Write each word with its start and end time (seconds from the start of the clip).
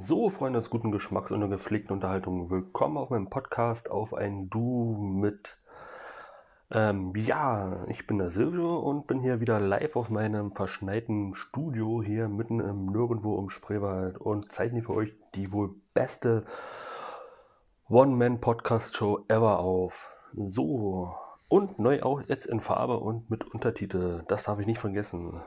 So, 0.00 0.30
Freunde 0.30 0.58
des 0.58 0.70
guten 0.70 0.90
Geschmacks 0.90 1.30
und 1.30 1.40
der 1.40 1.50
gepflegten 1.50 1.92
Unterhaltung, 1.92 2.48
willkommen 2.48 2.96
auf 2.96 3.10
meinem 3.10 3.28
Podcast 3.28 3.90
auf 3.90 4.14
ein 4.14 4.48
Du 4.48 4.96
mit. 4.96 5.58
Ähm, 6.70 7.12
ja, 7.14 7.84
ich 7.88 8.06
bin 8.06 8.16
der 8.16 8.30
Silvio 8.30 8.78
und 8.78 9.06
bin 9.06 9.20
hier 9.20 9.40
wieder 9.40 9.60
live 9.60 9.96
auf 9.96 10.08
meinem 10.08 10.52
verschneiten 10.52 11.34
Studio 11.34 12.02
hier 12.02 12.26
mitten 12.28 12.60
im 12.60 12.86
Nirgendwo 12.86 13.38
im 13.38 13.50
Spreewald 13.50 14.16
und 14.16 14.50
zeichne 14.50 14.80
für 14.80 14.94
euch 14.94 15.14
die 15.34 15.52
wohl 15.52 15.74
beste 15.92 16.46
One-Man-Podcast-Show 17.90 19.26
ever 19.28 19.58
auf. 19.58 20.10
So, 20.34 21.14
und 21.48 21.78
neu 21.78 22.02
auch 22.02 22.22
jetzt 22.22 22.46
in 22.46 22.60
Farbe 22.60 22.96
und 22.96 23.28
mit 23.28 23.44
Untertitel. 23.44 24.24
Das 24.28 24.44
darf 24.44 24.58
ich 24.58 24.66
nicht 24.66 24.80
vergessen. 24.80 25.42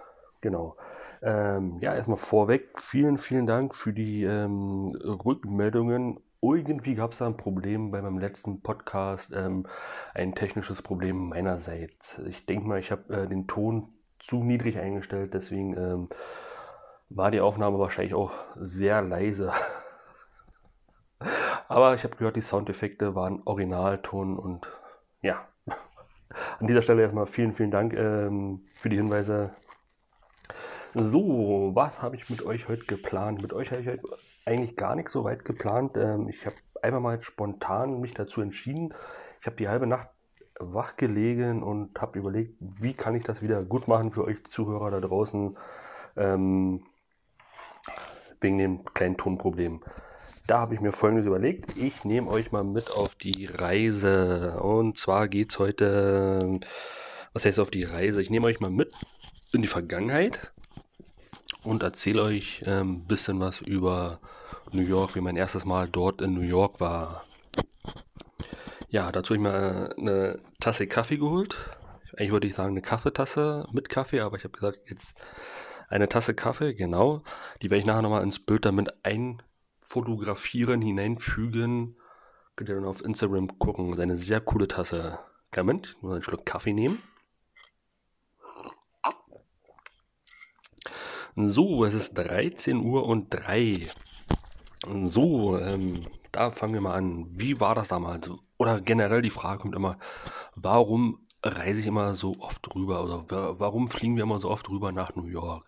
Genau. 0.46 0.78
Ähm, 1.24 1.80
ja, 1.82 1.96
erstmal 1.96 2.20
vorweg, 2.20 2.80
vielen, 2.80 3.18
vielen 3.18 3.48
Dank 3.48 3.74
für 3.74 3.94
die 3.94 4.26
ähm, 4.26 4.96
Rückmeldungen. 5.04 6.20
Irgendwie 6.40 6.94
gab 6.94 7.14
es 7.14 7.18
da 7.18 7.26
ein 7.26 7.36
Problem 7.36 7.90
bei 7.90 8.00
meinem 8.00 8.20
letzten 8.20 8.62
Podcast, 8.62 9.32
ähm, 9.36 9.66
ein 10.14 10.36
technisches 10.36 10.84
Problem 10.84 11.30
meinerseits. 11.30 12.20
Ich 12.30 12.46
denke 12.46 12.68
mal, 12.68 12.80
ich 12.80 12.92
habe 12.92 13.12
äh, 13.12 13.28
den 13.28 13.48
Ton 13.48 13.88
zu 14.20 14.44
niedrig 14.44 14.78
eingestellt, 14.78 15.34
deswegen 15.34 15.76
ähm, 15.76 16.10
war 17.10 17.32
die 17.32 17.42
Aufnahme 17.42 17.80
wahrscheinlich 17.80 18.14
auch 18.14 18.32
sehr 18.56 19.02
leise. 19.02 19.52
Aber 21.68 21.96
ich 21.96 22.04
habe 22.04 22.18
gehört, 22.18 22.36
die 22.36 22.42
Soundeffekte 22.42 23.16
waren 23.16 23.42
Originalton 23.46 24.38
und 24.38 24.68
ja. 25.24 25.48
An 26.60 26.68
dieser 26.68 26.84
Stelle 26.84 27.02
erstmal 27.02 27.26
vielen, 27.26 27.54
vielen 27.54 27.72
Dank 27.72 27.96
ähm, 27.96 28.62
für 28.76 28.90
die 28.90 28.98
Hinweise. 28.98 29.50
So, 30.94 31.72
was 31.74 32.02
habe 32.02 32.16
ich 32.16 32.30
mit 32.30 32.46
euch 32.46 32.68
heute 32.68 32.86
geplant? 32.86 33.42
Mit 33.42 33.54
euch 33.54 33.72
habe 33.72 33.82
ich 33.82 33.88
heute 33.88 34.04
eigentlich 34.46 34.76
gar 34.76 34.96
nicht 34.96 35.10
so 35.10 35.24
weit 35.24 35.44
geplant. 35.44 35.98
Ähm, 35.98 36.30
ich 36.30 36.46
habe 36.46 36.56
einfach 36.82 37.00
mal 37.00 37.20
spontan 37.22 38.00
mich 38.00 38.14
dazu 38.14 38.42
entschieden. 38.42 38.94
Ich 39.42 39.48
habe 39.48 39.58
die 39.58 39.68
halbe 39.68 39.88
Nacht 39.88 40.10
wach 40.60 40.96
gelegen 40.96 41.64
und 41.64 42.00
habe 42.00 42.18
überlegt, 42.20 42.56
wie 42.60 42.94
kann 42.94 43.16
ich 43.16 43.24
das 43.24 43.42
wieder 43.42 43.64
gut 43.64 43.88
machen 43.88 44.12
für 44.12 44.24
euch 44.24 44.38
Zuhörer 44.50 44.92
da 44.92 45.02
draußen 45.02 45.58
ähm, 46.16 46.86
wegen 48.40 48.58
dem 48.58 48.86
kleinen 48.86 49.18
Tonproblem. 49.18 49.82
Da 50.48 50.60
habe 50.60 50.76
ich 50.76 50.80
mir 50.80 50.92
folgendes 50.92 51.26
überlegt. 51.26 51.76
Ich 51.76 52.06
nehme 52.06 52.30
euch 52.30 52.52
mal 52.52 52.64
mit 52.64 52.92
auf 52.92 53.16
die 53.16 53.46
Reise. 53.48 54.60
Und 54.62 54.98
zwar 54.98 55.28
geht 55.28 55.52
es 55.52 55.60
heute, 55.60 56.60
was 57.34 57.46
heißt 57.46 57.60
auf 57.60 57.72
die 57.72 57.84
Reise? 57.84 58.22
Ich 58.22 58.30
nehme 58.30 58.46
euch 58.46 58.60
mal 58.60 58.70
mit 58.70 58.94
in 59.52 59.62
die 59.62 59.68
Vergangenheit 59.68 60.52
und 61.64 61.84
erzähle 61.84 62.24
euch 62.24 62.64
ein 62.66 62.80
ähm, 62.80 63.08
bisschen 63.08 63.40
was 63.40 63.62
über 63.62 64.20
New 64.72 64.84
York, 64.84 65.16
wie 65.16 65.22
mein 65.22 65.36
erstes 65.36 65.66
Mal 65.66 65.88
dort 65.88 66.22
in 66.22 66.34
New 66.34 66.42
York 66.42 66.80
war. 66.80 67.24
Ja, 68.90 69.12
dazu 69.12 69.34
habe 69.34 69.38
ich 69.38 69.42
mir 69.42 69.96
eine 69.98 70.40
Tasse 70.60 70.88
Kaffee 70.88 71.18
geholt. 71.18 71.56
Eigentlich 72.18 72.32
wollte 72.32 72.48
ich 72.48 72.56
sagen 72.56 72.72
eine 72.72 72.82
Kaffeetasse 72.82 73.68
mit 73.72 73.90
Kaffee, 73.90 74.22
aber 74.22 74.38
ich 74.38 74.44
habe 74.44 74.54
gesagt, 74.54 74.80
jetzt 74.90 75.16
eine 75.90 76.08
Tasse 76.08 76.34
Kaffee, 76.34 76.74
genau. 76.74 77.24
Die 77.62 77.70
werde 77.70 77.80
ich 77.80 77.86
nachher 77.86 78.02
nochmal 78.02 78.24
ins 78.24 78.40
Bild 78.40 78.66
damit 78.66 78.94
einfotografieren, 79.04 80.82
hineinfügen. 80.82 81.98
Könnt 82.56 82.70
ihr 82.70 82.76
dann 82.76 82.86
auf 82.86 83.04
Instagram 83.04 83.60
gucken. 83.60 83.90
Das 83.90 83.98
ist 83.98 84.04
eine 84.04 84.18
sehr 84.18 84.40
coole 84.40 84.68
Tasse. 84.68 85.20
Moment, 85.56 85.96
nur 86.02 86.14
einen 86.14 86.24
Schluck 86.24 86.46
Kaffee 86.46 86.74
nehmen. 86.74 87.02
So, 91.38 91.84
es 91.84 91.94
ist 91.94 92.14
13 92.14 92.78
Uhr 92.78 93.06
und 93.06 93.28
3. 93.30 93.90
So, 95.04 95.58
ähm, 95.60 96.08
da 96.32 96.50
fangen 96.50 96.74
wir 96.74 96.82
mal 96.82 96.96
an. 96.96 97.28
Wie 97.30 97.60
war 97.60 97.76
das 97.76 97.90
damals? 97.90 98.30
Oder 98.58 98.80
generell 98.80 99.22
die 99.22 99.30
Frage 99.30 99.60
kommt 99.60 99.76
immer, 99.76 99.98
warum 100.56 101.20
reise 101.44 101.82
ich 101.82 101.88
immer 101.88 102.16
so 102.16 102.38
oft 102.40 102.74
rüber? 102.74 103.04
Oder 103.04 103.60
warum 103.60 103.90
fliegen 103.90 104.16
wir 104.16 104.24
immer 104.24 104.40
so 104.40 104.50
oft 104.50 104.70
rüber 104.70 104.94
nach 104.94 105.14
New 105.16 105.26
York? 105.26 105.68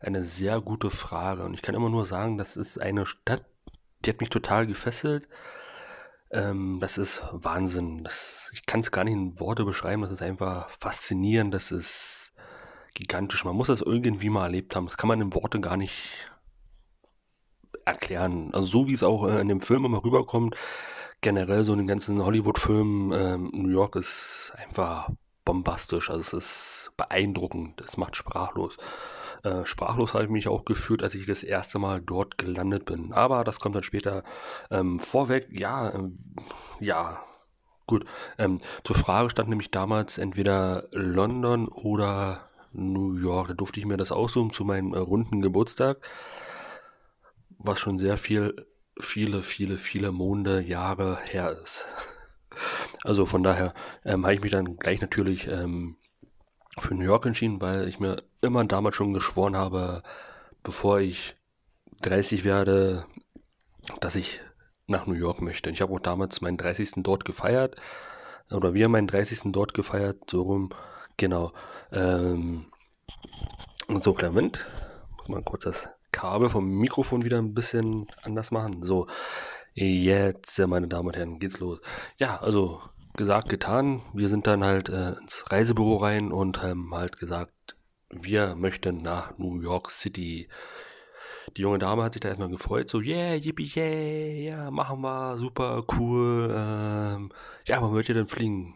Eine 0.00 0.24
sehr 0.24 0.60
gute 0.60 0.90
Frage. 0.90 1.44
Und 1.44 1.54
ich 1.54 1.62
kann 1.62 1.76
immer 1.76 1.90
nur 1.90 2.06
sagen, 2.06 2.36
das 2.36 2.56
ist 2.56 2.80
eine 2.80 3.06
Stadt, 3.06 3.44
die 4.04 4.10
hat 4.10 4.20
mich 4.20 4.30
total 4.30 4.66
gefesselt. 4.66 5.28
Ähm, 6.32 6.78
das 6.80 6.98
ist 6.98 7.22
Wahnsinn. 7.30 8.02
Das, 8.02 8.50
ich 8.52 8.66
kann 8.66 8.80
es 8.80 8.90
gar 8.90 9.04
nicht 9.04 9.14
in 9.14 9.38
Worte 9.38 9.64
beschreiben. 9.64 10.02
Das 10.02 10.10
ist 10.10 10.22
einfach 10.22 10.70
faszinierend. 10.70 11.54
Das 11.54 11.70
ist 11.70 12.23
gigantisch. 12.94 13.44
Man 13.44 13.56
muss 13.56 13.68
das 13.68 13.80
irgendwie 13.80 14.30
mal 14.30 14.44
erlebt 14.44 14.74
haben. 14.74 14.86
Das 14.86 14.96
kann 14.96 15.08
man 15.08 15.20
in 15.20 15.34
Worte 15.34 15.60
gar 15.60 15.76
nicht 15.76 16.30
erklären. 17.84 18.50
Also 18.54 18.66
so 18.66 18.86
wie 18.88 18.94
es 18.94 19.02
auch 19.02 19.28
äh, 19.28 19.40
in 19.40 19.48
dem 19.48 19.60
Film 19.60 19.84
immer 19.84 20.02
rüberkommt, 20.02 20.56
generell 21.20 21.64
so 21.64 21.72
in 21.72 21.78
den 21.78 21.88
ganzen 21.88 22.24
Hollywood-Filmen, 22.24 23.12
ähm, 23.12 23.50
New 23.52 23.70
York 23.70 23.96
ist 23.96 24.52
einfach 24.56 25.10
bombastisch. 25.44 26.10
Also 26.10 26.20
es 26.20 26.32
ist 26.32 26.92
beeindruckend. 26.96 27.80
Es 27.80 27.96
macht 27.96 28.16
sprachlos. 28.16 28.76
Äh, 29.42 29.66
sprachlos 29.66 30.14
habe 30.14 30.24
ich 30.24 30.30
mich 30.30 30.48
auch 30.48 30.64
gefühlt, 30.64 31.02
als 31.02 31.14
ich 31.14 31.26
das 31.26 31.42
erste 31.42 31.78
Mal 31.78 32.00
dort 32.00 32.38
gelandet 32.38 32.86
bin. 32.86 33.12
Aber 33.12 33.44
das 33.44 33.60
kommt 33.60 33.76
dann 33.76 33.82
später 33.82 34.24
ähm, 34.70 35.00
vorweg. 35.00 35.48
Ja, 35.50 35.92
ähm, 35.92 36.18
ja, 36.80 37.22
gut. 37.86 38.06
Ähm, 38.38 38.58
zur 38.84 38.96
Frage 38.96 39.30
stand 39.30 39.50
nämlich 39.50 39.70
damals 39.70 40.18
entweder 40.18 40.88
London 40.92 41.68
oder 41.68 42.48
New 42.74 43.14
York. 43.14 43.48
Da 43.48 43.54
durfte 43.54 43.80
ich 43.80 43.86
mir 43.86 43.96
das 43.96 44.12
aussuchen 44.12 44.52
zu 44.52 44.64
meinem 44.64 44.94
äh, 44.94 44.98
runden 44.98 45.40
Geburtstag, 45.40 45.98
was 47.58 47.78
schon 47.78 47.98
sehr 47.98 48.16
viel, 48.16 48.66
viele, 49.00 49.42
viele, 49.42 49.78
viele 49.78 50.12
Monde, 50.12 50.60
Jahre 50.60 51.18
her 51.24 51.56
ist. 51.62 51.86
Also 53.02 53.26
von 53.26 53.42
daher 53.42 53.74
ähm, 54.04 54.22
habe 54.22 54.34
ich 54.34 54.40
mich 54.40 54.52
dann 54.52 54.76
gleich 54.76 55.00
natürlich 55.00 55.48
ähm, 55.48 55.96
für 56.78 56.94
New 56.94 57.04
York 57.04 57.26
entschieden, 57.26 57.60
weil 57.60 57.88
ich 57.88 57.98
mir 57.98 58.22
immer 58.42 58.64
damals 58.64 58.94
schon 58.94 59.12
geschworen 59.12 59.56
habe, 59.56 60.04
bevor 60.62 61.00
ich 61.00 61.34
30 62.02 62.44
werde, 62.44 63.06
dass 64.00 64.14
ich 64.14 64.40
nach 64.86 65.06
New 65.06 65.14
York 65.14 65.40
möchte. 65.40 65.70
Ich 65.70 65.80
habe 65.80 65.92
auch 65.92 66.00
damals 66.00 66.40
meinen 66.40 66.56
30. 66.56 66.92
dort 66.96 67.24
gefeiert. 67.24 67.76
Oder 68.50 68.74
wir 68.74 68.84
haben 68.84 68.92
meinen 68.92 69.06
30. 69.06 69.52
dort 69.52 69.74
gefeiert, 69.74 70.30
so 70.30 70.42
rum. 70.42 70.70
Genau. 71.16 71.52
Ähm, 71.92 72.66
und 73.88 74.04
so, 74.04 74.14
Clement. 74.14 74.64
Muss 75.16 75.28
mal 75.28 75.42
kurz 75.42 75.64
das 75.64 75.88
Kabel 76.12 76.48
vom 76.48 76.68
Mikrofon 76.78 77.24
wieder 77.24 77.38
ein 77.38 77.54
bisschen 77.54 78.06
anders 78.22 78.50
machen. 78.50 78.82
So, 78.82 79.06
jetzt, 79.74 80.58
meine 80.58 80.88
Damen 80.88 81.08
und 81.08 81.16
Herren, 81.16 81.38
geht's 81.38 81.58
los. 81.58 81.80
Ja, 82.18 82.40
also 82.40 82.80
gesagt, 83.16 83.48
getan. 83.48 84.02
Wir 84.12 84.28
sind 84.28 84.46
dann 84.46 84.64
halt 84.64 84.88
äh, 84.88 85.12
ins 85.12 85.44
Reisebüro 85.50 85.96
rein 85.96 86.32
und 86.32 86.62
haben 86.62 86.94
halt 86.94 87.18
gesagt, 87.18 87.76
wir 88.10 88.54
möchten 88.54 89.02
nach 89.02 89.36
New 89.38 89.60
York 89.60 89.90
City. 89.90 90.48
Die 91.56 91.62
junge 91.62 91.78
Dame 91.78 92.02
hat 92.02 92.14
sich 92.14 92.20
da 92.20 92.28
erstmal 92.28 92.48
gefreut, 92.48 92.88
so, 92.88 93.00
yeah, 93.00 93.34
yippie, 93.34 93.70
yeah, 93.76 94.64
ja, 94.64 94.70
machen 94.70 95.02
wir, 95.02 95.36
super, 95.36 95.84
cool. 95.98 96.48
Ähm, 96.50 97.32
ja, 97.66 97.82
wann 97.82 97.92
wollt 97.92 98.08
ihr 98.08 98.14
denn 98.14 98.28
fliegen? 98.28 98.74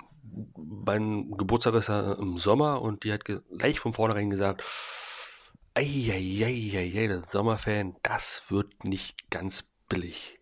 Mein 0.56 1.30
Geburtstag 1.36 1.74
ist 1.74 1.88
ja 1.88 2.12
im 2.12 2.38
Sommer 2.38 2.82
und 2.82 3.04
die 3.04 3.12
hat 3.12 3.24
gleich 3.24 3.80
von 3.80 3.92
vornherein 3.92 4.30
gesagt, 4.30 4.64
eieieiei, 5.74 7.06
der 7.06 7.22
Sommerfan, 7.22 7.96
das 8.02 8.42
wird 8.48 8.84
nicht 8.84 9.30
ganz 9.30 9.64
billig. 9.88 10.40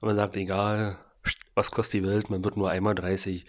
Und 0.00 0.08
man 0.08 0.16
sagt, 0.16 0.36
egal, 0.36 0.98
was 1.54 1.70
kostet 1.70 2.02
die 2.02 2.06
Welt, 2.06 2.30
man 2.30 2.44
wird 2.44 2.56
nur 2.56 2.70
einmal 2.70 2.94
30. 2.94 3.46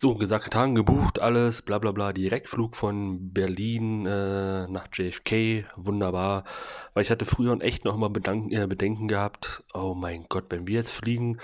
So, 0.00 0.14
gesagt, 0.14 0.44
getan, 0.44 0.76
gebucht, 0.76 1.18
alles, 1.18 1.60
bla 1.62 1.78
bla 1.78 1.90
bla, 1.90 2.12
Direktflug 2.12 2.76
von 2.76 3.32
Berlin 3.32 4.06
äh, 4.06 4.68
nach 4.68 4.86
JFK, 4.92 5.64
wunderbar. 5.76 6.44
Weil 6.94 7.02
ich 7.02 7.10
hatte 7.10 7.24
früher 7.24 7.60
echt 7.60 7.84
noch 7.84 7.96
immer 7.96 8.08
Bedanken, 8.08 8.52
äh, 8.52 8.66
Bedenken 8.68 9.08
gehabt, 9.08 9.64
oh 9.74 9.94
mein 9.94 10.26
Gott, 10.28 10.46
wenn 10.50 10.68
wir 10.68 10.76
jetzt 10.76 10.92
fliegen 10.92 11.40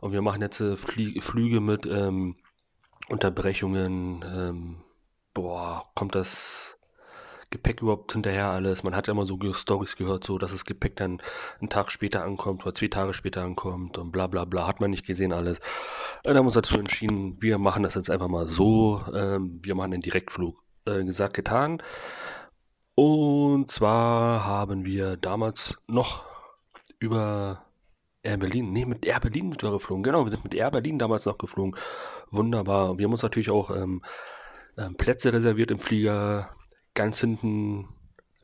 und 0.00 0.12
wir 0.12 0.22
machen 0.22 0.40
jetzt 0.40 0.60
äh, 0.60 0.76
Flüge 0.76 1.60
mit 1.60 1.84
ähm, 1.84 2.36
Unterbrechungen, 3.08 4.24
ähm, 4.24 4.76
boah, 5.34 5.90
kommt 5.94 6.14
das 6.14 6.78
Gepäck 7.50 7.80
überhaupt 7.80 8.12
hinterher 8.12 8.48
alles? 8.48 8.82
Man 8.82 8.94
hat 8.94 9.06
ja 9.06 9.12
immer 9.12 9.26
so 9.26 9.38
Stories 9.54 9.96
gehört, 9.96 10.24
so 10.24 10.36
dass 10.38 10.52
das 10.52 10.64
Gepäck 10.64 10.96
dann 10.96 11.20
einen 11.60 11.70
Tag 11.70 11.90
später 11.90 12.24
ankommt 12.24 12.62
oder 12.62 12.74
zwei 12.74 12.88
Tage 12.88 13.14
später 13.14 13.42
ankommt 13.42 13.96
und 13.98 14.12
bla 14.12 14.26
bla 14.26 14.44
bla, 14.44 14.66
hat 14.66 14.80
man 14.80 14.90
nicht 14.90 15.06
gesehen 15.06 15.32
alles. 15.32 15.60
Dann 16.24 16.36
haben 16.36 16.44
wir 16.44 16.48
uns 16.48 16.54
dazu 16.54 16.78
entschieden, 16.78 17.40
wir 17.40 17.58
machen 17.58 17.82
das 17.82 17.94
jetzt 17.94 18.10
einfach 18.10 18.28
mal 18.28 18.48
so, 18.48 19.02
ähm, 19.14 19.60
wir 19.62 19.74
machen 19.74 19.92
den 19.92 20.02
Direktflug. 20.02 20.62
Äh, 20.88 21.04
gesagt, 21.04 21.34
getan. 21.34 21.82
Und 22.94 23.70
zwar 23.70 24.44
haben 24.44 24.84
wir 24.84 25.16
damals 25.16 25.76
noch 25.86 26.24
über 26.98 27.64
Air 28.22 28.36
Berlin, 28.38 28.72
nee, 28.72 28.84
mit 28.84 29.06
Air 29.06 29.20
Berlin 29.20 29.50
sind 29.52 29.62
wir 29.62 29.70
geflogen. 29.70 30.02
Genau, 30.02 30.24
wir 30.24 30.30
sind 30.30 30.44
mit 30.44 30.54
Air 30.54 30.70
Berlin 30.70 30.98
damals 30.98 31.24
noch 31.24 31.38
geflogen. 31.38 31.76
Wunderbar. 32.30 32.98
Wir 32.98 33.04
haben 33.04 33.12
uns 33.12 33.22
natürlich 33.22 33.50
auch 33.50 33.70
ähm, 33.70 34.02
ähm, 34.76 34.96
Plätze 34.96 35.32
reserviert 35.32 35.70
im 35.70 35.78
Flieger. 35.78 36.50
Ganz 36.94 37.20
hinten 37.20 37.88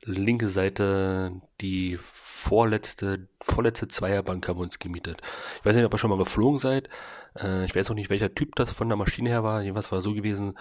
linke 0.03 0.49
Seite 0.49 1.41
die 1.61 1.99
vorletzte, 2.01 3.29
vorletzte 3.41 3.89
Zweierbank 3.89 4.47
haben 4.47 4.59
wir 4.59 4.65
uns 4.65 4.79
gemietet. 4.79 5.23
Ich 5.59 5.65
weiß 5.65 5.75
nicht, 5.75 5.85
ob 5.85 5.95
ihr 5.95 5.99
schon 5.99 6.11
mal 6.11 6.19
geflogen 6.19 6.59
seid. 6.59 6.89
Äh, 7.39 7.65
ich 7.65 7.75
weiß 7.75 7.91
auch 7.91 7.95
nicht, 7.95 8.11
welcher 8.11 8.35
Typ 8.35 8.55
das 8.55 8.73
von 8.73 8.89
der 8.89 8.97
Maschine 8.97 9.31
her 9.31 9.43
war. 9.43 9.63
Jedenfalls 9.63 9.93
war 9.93 10.03
so 10.03 10.13
gewesen. 10.13 10.59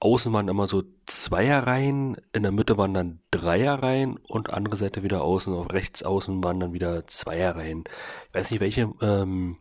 Außen 0.00 0.32
waren 0.32 0.48
immer 0.48 0.68
so 0.68 0.84
Zweierreihen, 1.06 2.16
in 2.32 2.42
der 2.42 2.52
Mitte 2.52 2.78
waren 2.78 2.94
dann 2.94 3.20
Dreierreihen 3.30 4.16
und 4.16 4.50
andere 4.50 4.76
Seite 4.76 5.02
wieder 5.02 5.22
außen, 5.22 5.52
auf 5.52 5.72
rechts 5.72 6.02
außen 6.02 6.42
waren 6.44 6.60
dann 6.60 6.72
wieder 6.72 7.06
Zweierreihen. 7.06 7.84
Ich 8.28 8.34
weiß 8.34 8.50
nicht, 8.50 8.60
welche, 8.60 8.92
ähm, 9.00 9.56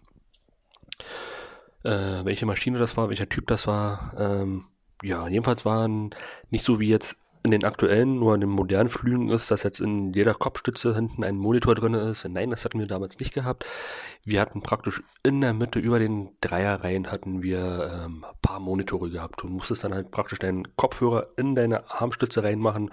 äh, 1.84 2.24
welche 2.24 2.46
Maschine 2.46 2.78
das 2.78 2.98
war, 2.98 3.10
welcher 3.10 3.30
Typ 3.30 3.48
das 3.48 3.66
war. 3.66 4.14
Ähm, 4.18 4.66
ja, 5.04 5.28
jedenfalls 5.28 5.66
waren 5.66 6.12
nicht 6.52 6.64
so 6.64 6.80
wie 6.80 6.90
jetzt 6.90 7.18
in 7.44 7.52
den 7.52 7.64
aktuellen, 7.64 8.20
nur 8.20 8.36
in 8.36 8.42
den 8.42 8.50
modernen 8.50 8.90
Flügen 8.90 9.30
ist, 9.30 9.50
dass 9.52 9.64
jetzt 9.64 9.80
in 9.80 10.14
jeder 10.14 10.34
Kopfstütze 10.34 10.94
hinten 10.96 11.24
ein 11.24 11.38
Monitor 11.38 11.76
drin 11.76 11.94
ist. 11.94 12.28
Nein, 12.28 12.50
das 12.50 12.66
hatten 12.66 12.80
wir 12.80 12.88
damals 12.88 13.20
nicht 13.20 13.34
gehabt. 13.34 13.66
Wir 14.24 14.42
hatten 14.42 14.62
praktisch 14.62 15.02
in 15.24 15.42
der 15.42 15.54
Mitte 15.54 15.80
über 15.80 16.00
den 16.00 16.30
Dreierreihen 16.42 17.12
hatten 17.12 17.42
wir 17.42 18.04
ähm, 18.06 18.26
paar 18.42 18.60
Monitore 18.60 19.10
gehabt. 19.10 19.42
Du 19.42 19.48
musstest 19.48 19.84
dann 19.84 19.94
halt 19.94 20.12
praktisch 20.12 20.40
deinen 20.40 20.76
Kopfhörer 20.76 21.30
in 21.38 21.56
deine 21.56 21.90
Armstütze 21.90 22.44
reinmachen 22.44 22.92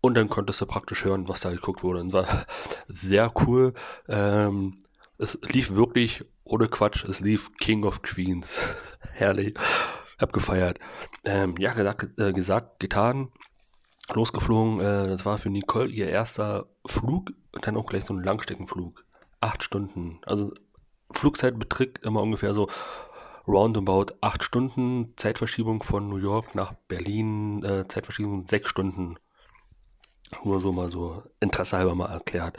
und 0.00 0.14
dann 0.14 0.28
konntest 0.28 0.60
du 0.60 0.66
praktisch 0.66 1.04
hören, 1.04 1.28
was 1.28 1.40
da 1.40 1.50
geguckt 1.50 1.82
wurde. 1.82 2.00
Und 2.00 2.12
war 2.12 2.26
sehr 2.88 3.32
cool. 3.46 3.72
Ähm, 4.08 4.78
es 5.18 5.38
lief 5.42 5.74
wirklich 5.74 6.24
ohne 6.44 6.68
Quatsch. 6.68 7.04
Es 7.04 7.20
lief 7.20 7.54
King 7.56 7.84
of 7.84 8.02
Queens. 8.02 8.76
Herrlich. 9.12 9.54
Hab 10.18 10.32
gefeiert. 10.32 10.78
Ähm, 11.24 11.54
ja, 11.58 11.72
gesagt, 11.72 12.18
äh, 12.18 12.32
gesagt, 12.32 12.80
getan 12.80 13.30
losgeflogen. 14.14 14.80
Äh, 14.80 15.08
das 15.08 15.24
war 15.24 15.38
für 15.38 15.50
Nicole 15.50 15.88
ihr 15.88 16.08
erster 16.08 16.66
Flug 16.86 17.32
und 17.52 17.66
dann 17.66 17.76
auch 17.76 17.86
gleich 17.86 18.04
so 18.04 18.14
ein 18.14 18.22
Langstreckenflug. 18.22 19.04
Acht 19.40 19.62
Stunden. 19.62 20.20
Also 20.24 20.52
Flugzeit 21.10 21.58
beträgt 21.58 22.04
immer 22.04 22.22
ungefähr 22.22 22.54
so 22.54 22.68
roundabout 23.46 24.14
acht 24.20 24.44
Stunden. 24.44 25.14
Zeitverschiebung 25.16 25.82
von 25.82 26.08
New 26.08 26.16
York 26.16 26.54
nach 26.54 26.74
Berlin. 26.88 27.62
Äh, 27.64 27.88
Zeitverschiebung 27.88 28.46
sechs 28.46 28.68
Stunden. 28.68 29.16
Nur 30.44 30.60
so 30.60 30.72
mal 30.72 30.90
so 30.90 31.22
Interesse 31.40 31.76
halber 31.76 31.94
mal 31.94 32.10
erklärt. 32.10 32.56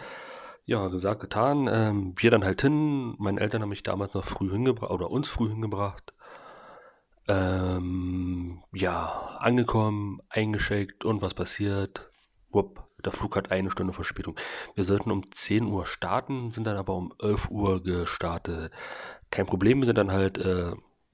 Ja, 0.66 0.88
gesagt, 0.88 1.22
getan. 1.22 1.68
Ähm, 1.72 2.14
wir 2.18 2.32
dann 2.32 2.46
halt 2.46 2.62
hin. 2.62 3.16
Meine 3.18 3.42
Eltern 3.42 3.62
haben 3.62 3.70
mich 3.70 3.84
damals 3.84 4.14
noch 4.14 4.26
früh 4.26 4.50
hingebracht 4.50 4.92
oder 4.92 5.12
uns 5.12 5.30
früh 5.30 5.50
hingebracht. 5.50 6.14
Ähm, 7.28 8.62
ja, 8.74 9.38
angekommen, 9.40 10.22
eingeschickt 10.30 11.06
und 11.06 11.22
was 11.22 11.34
passiert? 11.34 12.10
Wupp, 12.52 12.84
der 13.04 13.12
Flug 13.12 13.36
hat 13.36 13.52
eine 13.52 13.72
Stunde 13.72 13.94
Verspätung. 13.94 14.36
Wir 14.76 14.84
sollten 14.84 15.12
um 15.12 15.30
10 15.32 15.66
Uhr 15.66 15.86
starten, 15.86 16.52
sind 16.52 16.68
dann 16.68 16.78
aber 16.78 16.96
um 16.96 17.14
11 17.22 17.50
Uhr 17.50 17.82
gestartet. 17.82 18.72
Kein 19.32 19.46
Problem, 19.46 19.80
wir 19.82 19.86
sind 19.86 19.98
dann 19.98 20.12
halt 20.12 20.38
äh, 20.38 20.74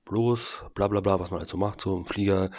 los, 0.09 0.63
bla 0.73 0.87
bla 0.87 0.99
bla, 0.99 1.19
was 1.19 1.31
man 1.31 1.39
halt 1.41 1.49
so 1.49 1.57
macht, 1.57 1.81
so 1.81 1.97
im 1.97 2.05
Flieger. 2.05 2.49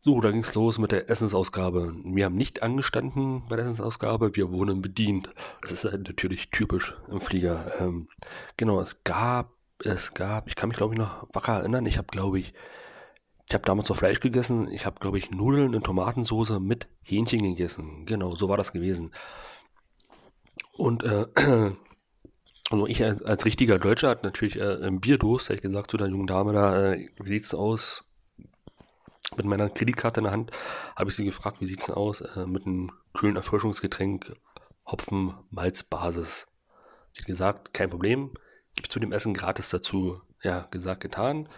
So, 0.00 0.20
da 0.20 0.30
ging's 0.30 0.54
los 0.54 0.78
mit 0.78 0.92
der 0.92 1.10
Essensausgabe. 1.10 1.92
Wir 2.04 2.24
haben 2.24 2.36
nicht 2.36 2.62
angestanden 2.62 3.42
bei 3.48 3.56
der 3.56 3.64
Essensausgabe, 3.66 4.36
wir 4.36 4.50
wurden 4.52 4.80
bedient. 4.80 5.30
Das 5.60 5.72
ist 5.72 5.84
halt 5.84 6.06
natürlich 6.06 6.50
typisch 6.50 6.96
im 7.08 7.20
Flieger. 7.20 7.72
Ähm, 7.80 8.08
genau, 8.56 8.80
es 8.80 9.02
gab 9.02 9.57
es 9.84 10.14
gab, 10.14 10.48
ich 10.48 10.56
kann 10.56 10.68
mich 10.68 10.76
glaube 10.76 10.94
ich 10.94 10.98
noch 10.98 11.26
wacker 11.32 11.58
erinnern, 11.58 11.86
ich 11.86 11.98
habe 11.98 12.08
glaube 12.08 12.38
ich, 12.38 12.52
ich 13.46 13.54
habe 13.54 13.64
damals 13.64 13.88
noch 13.88 13.96
Fleisch 13.96 14.20
gegessen, 14.20 14.70
ich 14.70 14.86
habe 14.86 15.00
glaube 15.00 15.18
ich 15.18 15.30
Nudeln 15.30 15.72
in 15.74 15.82
Tomatensoße 15.82 16.60
mit 16.60 16.88
Hähnchen 17.02 17.42
gegessen. 17.42 18.04
Genau, 18.04 18.32
so 18.32 18.48
war 18.48 18.56
das 18.56 18.72
gewesen. 18.72 19.12
Und 20.72 21.02
äh, 21.02 21.26
also 22.70 22.86
ich 22.86 23.02
als, 23.02 23.22
als 23.22 23.44
richtiger 23.44 23.78
Deutscher 23.78 24.10
hatte 24.10 24.26
natürlich 24.26 24.56
äh, 24.56 24.86
ein 24.86 25.00
Bierdurst, 25.00 25.48
habe 25.48 25.56
ich 25.56 25.62
gesagt 25.62 25.90
zu 25.90 25.96
der 25.96 26.08
jungen 26.08 26.26
Dame 26.26 26.52
da, 26.52 26.92
äh, 26.92 27.08
wie 27.20 27.30
sieht's 27.30 27.54
aus? 27.54 28.04
Mit 29.36 29.44
meiner 29.44 29.68
Kreditkarte 29.68 30.20
in 30.20 30.24
der 30.24 30.32
Hand 30.32 30.50
habe 30.96 31.10
ich 31.10 31.16
sie 31.16 31.24
gefragt, 31.24 31.60
wie 31.60 31.66
sieht's 31.66 31.86
denn 31.86 31.94
aus 31.94 32.20
äh, 32.22 32.46
mit 32.46 32.66
einem 32.66 32.90
kühlen 33.12 33.36
Erfrischungsgetränk, 33.36 34.34
Hopfen, 34.86 35.34
Malz, 35.50 35.82
Basis. 35.82 36.46
Sie 37.12 37.20
hat 37.20 37.26
gesagt, 37.26 37.74
kein 37.74 37.90
Problem, 37.90 38.32
zu 38.88 38.98
dem 39.00 39.12
Essen 39.12 39.34
gratis 39.34 39.68
dazu. 39.70 40.20
Ja, 40.42 40.68
gesagt, 40.70 41.00
getan. 41.00 41.48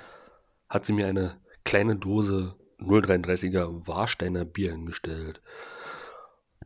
Hat 0.68 0.86
sie 0.86 0.92
mir 0.92 1.06
eine 1.06 1.38
kleine 1.64 1.96
Dose 1.96 2.54
0,33er 2.80 3.86
Warsteiner 3.86 4.44
Bier 4.44 4.72
hingestellt. 4.72 5.42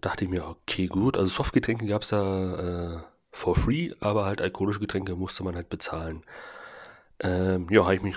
Dachte 0.00 0.24
ich 0.24 0.30
mir, 0.30 0.46
okay, 0.46 0.86
gut. 0.86 1.16
Also 1.16 1.30
Softgetränke 1.30 1.86
gab 1.86 2.02
es 2.02 2.08
da 2.08 2.98
äh, 2.98 3.02
for 3.30 3.56
free, 3.56 3.92
aber 4.00 4.26
halt 4.26 4.40
alkoholische 4.40 4.80
Getränke 4.80 5.16
musste 5.16 5.42
man 5.42 5.56
halt 5.56 5.68
bezahlen. 5.68 6.24
Ähm, 7.20 7.66
ja, 7.70 7.84
habe 7.84 7.94
ich 7.94 8.02
mich 8.02 8.16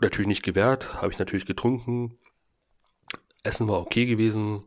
natürlich 0.00 0.28
nicht 0.28 0.42
gewehrt, 0.42 0.94
habe 1.02 1.12
ich 1.12 1.18
natürlich 1.18 1.46
getrunken. 1.46 2.18
Essen 3.42 3.68
war 3.68 3.80
okay 3.80 4.06
gewesen. 4.06 4.64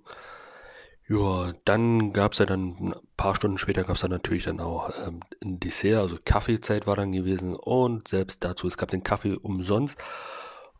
Ja, 1.12 1.52
dann 1.66 2.14
gab 2.14 2.32
es 2.32 2.40
ja 2.40 2.46
dann, 2.46 2.78
ein 2.80 2.96
paar 3.18 3.36
Stunden 3.36 3.58
später 3.58 3.84
gab 3.84 3.96
es 3.96 4.02
dann 4.02 4.12
natürlich 4.12 4.46
dann 4.46 4.62
auch 4.62 4.90
ähm, 5.06 5.20
ein 5.44 5.60
Dessert, 5.60 6.00
also 6.00 6.18
Kaffeezeit 6.24 6.88
war 6.88 6.96
dann 6.96 7.12
gewesen 7.12 7.54
und 7.54 8.08
selbst 8.08 8.46
dazu, 8.46 8.66
es 8.68 8.78
gab 8.78 8.92
den 8.92 9.04
Kaffee 9.04 9.34
umsonst. 9.34 9.98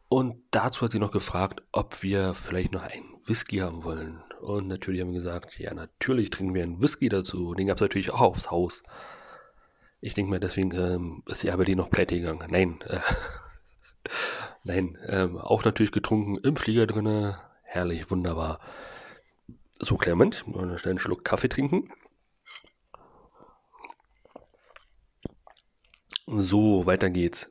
Und 0.08 0.42
dazu 0.52 0.84
hat 0.84 0.94
sie 0.94 1.00
noch 1.00 1.12
gefragt, 1.12 1.64
ob 1.74 2.02
wir 2.02 2.34
vielleicht 2.34 2.72
noch 2.72 2.84
einen 2.84 3.18
Whisky 3.26 3.58
haben 3.58 3.84
wollen. 3.84 4.24
Und 4.40 4.68
natürlich 4.68 5.02
haben 5.02 5.12
wir 5.12 5.20
gesagt, 5.20 5.60
ja, 5.60 5.74
natürlich 5.74 6.30
trinken 6.30 6.54
wir 6.54 6.64
einen 6.64 6.82
Whisky 6.82 7.10
dazu. 7.10 7.54
Den 7.54 7.68
gab 7.68 7.76
es 7.76 7.82
natürlich 7.82 8.12
auch 8.12 8.22
aufs 8.22 8.52
Haus. 8.52 8.84
Ich 10.00 10.14
denke 10.14 10.32
mal, 10.32 10.40
deswegen 10.40 10.72
ähm, 10.72 11.24
ist 11.26 11.44
die 11.44 11.76
noch 11.76 11.90
pleite 11.90 12.16
gegangen. 12.16 12.48
Nein, 12.50 12.80
äh, 12.88 13.00
nein, 14.64 14.98
ähm, 15.08 15.38
auch 15.38 15.66
natürlich 15.66 15.92
getrunken 15.92 16.38
im 16.38 16.56
Flieger 16.56 16.88
drinne. 16.88 17.38
Herrlich, 17.64 18.10
wunderbar. 18.10 18.60
So, 19.84 19.98
Clement, 19.98 20.46
mal 20.48 20.78
schnell 20.78 20.92
einen 20.92 21.00
Schluck 21.00 21.26
Kaffee 21.26 21.50
trinken. 21.50 21.92
So, 26.28 26.86
weiter 26.86 27.10
geht's. 27.10 27.50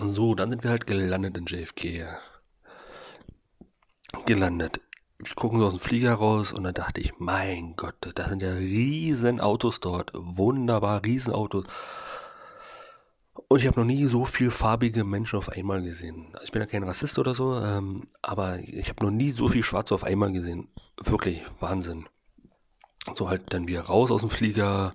So, 0.00 0.34
dann 0.34 0.50
sind 0.50 0.64
wir 0.64 0.70
halt 0.70 0.86
gelandet 0.86 1.36
in 1.36 1.44
JFK. 1.44 2.18
Gelandet. 4.24 4.80
Wir 5.18 5.34
gucken 5.34 5.60
so 5.60 5.66
aus 5.66 5.74
dem 5.74 5.80
Flieger 5.80 6.14
raus 6.14 6.52
und 6.52 6.64
dann 6.64 6.72
dachte 6.72 7.02
ich, 7.02 7.12
mein 7.18 7.76
Gott, 7.76 7.96
das 8.14 8.30
sind 8.30 8.42
ja 8.42 8.52
riesen 8.52 9.40
Autos 9.40 9.80
dort. 9.80 10.12
Wunderbar, 10.14 11.04
Riesenautos. 11.04 11.66
Und 13.52 13.58
ich 13.58 13.66
habe 13.66 13.80
noch 13.80 13.86
nie 13.86 14.04
so 14.04 14.26
viel 14.26 14.52
farbige 14.52 15.02
Menschen 15.02 15.36
auf 15.36 15.48
einmal 15.48 15.82
gesehen. 15.82 16.28
Also 16.34 16.44
ich 16.44 16.52
bin 16.52 16.62
ja 16.62 16.66
kein 16.66 16.84
Rassist 16.84 17.18
oder 17.18 17.34
so, 17.34 17.58
ähm, 17.60 18.04
aber 18.22 18.60
ich 18.60 18.88
habe 18.88 19.04
noch 19.04 19.10
nie 19.10 19.32
so 19.32 19.48
viel 19.48 19.64
Schwarze 19.64 19.92
auf 19.92 20.04
einmal 20.04 20.30
gesehen. 20.30 20.68
Wirklich 21.02 21.42
Wahnsinn. 21.58 22.08
So 23.16 23.28
halt 23.28 23.52
dann 23.52 23.66
wieder 23.66 23.80
raus 23.80 24.12
aus 24.12 24.20
dem 24.20 24.30
Flieger, 24.30 24.94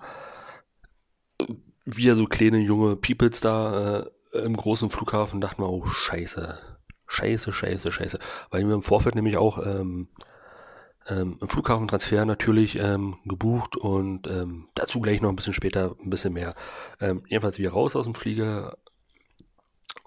wieder 1.83 2.15
so 2.15 2.27
kleine 2.27 2.59
junge 2.59 2.95
Peoples 2.95 3.41
da 3.41 4.05
äh, 4.31 4.39
im 4.39 4.55
großen 4.55 4.89
Flughafen. 4.89 5.41
Dachte 5.41 5.59
mir, 5.59 5.67
oh 5.67 5.85
Scheiße, 5.85 6.57
Scheiße, 7.07 7.51
Scheiße, 7.51 7.91
Scheiße. 7.91 8.19
Weil 8.51 8.65
wir 8.65 8.74
im 8.74 8.83
Vorfeld 8.83 9.15
nämlich 9.15 9.35
auch 9.35 9.57
ähm, 9.65 10.07
ähm, 11.07 11.39
im 11.41 11.50
Flughafentransfer 11.50 12.24
natürlich 12.24 12.77
ähm, 12.77 13.17
gebucht 13.25 13.75
und 13.75 14.27
ähm, 14.27 14.69
dazu 14.86 15.01
gleich 15.01 15.22
noch 15.22 15.30
ein 15.30 15.36
bisschen 15.36 15.54
später 15.54 15.96
ein 16.04 16.10
bisschen 16.10 16.34
mehr. 16.34 16.56
Ähm, 17.00 17.24
jedenfalls 17.27 17.58
wir 17.58 17.72
raus 17.72 17.96
aus 17.96 18.06
dem 18.06 18.15
Flieger. 18.15 18.77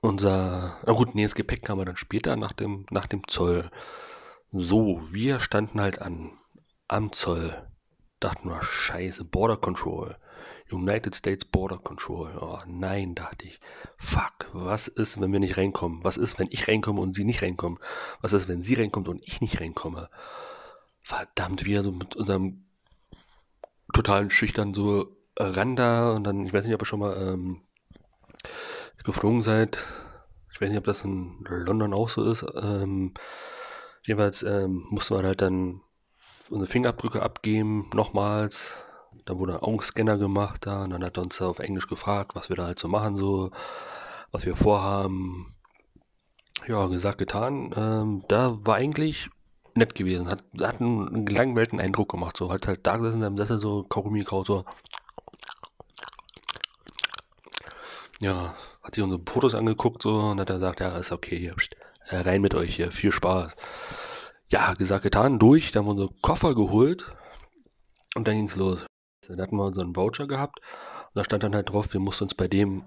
Unser, 0.00 0.76
na 0.86 0.92
gut, 0.92 1.14
nee, 1.14 1.24
das 1.24 1.34
Gepäck 1.34 1.64
kam 1.64 1.78
wir 1.78 1.84
dann 1.84 1.96
später 1.96 2.36
nach 2.36 2.52
dem, 2.52 2.86
nach 2.90 3.06
dem 3.06 3.26
Zoll. 3.26 3.70
So, 4.52 5.02
wir 5.10 5.40
standen 5.40 5.80
halt 5.80 6.00
an, 6.00 6.32
am 6.86 7.12
Zoll. 7.12 7.66
Dachten 8.20 8.48
wir, 8.48 8.62
scheiße, 8.62 9.24
Border 9.24 9.56
Control. 9.56 10.16
United 10.70 11.14
States 11.16 11.44
Border 11.44 11.78
Control. 11.78 12.36
Oh 12.40 12.58
nein, 12.66 13.14
dachte 13.14 13.46
ich. 13.46 13.58
Fuck, 13.96 14.50
was 14.52 14.86
ist, 14.86 15.20
wenn 15.20 15.32
wir 15.32 15.40
nicht 15.40 15.56
reinkommen? 15.56 16.04
Was 16.04 16.16
ist, 16.16 16.38
wenn 16.38 16.48
ich 16.50 16.68
reinkomme 16.68 17.00
und 17.00 17.14
sie 17.14 17.24
nicht 17.24 17.42
reinkommen? 17.42 17.78
Was 18.20 18.32
ist, 18.32 18.48
wenn 18.48 18.62
sie 18.62 18.74
reinkommt 18.74 19.08
und 19.08 19.22
ich 19.24 19.40
nicht 19.40 19.60
reinkomme? 19.60 20.08
verdammt, 21.08 21.64
wieder 21.64 21.82
so 21.82 21.90
mit 21.90 22.16
unserem 22.16 22.66
totalen 23.92 24.30
Schüchtern 24.30 24.74
so 24.74 25.16
ran 25.38 25.76
da 25.76 26.12
und 26.12 26.24
dann, 26.24 26.44
ich 26.46 26.52
weiß 26.52 26.64
nicht, 26.64 26.74
ob 26.74 26.82
ihr 26.82 26.86
schon 26.86 27.00
mal 27.00 27.16
ähm, 27.16 27.62
geflogen 29.04 29.42
seid. 29.42 29.78
Ich 30.52 30.60
weiß 30.60 30.70
nicht, 30.70 30.78
ob 30.78 30.84
das 30.84 31.04
in 31.04 31.44
London 31.48 31.94
auch 31.94 32.08
so 32.08 32.24
ist. 32.24 32.44
Ähm, 32.60 33.14
jedenfalls 34.02 34.42
ähm, 34.42 34.86
musste 34.90 35.14
man 35.14 35.24
halt 35.24 35.40
dann 35.40 35.80
unsere 36.50 36.70
Fingerabdrücke 36.70 37.22
abgeben, 37.22 37.90
nochmals. 37.94 38.72
Dann 39.24 39.38
wurde 39.38 39.54
ein 39.54 39.62
Augenscanner 39.62 40.18
gemacht 40.18 40.66
da 40.66 40.84
und 40.84 40.90
dann 40.90 41.04
hat 41.04 41.16
er 41.16 41.22
uns 41.22 41.40
auf 41.40 41.58
Englisch 41.58 41.86
gefragt, 41.86 42.32
was 42.34 42.48
wir 42.48 42.56
da 42.56 42.66
halt 42.66 42.78
so 42.78 42.88
machen, 42.88 43.16
so, 43.16 43.50
was 44.32 44.46
wir 44.46 44.56
vorhaben. 44.56 45.54
Ja, 46.66 46.86
gesagt, 46.88 47.18
getan. 47.18 47.72
Ähm, 47.76 48.24
da 48.28 48.58
war 48.66 48.76
eigentlich 48.76 49.30
nett 49.78 49.94
gewesen. 49.94 50.28
Hat, 50.28 50.44
hat 50.60 50.80
einen, 50.80 51.24
gelangweilten 51.24 51.80
Eindruck 51.80 52.10
gemacht. 52.10 52.36
So 52.36 52.52
hat 52.52 52.66
halt 52.66 52.86
da 52.86 52.96
gesessen 52.96 53.22
in 53.22 53.36
Sessel 53.36 53.60
so 53.60 53.84
Kaugummi 53.84 54.24
kaut, 54.24 54.46
so. 54.46 54.64
Ja, 58.20 58.54
hat 58.82 58.94
sich 58.94 59.04
unsere 59.04 59.22
Fotos 59.24 59.54
angeguckt 59.54 60.02
so 60.02 60.18
und 60.18 60.40
hat 60.40 60.50
er 60.50 60.56
gesagt, 60.56 60.80
ja, 60.80 60.96
ist 60.98 61.12
okay, 61.12 61.38
hier, 61.38 61.54
rein 62.10 62.40
mit 62.42 62.54
euch 62.54 62.74
hier, 62.76 62.90
viel 62.90 63.12
Spaß. 63.12 63.56
Ja, 64.48 64.74
gesagt, 64.74 65.04
getan, 65.04 65.38
durch, 65.38 65.72
dann 65.72 65.82
haben 65.82 65.96
wir 65.96 66.02
unsere 66.02 66.20
Koffer 66.22 66.54
geholt 66.54 67.10
und 68.14 68.26
dann 68.26 68.36
ging's 68.36 68.56
los. 68.56 68.84
Dann 69.26 69.40
hatten 69.40 69.56
wir 69.56 69.72
so 69.72 69.82
einen 69.82 69.94
Voucher 69.94 70.26
gehabt 70.26 70.58
und 70.58 71.16
da 71.16 71.24
stand 71.24 71.42
dann 71.42 71.54
halt 71.54 71.70
drauf, 71.70 71.92
wir 71.92 72.00
mussten 72.00 72.24
uns 72.24 72.34
bei 72.34 72.48
dem 72.48 72.84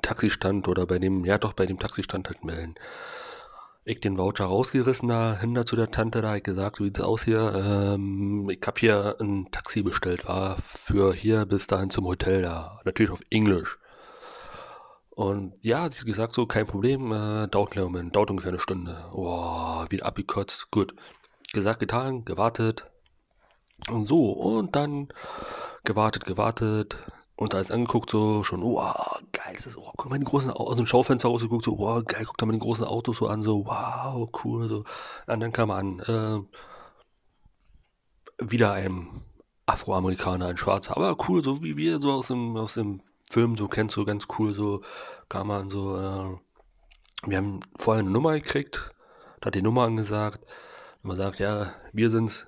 Taxistand 0.00 0.68
oder 0.68 0.86
bei 0.86 0.98
dem, 0.98 1.24
ja 1.24 1.38
doch, 1.38 1.52
bei 1.52 1.66
dem 1.66 1.78
Taxistand 1.78 2.28
halt 2.28 2.44
melden. 2.44 2.74
Ich 3.84 3.98
den 3.98 4.16
Voucher 4.16 4.44
rausgerissen 4.44 5.08
da, 5.08 5.36
hinter 5.40 5.66
zu 5.66 5.74
der 5.74 5.90
Tante 5.90 6.22
da, 6.22 6.36
ich 6.36 6.44
gesagt, 6.44 6.78
wie 6.78 6.84
sieht's 6.84 7.00
aus 7.00 7.24
hier, 7.24 7.52
ähm, 7.54 8.48
ich 8.48 8.60
hab 8.64 8.78
hier 8.78 9.16
ein 9.20 9.50
Taxi 9.50 9.82
bestellt, 9.82 10.28
war 10.28 10.56
für 10.58 11.12
hier 11.12 11.46
bis 11.46 11.66
dahin 11.66 11.90
zum 11.90 12.06
Hotel 12.06 12.42
da, 12.42 12.80
natürlich 12.84 13.10
auf 13.10 13.22
Englisch. 13.30 13.78
Und 15.10 15.54
ja, 15.64 15.90
sie 15.90 15.98
hat 15.98 16.06
gesagt, 16.06 16.32
so, 16.32 16.46
kein 16.46 16.66
Problem, 16.66 17.10
äh, 17.12 17.48
dauert 17.48 17.76
einen 17.76 17.84
Moment, 17.86 18.14
dauert 18.14 18.30
ungefähr 18.30 18.52
eine 18.52 18.60
Stunde. 18.60 19.08
Boah, 19.12 19.86
wieder 19.90 20.06
abgekotzt, 20.06 20.70
gut. 20.70 20.94
Gesagt, 21.52 21.80
getan, 21.80 22.24
gewartet. 22.24 22.86
Und 23.90 24.04
so, 24.04 24.30
und 24.30 24.76
dann 24.76 25.08
gewartet, 25.84 26.24
gewartet. 26.24 26.96
Und 27.36 27.54
da 27.54 27.60
ist 27.60 27.72
angeguckt, 27.72 28.10
so 28.10 28.44
schon, 28.44 28.62
wow, 28.62 29.20
geil, 29.32 29.54
das 29.56 29.66
ist, 29.66 29.76
guck 29.76 30.10
mal 30.10 30.18
die 30.18 30.24
großen 30.24 30.50
Autos, 30.50 30.68
aus 30.68 30.76
dem 30.76 30.86
Schaufenster 30.86 31.28
rausgeguckt, 31.28 31.64
so, 31.64 31.78
wow, 31.78 32.04
geil, 32.04 32.24
guck 32.26 32.36
da 32.38 32.46
mal 32.46 32.52
die 32.52 32.58
großen 32.58 32.84
Autos 32.84 33.18
so 33.18 33.26
an, 33.26 33.42
so, 33.42 33.64
wow, 33.66 34.28
cool, 34.44 34.68
so. 34.68 34.84
Und 35.26 35.40
dann 35.40 35.52
kam 35.52 35.70
an, 35.70 36.00
äh, 36.00 36.40
wieder 38.38 38.72
ein 38.72 39.22
Afroamerikaner, 39.66 40.46
ein 40.46 40.56
Schwarzer, 40.56 40.96
aber 40.96 41.16
cool, 41.28 41.42
so 41.42 41.62
wie 41.62 41.76
wir, 41.76 42.00
so 42.00 42.12
aus 42.12 42.28
dem, 42.28 42.56
aus 42.56 42.74
dem 42.74 43.00
Film 43.30 43.56
so 43.56 43.68
kennst, 43.68 43.94
so 43.94 44.04
ganz 44.04 44.26
cool, 44.38 44.54
so 44.54 44.82
kam 45.28 45.48
man 45.48 45.68
so, 45.68 45.96
äh, 45.96 46.36
wir 47.26 47.38
haben 47.38 47.60
vorher 47.76 48.02
eine 48.02 48.10
Nummer 48.10 48.34
gekriegt, 48.34 48.90
da 49.40 49.46
hat 49.46 49.54
die 49.54 49.62
Nummer 49.62 49.84
angesagt, 49.84 50.44
und 51.02 51.08
man 51.08 51.16
sagt, 51.16 51.38
ja, 51.38 51.72
wir 51.92 52.10
sind's, 52.10 52.46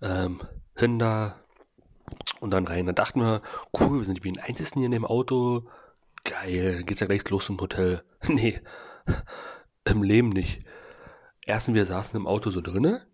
ähm, 0.00 0.40
Hinder, 0.74 1.45
und 2.40 2.50
dann 2.50 2.66
rein. 2.66 2.86
Da 2.86 2.92
dachten 2.92 3.20
wir, 3.20 3.42
cool, 3.78 3.98
wir 3.98 4.04
sind 4.04 4.22
die 4.22 4.40
einzigen 4.40 4.80
hier 4.80 4.86
in 4.86 4.92
dem 4.92 5.04
Auto. 5.04 5.68
Geil, 6.24 6.82
geht's 6.84 7.00
ja 7.00 7.06
gleich 7.06 7.28
los 7.30 7.46
zum 7.46 7.60
Hotel. 7.60 8.02
nee, 8.28 8.60
im 9.84 10.02
Leben 10.02 10.30
nicht. 10.30 10.64
Erstens, 11.44 11.74
wir 11.74 11.86
saßen 11.86 12.18
im 12.18 12.26
Auto 12.26 12.50
so 12.50 12.60
drinne. 12.60 13.06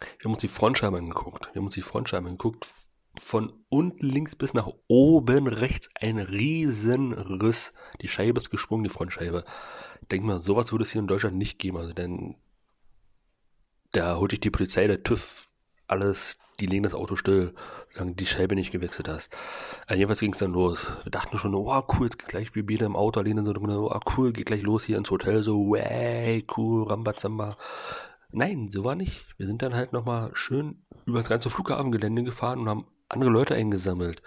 Wir 0.00 0.24
haben 0.24 0.32
uns 0.32 0.42
die 0.42 0.48
Frontscheibe 0.48 0.98
angeguckt. 0.98 1.46
Wir 1.52 1.60
haben 1.60 1.66
uns 1.66 1.74
die 1.74 1.82
Frontscheibe 1.82 2.26
angeguckt. 2.26 2.66
Von 3.18 3.52
unten 3.68 4.06
links 4.06 4.36
bis 4.36 4.54
nach 4.54 4.68
oben 4.86 5.48
rechts 5.48 5.88
ein 5.94 6.18
riesen 6.18 7.12
Riss. 7.14 7.72
Die 8.00 8.08
Scheibe 8.08 8.38
ist 8.38 8.50
gesprungen, 8.50 8.84
die 8.84 8.90
Frontscheibe. 8.90 9.44
Ich 10.02 10.08
denke 10.08 10.26
mal, 10.26 10.42
sowas 10.42 10.70
würde 10.70 10.84
es 10.84 10.92
hier 10.92 11.00
in 11.00 11.08
Deutschland 11.08 11.36
nicht 11.36 11.58
geben. 11.58 11.78
Also 11.78 11.94
denn 11.94 12.36
da 13.92 14.16
holt 14.18 14.32
dich 14.32 14.40
die 14.40 14.50
Polizei, 14.50 14.86
der 14.86 15.02
TÜV, 15.02 15.47
alles, 15.88 16.38
die 16.60 16.66
legen 16.66 16.84
das 16.84 16.94
Auto 16.94 17.16
still, 17.16 17.54
solange 17.92 18.14
die 18.14 18.26
Scheibe 18.26 18.54
nicht 18.54 18.70
gewechselt 18.70 19.08
hast. 19.08 19.30
Also 19.86 19.98
jedenfalls 19.98 20.20
ging 20.20 20.32
es 20.32 20.38
dann 20.38 20.52
los. 20.52 20.86
Wir 21.02 21.10
dachten 21.10 21.38
schon, 21.38 21.54
oh 21.54 21.82
cool, 21.94 22.06
jetzt 22.06 22.18
geht 22.18 22.28
gleich 22.28 22.54
wie 22.54 22.62
Biene 22.62 22.84
im 22.84 22.96
Auto, 22.96 23.20
lehnen 23.20 23.44
so, 23.44 23.52
oh 23.54 24.00
cool, 24.16 24.32
geht 24.32 24.46
gleich 24.46 24.62
los 24.62 24.84
hier 24.84 24.98
ins 24.98 25.10
Hotel, 25.10 25.42
so, 25.42 25.70
way, 25.70 26.44
cool, 26.56 26.86
Rambazamba. 26.86 27.56
Nein, 28.30 28.68
so 28.70 28.84
war 28.84 28.94
nicht. 28.94 29.26
Wir 29.38 29.46
sind 29.46 29.62
dann 29.62 29.74
halt 29.74 29.92
nochmal 29.92 30.30
schön 30.34 30.82
über 31.06 31.18
das 31.18 31.28
ganze 31.28 31.48
Flughafengelände 31.48 32.24
gefahren 32.24 32.60
und 32.60 32.68
haben 32.68 32.86
andere 33.08 33.30
Leute 33.30 33.54
eingesammelt. 33.54 34.22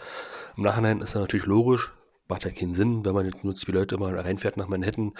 Im 0.57 0.63
Nachhinein 0.63 0.99
ist 0.99 1.13
das 1.13 1.21
natürlich 1.21 1.45
logisch, 1.45 1.93
macht 2.27 2.45
ja 2.45 2.51
keinen 2.51 2.73
Sinn, 2.73 3.05
wenn 3.05 3.13
man 3.13 3.25
jetzt 3.25 3.43
nur 3.43 3.55
zwei 3.55 3.73
Leute 3.73 3.97
mal 3.97 4.17
reinfährt 4.17 4.57
nach 4.57 4.67
Manhattan, 4.67 5.13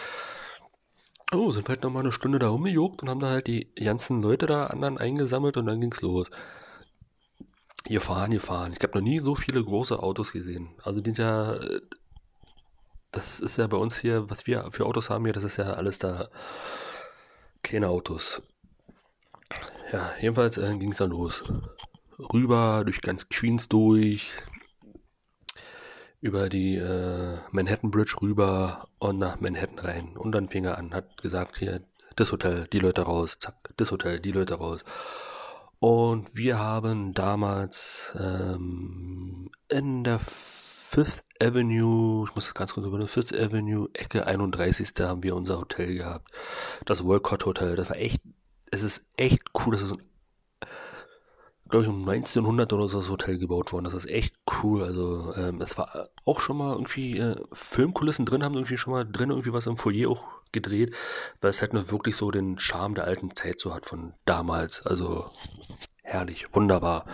Oh, 1.33 1.51
sind 1.51 1.65
wir 1.65 1.69
halt 1.69 1.83
nochmal 1.83 2.03
eine 2.03 2.11
Stunde 2.11 2.39
da 2.39 2.49
rumgejuckt 2.49 3.01
und 3.01 3.09
haben 3.09 3.21
da 3.21 3.29
halt 3.29 3.47
die 3.47 3.73
ganzen 3.75 4.21
Leute 4.21 4.47
da 4.47 4.67
anderen 4.67 4.97
eingesammelt 4.97 5.55
und 5.55 5.65
dann 5.65 5.79
ging's 5.79 6.01
los. 6.01 6.27
Hier 7.87 8.01
fahren, 8.01 8.31
hier 8.31 8.41
fahren. 8.41 8.73
Ich 8.77 8.83
habe 8.83 8.97
noch 8.97 9.03
nie 9.03 9.19
so 9.19 9.35
viele 9.35 9.63
große 9.63 9.97
Autos 10.03 10.33
gesehen. 10.33 10.69
Also 10.83 10.99
die 10.99 11.09
sind 11.09 11.19
ja, 11.19 11.57
das 13.11 13.39
ist 13.39 13.57
ja 13.57 13.67
bei 13.67 13.77
uns 13.77 13.97
hier, 13.97 14.29
was 14.29 14.45
wir 14.45 14.69
für 14.71 14.85
Autos 14.85 15.09
haben 15.09 15.23
hier, 15.23 15.33
das 15.33 15.45
ist 15.45 15.55
ja 15.57 15.73
alles 15.73 15.99
da 15.99 16.29
kleine 17.63 17.87
Autos. 17.87 18.41
Ja, 19.91 20.11
jedenfalls 20.19 20.57
äh, 20.57 20.77
ging 20.77 20.91
es 20.91 20.97
dann 20.97 21.11
los. 21.11 21.43
Rüber, 22.33 22.83
durch 22.85 23.01
ganz 23.01 23.29
Queens 23.29 23.69
durch, 23.69 24.31
über 26.21 26.49
die 26.49 26.77
äh, 26.77 27.37
Manhattan 27.49 27.91
Bridge 27.91 28.15
rüber 28.21 28.87
und 28.99 29.17
nach 29.17 29.39
Manhattan 29.39 29.79
rein. 29.79 30.17
Und 30.17 30.33
dann 30.33 30.49
fing 30.49 30.65
er 30.65 30.77
an, 30.77 30.93
hat 30.93 31.21
gesagt, 31.21 31.57
hier, 31.57 31.81
das 32.15 32.31
Hotel, 32.31 32.67
die 32.71 32.79
Leute 32.79 33.01
raus, 33.01 33.37
zack, 33.39 33.55
das 33.77 33.91
Hotel, 33.91 34.19
die 34.19 34.31
Leute 34.31 34.55
raus. 34.55 34.81
Und 35.79 36.35
wir 36.35 36.59
haben 36.59 37.13
damals 37.13 38.15
ähm, 38.19 39.49
in 39.67 40.03
der 40.03 40.19
Fifth 40.19 41.25
Avenue, 41.41 42.27
ich 42.27 42.35
muss 42.35 42.45
das 42.45 42.53
ganz 42.53 42.73
kurz 42.73 42.85
über 42.85 43.07
Fifth 43.07 43.33
Avenue, 43.33 43.89
Ecke 43.93 44.27
31. 44.27 44.89
haben 44.99 45.23
wir 45.23 45.35
unser 45.35 45.57
Hotel 45.57 45.95
gehabt. 45.95 46.29
Das 46.85 47.03
Wolcott 47.03 47.45
Hotel. 47.45 47.75
Das 47.75 47.89
war 47.89 47.97
echt, 47.97 48.21
es 48.69 48.83
ist 48.83 49.03
echt 49.17 49.41
cool. 49.55 49.73
Das 49.73 49.81
ist 49.81 49.93
ein 49.93 50.03
glaube 51.71 51.85
ich, 51.85 51.89
um 51.89 52.07
1900 52.07 52.71
oder 52.73 52.87
so 52.87 52.99
das 52.99 53.09
Hotel 53.09 53.37
gebaut 53.37 53.71
worden. 53.73 53.85
Das 53.85 53.93
ist 53.93 54.09
echt 54.09 54.35
cool. 54.61 54.83
Also, 54.83 55.33
ähm, 55.35 55.61
es 55.61 55.77
war 55.77 56.09
auch 56.25 56.39
schon 56.39 56.57
mal 56.57 56.73
irgendwie 56.73 57.17
äh, 57.17 57.35
Filmkulissen 57.53 58.25
drin, 58.25 58.43
haben 58.43 58.53
irgendwie 58.53 58.77
schon 58.77 58.93
mal 58.93 59.05
drin 59.05 59.29
irgendwie 59.29 59.53
was 59.53 59.67
im 59.67 59.77
Foyer 59.77 60.09
auch 60.09 60.23
gedreht, 60.51 60.93
weil 61.39 61.49
es 61.49 61.61
halt 61.61 61.73
noch 61.73 61.91
wirklich 61.91 62.15
so 62.15 62.29
den 62.29 62.59
Charme 62.59 62.95
der 62.95 63.05
alten 63.05 63.33
Zeit 63.35 63.59
so 63.59 63.73
hat 63.73 63.85
von 63.85 64.13
damals. 64.25 64.85
Also, 64.85 65.31
herrlich, 66.03 66.45
wunderbar. 66.53 67.05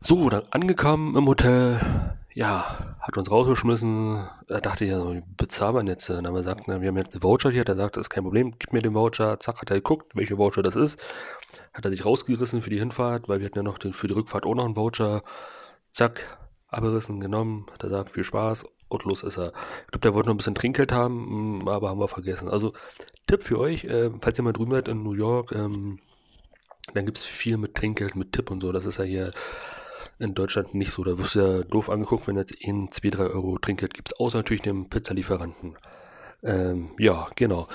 So, 0.00 0.30
dann 0.30 0.44
angekommen 0.50 1.16
im 1.16 1.26
Hotel, 1.26 1.80
ja, 2.36 2.96
hat 3.00 3.16
uns 3.16 3.30
rausgeschmissen. 3.30 4.28
Da 4.46 4.60
dachte 4.60 4.84
ja, 4.84 5.12
wie 5.12 5.22
bezahlt 5.36 5.74
man 5.74 5.86
jetzt? 5.86 6.08
Dann 6.08 6.26
haben 6.26 6.34
wir 6.34 6.42
gesagt, 6.42 6.68
wir 6.68 6.74
haben 6.74 6.96
jetzt 6.96 7.14
einen 7.14 7.22
Voucher 7.22 7.50
hier. 7.50 7.64
Der 7.64 7.76
sagt, 7.76 7.96
das 7.96 8.02
ist 8.02 8.10
kein 8.10 8.24
Problem, 8.24 8.54
gib 8.58 8.72
mir 8.72 8.82
den 8.82 8.94
Voucher. 8.94 9.40
Zack, 9.40 9.62
hat 9.62 9.70
er 9.70 9.76
geguckt, 9.76 10.14
welcher 10.14 10.38
Voucher 10.38 10.62
das 10.62 10.76
ist 10.76 10.98
hat 11.76 11.84
er 11.84 11.90
sich 11.90 12.04
rausgerissen 12.04 12.62
für 12.62 12.70
die 12.70 12.78
Hinfahrt, 12.78 13.28
weil 13.28 13.40
wir 13.40 13.46
hatten 13.46 13.58
ja 13.58 13.62
noch 13.62 13.76
den, 13.76 13.92
für 13.92 14.06
die 14.06 14.14
Rückfahrt 14.14 14.46
auch 14.46 14.54
noch 14.54 14.64
einen 14.64 14.76
Voucher. 14.76 15.20
Zack, 15.90 16.38
abgerissen, 16.68 17.20
genommen, 17.20 17.66
hat 17.72 17.82
er 17.82 17.90
gesagt, 17.90 18.12
viel 18.12 18.24
Spaß 18.24 18.64
und 18.88 19.04
los 19.04 19.22
ist 19.22 19.38
er. 19.38 19.52
Ich 19.84 19.92
glaube, 19.92 20.00
der 20.00 20.14
wollte 20.14 20.28
noch 20.28 20.34
ein 20.34 20.38
bisschen 20.38 20.54
Trinkgeld 20.54 20.90
haben, 20.92 21.60
mm, 21.60 21.68
aber 21.68 21.90
haben 21.90 22.00
wir 22.00 22.08
vergessen. 22.08 22.48
Also, 22.48 22.72
Tipp 23.26 23.44
für 23.44 23.58
euch, 23.58 23.84
äh, 23.84 24.10
falls 24.20 24.38
ihr 24.38 24.44
mal 24.44 24.52
drüben 24.52 24.72
seid 24.72 24.88
in 24.88 25.02
New 25.02 25.12
York, 25.12 25.52
ähm, 25.52 25.98
dann 26.94 27.04
gibt 27.04 27.18
es 27.18 27.24
viel 27.24 27.58
mit 27.58 27.74
Trinkgeld, 27.74 28.16
mit 28.16 28.32
Tipp 28.32 28.50
und 28.50 28.62
so. 28.62 28.72
Das 28.72 28.86
ist 28.86 28.98
ja 28.98 29.04
hier 29.04 29.32
in 30.18 30.34
Deutschland 30.34 30.74
nicht 30.74 30.92
so. 30.92 31.04
Da 31.04 31.18
wirst 31.18 31.34
du 31.34 31.40
ja 31.40 31.62
doof 31.62 31.90
angeguckt, 31.90 32.26
wenn 32.26 32.36
jetzt 32.36 32.54
1, 32.64 32.94
2, 32.96 33.10
3 33.10 33.22
Euro 33.24 33.58
Trinkgeld 33.58 33.94
gibt, 33.94 34.18
außer 34.18 34.38
natürlich 34.38 34.62
dem 34.62 34.88
Pizzalieferanten. 34.88 35.76
Ähm, 36.42 36.90
ja, 36.98 37.28
genau. 37.36 37.68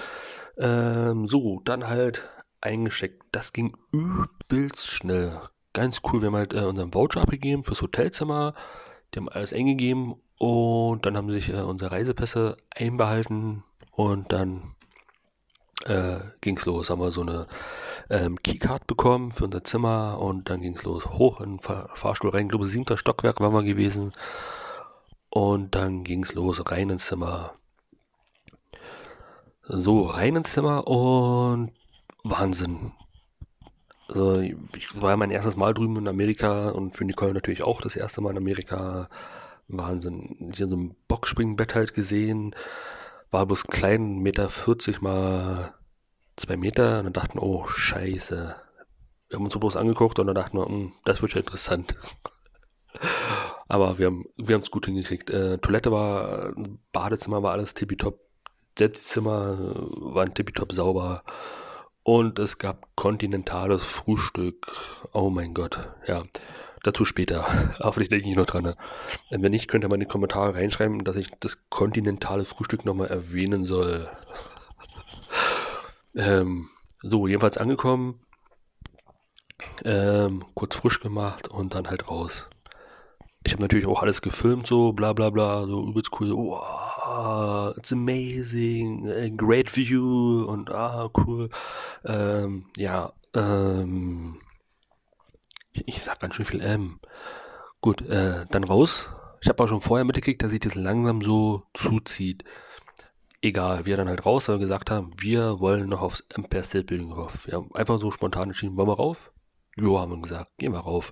Ähm, 0.57 1.27
so, 1.27 1.61
dann 1.63 1.87
halt 1.87 2.29
eingesteckt. 2.61 3.23
Das 3.31 3.53
ging 3.53 3.75
übelst 3.91 4.87
schnell. 4.87 5.39
Ganz 5.73 6.01
cool. 6.05 6.21
Wir 6.21 6.27
haben 6.27 6.35
halt 6.35 6.53
äh, 6.53 6.65
unseren 6.65 6.93
Voucher 6.93 7.21
abgegeben 7.21 7.63
fürs 7.63 7.81
Hotelzimmer. 7.81 8.53
Die 9.13 9.19
haben 9.19 9.29
alles 9.29 9.53
eingegeben 9.53 10.15
und 10.37 11.05
dann 11.05 11.17
haben 11.17 11.29
sich 11.31 11.49
äh, 11.49 11.61
unsere 11.61 11.91
Reisepässe 11.91 12.57
einbehalten 12.75 13.63
und 13.91 14.31
dann 14.31 14.75
äh, 15.85 16.19
ging's 16.41 16.65
los. 16.65 16.89
Haben 16.89 17.01
wir 17.01 17.11
so 17.11 17.21
eine 17.21 17.47
ähm, 18.09 18.41
Keycard 18.41 18.87
bekommen 18.87 19.31
für 19.31 19.45
unser 19.45 19.63
Zimmer 19.63 20.19
und 20.19 20.49
dann 20.49 20.61
ging's 20.61 20.83
los. 20.83 21.05
Hoch 21.05 21.41
in 21.41 21.53
den 21.53 21.59
Fahr 21.59 21.89
Fahrstuhl 21.95 22.31
rein. 22.31 22.45
Ich 22.45 22.49
glaube, 22.49 22.65
siebter 22.67 22.97
Stockwerk 22.97 23.39
waren 23.39 23.53
wir 23.53 23.63
gewesen. 23.63 24.11
Und 25.29 25.75
dann 25.75 26.03
ging's 26.03 26.33
los, 26.33 26.61
rein 26.69 26.89
ins 26.89 27.05
Zimmer. 27.07 27.53
So, 29.63 30.05
rein 30.05 30.35
ins 30.35 30.51
Zimmer 30.51 30.87
und 30.87 31.71
Wahnsinn. 32.23 32.91
Also, 34.09 34.41
ich 34.41 35.01
war 35.01 35.15
mein 35.15 35.31
erstes 35.31 35.55
Mal 35.55 35.73
drüben 35.73 35.95
in 35.95 36.07
Amerika 36.09 36.69
und 36.69 36.97
für 36.97 37.05
Nicole 37.05 37.33
natürlich 37.33 37.63
auch 37.63 37.81
das 37.81 37.95
erste 37.95 38.19
Mal 38.21 38.31
in 38.31 38.37
Amerika. 38.37 39.07
Wahnsinn. 39.69 40.51
Hier 40.53 40.67
so 40.67 40.75
ein 40.75 40.95
Boxspringbett 41.07 41.75
halt 41.75 41.93
gesehen. 41.93 42.53
War 43.31 43.45
bloß 43.45 43.67
klein, 43.67 44.19
Meter 44.19 44.49
40 44.49 45.01
mal 45.01 45.73
zwei 46.35 46.57
Meter. 46.57 46.99
Und 46.99 47.05
dann 47.05 47.13
dachten, 47.13 47.39
oh, 47.39 47.65
scheiße. 47.65 48.55
Wir 49.29 49.35
haben 49.37 49.45
uns 49.45 49.53
so 49.53 49.59
bloß 49.59 49.77
angeguckt 49.77 50.19
und 50.19 50.27
dann 50.27 50.35
dachten 50.35 50.57
wir, 50.57 50.65
hm, 50.65 50.91
das 51.05 51.21
wird 51.21 51.33
ja 51.33 51.39
interessant. 51.39 51.95
Aber 53.69 53.97
wir 53.97 54.07
haben 54.07 54.25
wir 54.35 54.59
es 54.59 54.69
gut 54.69 54.85
hingekriegt. 54.85 55.29
Äh, 55.29 55.57
Toilette 55.59 55.93
war, 55.93 56.53
Badezimmer 56.91 57.41
war 57.41 57.53
alles 57.53 57.73
tippitopp. 57.73 58.19
Die 58.77 58.91
Zimmer 58.91 59.57
waren 59.57 60.33
tippitopp 60.33 60.73
sauber. 60.73 61.23
Und 62.03 62.39
es 62.39 62.57
gab 62.57 62.93
kontinentales 62.95 63.83
Frühstück. 63.83 64.67
Oh 65.13 65.29
mein 65.29 65.53
Gott, 65.53 65.79
ja. 66.05 66.23
Dazu 66.83 67.05
später. 67.05 67.45
Hoffentlich 67.79 68.09
denke 68.09 68.29
ich 68.29 68.35
noch 68.35 68.45
dran. 68.45 68.63
Ne? 68.63 68.75
Wenn 69.29 69.51
nicht, 69.51 69.67
könnt 69.67 69.83
ihr 69.83 69.89
mal 69.89 69.95
in 69.95 70.01
die 70.01 70.07
Kommentare 70.07 70.55
reinschreiben, 70.55 71.03
dass 71.03 71.15
ich 71.15 71.31
das 71.39 71.57
kontinentale 71.69 72.45
Frühstück 72.45 72.85
nochmal 72.85 73.07
erwähnen 73.07 73.65
soll. 73.65 74.09
ähm, 76.15 76.69
so, 77.03 77.27
jedenfalls 77.27 77.57
angekommen. 77.57 78.19
Ähm, 79.83 80.43
kurz 80.55 80.75
frisch 80.75 80.99
gemacht 80.99 81.47
und 81.47 81.75
dann 81.75 81.87
halt 81.87 82.09
raus. 82.09 82.47
Ich 83.43 83.53
habe 83.53 83.63
natürlich 83.63 83.87
auch 83.87 84.03
alles 84.03 84.21
gefilmt, 84.21 84.67
so 84.67 84.93
bla 84.93 85.13
bla 85.13 85.31
bla, 85.31 85.65
so 85.65 85.87
übelst 85.87 86.11
cool. 86.19 86.31
Wow, 86.31 87.75
it's 87.75 87.91
amazing, 87.91 89.35
great 89.35 89.75
view 89.75 90.45
und 90.47 90.71
ah, 90.71 91.09
cool. 91.25 91.49
Ähm, 92.05 92.65
ja, 92.77 93.13
ähm, 93.33 94.37
ich, 95.73 96.01
sag 96.03 96.19
ganz 96.19 96.35
schön 96.35 96.45
viel 96.45 96.61
M. 96.61 96.99
Gut, 97.81 98.01
äh, 98.01 98.45
dann 98.49 98.63
raus. 98.63 99.07
Ich 99.41 99.49
habe 99.49 99.63
auch 99.63 99.67
schon 99.67 99.81
vorher 99.81 100.05
mitgekriegt, 100.05 100.43
dass 100.43 100.51
sich 100.51 100.59
das 100.59 100.75
langsam 100.75 101.21
so 101.21 101.63
zuzieht. 101.73 102.43
Egal, 103.41 103.85
wir 103.85 103.97
dann 103.97 104.07
halt 104.07 104.25
raus, 104.25 104.47
weil 104.47 104.57
wir 104.57 104.65
gesagt 104.65 104.91
haben, 104.91 105.13
wir 105.17 105.59
wollen 105.59 105.89
noch 105.89 106.01
aufs 106.01 106.23
Empire 106.29 106.63
State 106.63 106.85
Building 106.85 107.11
rauf. 107.11 107.47
Wir 107.47 107.55
haben 107.55 107.73
einfach 107.73 107.99
so 107.99 108.11
spontan 108.11 108.49
entschieden, 108.49 108.77
wollen 108.77 108.89
wir 108.89 108.97
rauf? 108.97 109.31
Jo, 109.75 109.99
haben 109.99 110.11
wir 110.11 110.21
gesagt, 110.21 110.51
gehen 110.57 110.73
wir 110.73 110.79
rauf. 110.79 111.11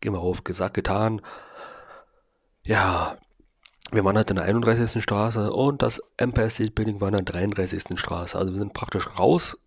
Gehen 0.00 0.14
wir 0.14 0.20
rauf. 0.20 0.42
Gesagt, 0.42 0.74
getan. 0.74 1.20
Ja, 2.62 3.18
wir 3.92 4.04
waren 4.04 4.16
halt 4.16 4.30
in 4.30 4.36
der 4.36 4.46
31. 4.46 5.02
Straße 5.02 5.52
und 5.52 5.82
das 5.82 6.00
Empire 6.16 6.50
State 6.50 6.72
Building 6.72 7.00
war 7.00 7.08
in 7.08 7.14
der 7.14 7.24
33. 7.24 7.98
Straße. 7.98 8.38
Also 8.38 8.52
wir 8.52 8.58
sind 8.58 8.72
praktisch 8.72 9.18
raus 9.18 9.58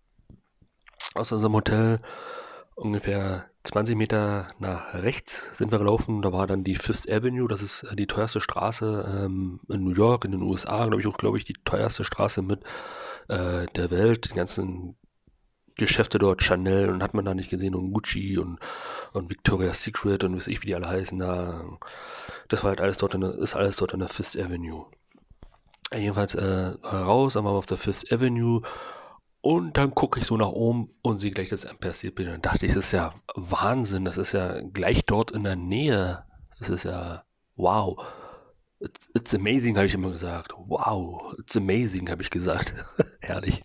aus 1.14 1.32
unserem 1.32 1.54
Hotel 1.54 2.00
ungefähr 2.80 3.50
20 3.64 3.96
Meter 3.96 4.48
nach 4.58 4.94
rechts 4.94 5.50
sind 5.56 5.70
wir 5.70 5.78
gelaufen. 5.78 6.22
Da 6.22 6.32
war 6.32 6.46
dann 6.46 6.64
die 6.64 6.76
Fifth 6.76 7.10
Avenue. 7.10 7.46
Das 7.46 7.62
ist 7.62 7.82
äh, 7.84 7.94
die 7.94 8.06
teuerste 8.06 8.40
Straße 8.40 9.24
ähm, 9.24 9.60
in 9.68 9.84
New 9.84 9.92
York, 9.92 10.24
in 10.24 10.32
den 10.32 10.42
USA. 10.42 10.86
Glaube 10.86 11.00
ich 11.00 11.06
auch, 11.06 11.18
glaube 11.18 11.38
ich, 11.38 11.44
die 11.44 11.56
teuerste 11.64 12.04
Straße 12.04 12.42
mit 12.42 12.62
äh, 13.28 13.66
der 13.66 13.90
Welt. 13.90 14.30
Die 14.30 14.34
ganzen 14.34 14.96
Geschäfte 15.76 16.18
dort, 16.18 16.42
Chanel 16.42 16.90
und 16.90 17.02
hat 17.02 17.14
man 17.14 17.24
da 17.24 17.34
nicht 17.34 17.50
gesehen 17.50 17.74
und 17.74 17.92
Gucci 17.92 18.38
und, 18.38 18.58
und 19.12 19.30
Victoria's 19.30 19.82
Secret 19.82 20.24
und 20.24 20.36
weiß 20.36 20.48
ich, 20.48 20.62
wie 20.62 20.66
die 20.66 20.74
alle 20.74 20.88
heißen. 20.88 21.18
Da, 21.18 21.64
das 22.48 22.62
war 22.62 22.70
halt 22.70 22.80
alles 22.80 22.98
dort, 22.98 23.14
in 23.14 23.20
der, 23.20 23.34
ist 23.34 23.56
alles 23.56 23.76
dort 23.76 23.92
in 23.92 24.00
der 24.00 24.08
Fifth 24.08 24.38
Avenue. 24.38 24.86
Jedenfalls 25.94 26.34
äh, 26.34 26.74
raus, 26.84 27.36
aber 27.36 27.50
auf 27.50 27.66
der 27.66 27.76
Fifth 27.76 28.12
Avenue 28.12 28.62
und 29.42 29.76
dann 29.76 29.94
gucke 29.94 30.20
ich 30.20 30.26
so 30.26 30.36
nach 30.36 30.50
oben 30.50 30.90
und 31.02 31.20
sehe 31.20 31.30
gleich 31.30 31.48
das 31.48 31.64
Empire 31.64 31.94
Building. 32.12 32.34
Und 32.34 32.46
dachte 32.46 32.66
ich, 32.66 32.74
das 32.74 32.86
ist 32.86 32.92
ja 32.92 33.14
Wahnsinn. 33.34 34.04
Das 34.04 34.18
ist 34.18 34.32
ja 34.32 34.60
gleich 34.60 35.04
dort 35.06 35.30
in 35.30 35.44
der 35.44 35.56
Nähe. 35.56 36.24
Das 36.58 36.68
ist 36.68 36.84
ja 36.84 37.24
wow. 37.56 38.04
It's, 38.80 39.10
it's 39.14 39.34
amazing, 39.34 39.76
habe 39.76 39.86
ich 39.86 39.94
immer 39.94 40.10
gesagt. 40.10 40.52
Wow, 40.56 41.34
it's 41.38 41.56
amazing, 41.56 42.10
habe 42.10 42.22
ich 42.22 42.30
gesagt. 42.30 42.74
Herrlich. 43.20 43.62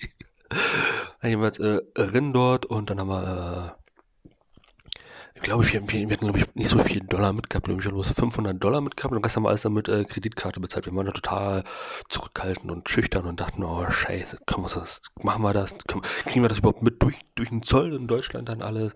Jedenfalls 1.21 1.59
äh, 1.59 1.79
Rennen 1.97 2.33
dort 2.33 2.65
und 2.65 2.89
dann 2.89 2.99
haben 2.99 3.09
wir 3.09 3.75
äh, 3.77 3.84
glaube, 5.45 5.65
wir, 5.71 5.87
wir, 5.87 6.09
wir 6.09 6.17
hatten, 6.17 6.25
glaube 6.25 6.39
ich, 6.39 6.55
nicht 6.55 6.69
so 6.69 6.79
viel 6.79 7.01
Dollar 7.01 7.31
mitgehabt. 7.31 7.67
Ich 7.67 7.85
habe 7.85 7.93
bloß 7.93 8.11
500 8.11 8.61
Dollar 8.61 8.81
mitgehabt 8.81 9.13
und 9.13 9.23
Rest 9.23 9.35
haben 9.35 9.43
wir 9.43 9.49
alles 9.49 9.61
dann 9.61 9.73
mit 9.73 9.87
äh, 9.87 10.03
Kreditkarte 10.03 10.59
bezahlt. 10.59 10.85
Wir 10.85 10.95
waren 10.95 11.05
da 11.05 11.11
total 11.11 11.63
zurückhaltend 12.09 12.71
und 12.71 12.89
schüchtern 12.89 13.25
und 13.25 13.39
dachten, 13.39 13.63
oh, 13.63 13.89
scheiße, 13.89 14.39
können 14.47 14.65
wir 14.65 14.69
das, 14.69 15.01
machen 15.21 15.43
wir 15.43 15.53
das, 15.53 15.75
können, 15.87 16.01
kriegen 16.25 16.43
wir 16.43 16.49
das 16.49 16.57
überhaupt 16.57 16.81
mit 16.81 17.01
durch, 17.01 17.17
durch 17.35 17.49
den 17.49 17.63
Zoll 17.63 17.93
in 17.93 18.07
Deutschland 18.07 18.49
dann 18.49 18.61
alles? 18.61 18.93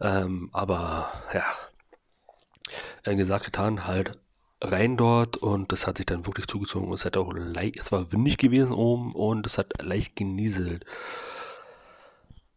Ähm, 0.00 0.50
aber, 0.52 1.10
ja, 1.32 1.44
äh, 3.04 3.16
gesagt, 3.16 3.46
getan, 3.46 3.86
halt 3.86 4.18
rein 4.60 4.96
dort 4.96 5.36
und 5.38 5.72
das 5.72 5.86
hat 5.86 5.96
sich 5.98 6.06
dann 6.06 6.26
wirklich 6.26 6.48
zugezogen 6.48 6.92
es 6.92 7.04
hat 7.04 7.16
auch 7.16 7.32
leicht, 7.32 7.78
es 7.78 7.92
war 7.92 8.12
windig 8.12 8.38
gewesen 8.38 8.72
oben 8.72 9.14
und 9.14 9.46
es 9.46 9.56
hat 9.56 9.80
leicht 9.80 10.16
genieselt. 10.16 10.84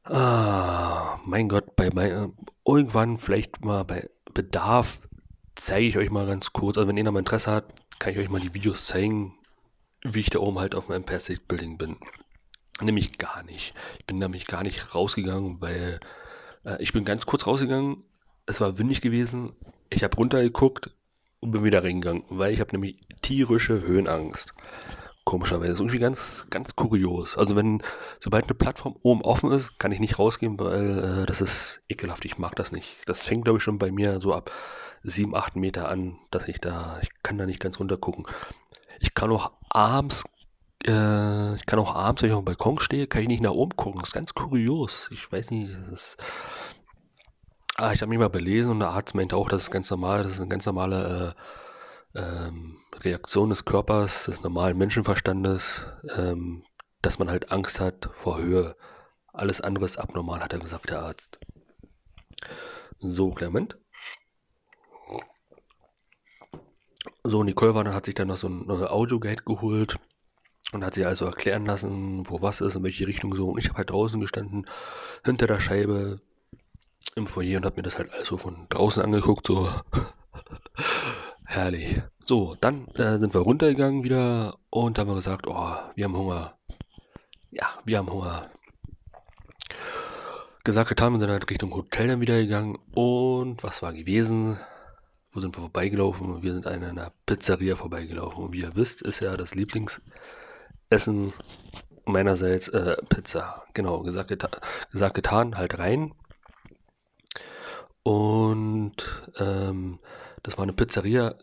Ah, 0.04 1.20
mein 1.26 1.48
Gott, 1.48 1.76
bei, 1.76 1.90
bei 1.90 2.28
irgendwann 2.66 3.18
vielleicht 3.20 3.64
mal 3.64 3.84
bei 3.84 4.10
Bedarf 4.34 5.00
zeige 5.56 5.86
ich 5.86 5.98
euch 5.98 6.10
mal 6.10 6.26
ganz 6.26 6.54
kurz. 6.54 6.78
Also 6.78 6.88
wenn 6.88 6.98
ihr 6.98 7.04
noch 7.04 7.12
mal 7.12 7.20
Interesse 7.20 7.52
habt, 7.52 8.00
kann 8.00 8.14
ich 8.14 8.20
euch 8.20 8.30
mal 8.30 8.42
die 8.42 8.54
Videos 8.54 8.86
zeigen, 8.86 9.36
wie 10.04 10.22
ich 10.22 10.32
da 10.32 10.40
oben 10.40 10.60
halt 10.60 10.74
auf 10.74 10.90
Empire 10.90 11.20
State 11.20 11.42
Building 11.48 11.78
bin. 11.78 11.98
Nämlich 12.82 13.20
gar 13.20 13.44
nicht. 13.44 13.76
Ich 14.00 14.06
bin 14.08 14.18
nämlich 14.18 14.48
gar 14.48 14.64
nicht 14.64 14.96
rausgegangen, 14.96 15.62
weil 15.62 16.00
äh, 16.66 16.82
ich 16.82 16.94
bin 16.94 17.06
ganz 17.06 17.28
kurz 17.28 17.46
rausgegangen. 17.46 18.04
Es 18.48 18.60
war 18.60 18.80
windig 18.80 19.02
gewesen. 19.02 19.54
Ich 19.92 20.04
habe 20.04 20.18
runtergeguckt 20.18 20.90
und 21.42 21.52
bin 21.52 21.64
wieder 21.64 21.84
reingegangen, 21.84 22.24
weil 22.30 22.54
ich 22.54 22.60
habe 22.60 22.72
nämlich 22.72 23.02
tierische 23.22 23.82
Höhenangst 23.82 24.56
komischerweise. 25.26 25.70
Das 25.70 25.76
ist 25.76 25.82
irgendwie 25.82 26.00
ganz, 26.00 26.48
ganz 26.50 26.76
kurios. 26.76 27.38
Also 27.38 27.56
wenn, 27.56 27.82
sobald 28.20 28.46
eine 28.46 28.56
Plattform 28.56 28.96
oben 29.02 29.22
offen 29.22 29.52
ist, 29.52 29.78
kann 29.80 29.92
ich 29.92 30.00
nicht 30.00 30.20
rausgehen, 30.20 30.60
weil 30.60 31.22
äh, 31.22 31.26
das 31.26 31.42
ist 31.42 31.82
ekelhaft. 31.90 32.26
Ich 32.26 32.38
mag 32.38 32.56
das 32.56 32.72
nicht. 32.72 32.98
Das 33.06 33.26
fängt, 33.26 33.46
glaube 33.46 33.58
ich, 33.58 33.64
schon 33.64 33.80
bei 33.80 33.92
mir 33.92 34.20
so 34.20 34.34
ab 34.34 34.52
sieben, 35.04 35.36
acht 35.36 35.56
Meter 35.56 35.90
an, 35.90 36.18
dass 36.30 36.48
ich 36.48 36.60
da, 36.60 37.00
ich 37.02 37.10
kann 37.24 37.38
da 37.38 37.46
nicht 37.46 37.60
ganz 37.60 37.80
runter 37.80 37.98
gucken. 37.98 38.26
Ich 39.00 39.14
kann 39.14 39.32
auch 39.32 39.52
abends, 39.70 40.24
äh, 40.86 41.56
ich 41.56 41.66
kann 41.66 41.80
auch 41.80 41.96
abends, 41.96 42.22
wenn 42.22 42.30
ich 42.30 42.36
auf 42.36 42.42
dem 42.42 42.46
Balkon 42.46 42.80
stehe, 42.80 43.08
kann 43.08 43.22
ich 43.24 43.28
nicht 43.28 43.44
nach 43.44 43.52
oben 43.52 43.76
gucken. 43.76 44.00
Das 44.00 44.10
ist 44.10 44.14
ganz 44.14 44.34
kurios. 44.34 45.10
Ich 45.12 45.32
weiß 45.32 45.52
nicht, 45.52 45.74
das 45.74 45.92
ist, 45.92 46.18
ah, 47.78 47.94
ich 47.94 48.02
habe 48.02 48.10
mich 48.10 48.20
mal 48.20 48.30
belesen 48.30 48.72
und 48.72 48.80
der 48.80 48.90
Arzt 48.90 49.16
meinte 49.16 49.36
auch, 49.36 49.50
das 49.50 49.64
ist 49.64 49.72
ganz 49.72 49.90
normal, 49.90 50.24
das 50.24 50.34
ist 50.34 50.40
eine 50.40 50.50
ganz 50.50 50.66
normale, 50.66 51.36
äh, 52.16 52.20
ähm, 52.20 52.78
Reaktion 53.00 53.50
des 53.50 53.66
Körpers, 53.66 54.26
des 54.26 54.42
normalen 54.42 54.78
Menschenverstandes, 54.78 55.86
ähm, 56.16 56.64
dass 57.02 57.20
man 57.20 57.30
halt 57.30 57.52
Angst 57.52 57.80
hat 57.80 58.10
vor 58.22 58.40
Höhe. 58.40 58.76
Alles 59.34 59.62
andere 59.62 59.86
ist 59.86 59.98
abnormal, 59.98 60.42
hat 60.42 60.54
er 60.54 60.60
gesagt, 60.60 60.90
der 60.90 61.02
Arzt. 61.02 61.40
So, 63.00 63.32
Clement. 63.32 63.78
So, 67.24 67.44
Nicole 67.44 67.74
war, 67.74 67.94
hat 67.94 68.06
sich 68.06 68.16
dann 68.16 68.28
noch 68.28 68.38
so 68.38 68.48
ein 68.48 68.70
Audiogate 68.70 69.44
geholt 69.44 69.98
und 70.74 70.84
hat 70.84 70.94
sich 70.94 71.06
also 71.06 71.26
erklären 71.26 71.66
lassen, 71.66 72.30
wo 72.30 72.42
was 72.42 72.62
ist, 72.62 72.76
in 72.76 72.84
welche 72.84 73.08
Richtung 73.08 73.36
so. 73.36 73.50
Und 73.50 73.60
ich 73.60 73.70
habe 73.70 73.78
halt 73.78 73.90
draußen 73.90 74.20
gestanden, 74.20 74.68
hinter 75.24 75.48
der 75.48 75.60
Scheibe 75.60 76.22
im 77.16 77.28
Foyer 77.28 77.58
und 77.58 77.66
habe 77.66 77.78
mir 77.78 77.84
das 77.84 77.98
halt 77.98 78.12
alles 78.12 78.28
so 78.28 78.38
von 78.38 78.68
draußen 78.70 79.02
angeguckt, 79.04 79.48
so 79.48 79.70
Herrlich. 81.46 82.02
So, 82.32 82.56
dann 82.62 82.88
äh, 82.96 83.18
sind 83.18 83.34
wir 83.34 83.42
runtergegangen 83.42 84.06
wieder 84.06 84.58
und 84.70 84.98
haben 84.98 85.14
gesagt, 85.14 85.48
oh, 85.48 85.76
wir 85.96 86.06
haben 86.06 86.16
Hunger. 86.16 86.58
Ja, 87.50 87.78
wir 87.84 87.98
haben 87.98 88.10
Hunger. 88.10 88.50
Gesagt, 90.64 90.88
getan, 90.88 91.12
wir 91.12 91.20
sind 91.20 91.30
halt 91.30 91.50
Richtung 91.50 91.74
Hotel 91.74 92.08
dann 92.08 92.22
wieder 92.22 92.38
gegangen 92.38 92.80
und 92.94 93.62
was 93.64 93.82
war 93.82 93.92
gewesen? 93.92 94.58
Wo 95.34 95.42
sind 95.42 95.58
wir 95.58 95.60
vorbeigelaufen? 95.60 96.42
Wir 96.42 96.54
sind 96.54 96.68
an 96.68 96.86
einer 96.86 97.12
Pizzeria 97.26 97.76
vorbeigelaufen. 97.76 98.46
Und 98.46 98.54
wie 98.54 98.62
ihr 98.62 98.78
wisst, 98.78 99.02
ist 99.02 99.20
ja 99.20 99.36
das 99.36 99.54
Lieblingsessen 99.54 101.34
meinerseits 102.06 102.70
äh, 102.70 102.96
Pizza. 103.10 103.66
Genau, 103.74 104.04
gesagt, 104.04 104.30
geta 104.30 104.50
gesagt, 104.90 105.16
getan, 105.16 105.58
halt 105.58 105.78
rein. 105.80 106.14
Und 108.04 108.96
ähm, 109.38 110.00
das 110.44 110.58
war 110.58 110.64
eine 110.64 110.72
Pizzeria, 110.72 111.36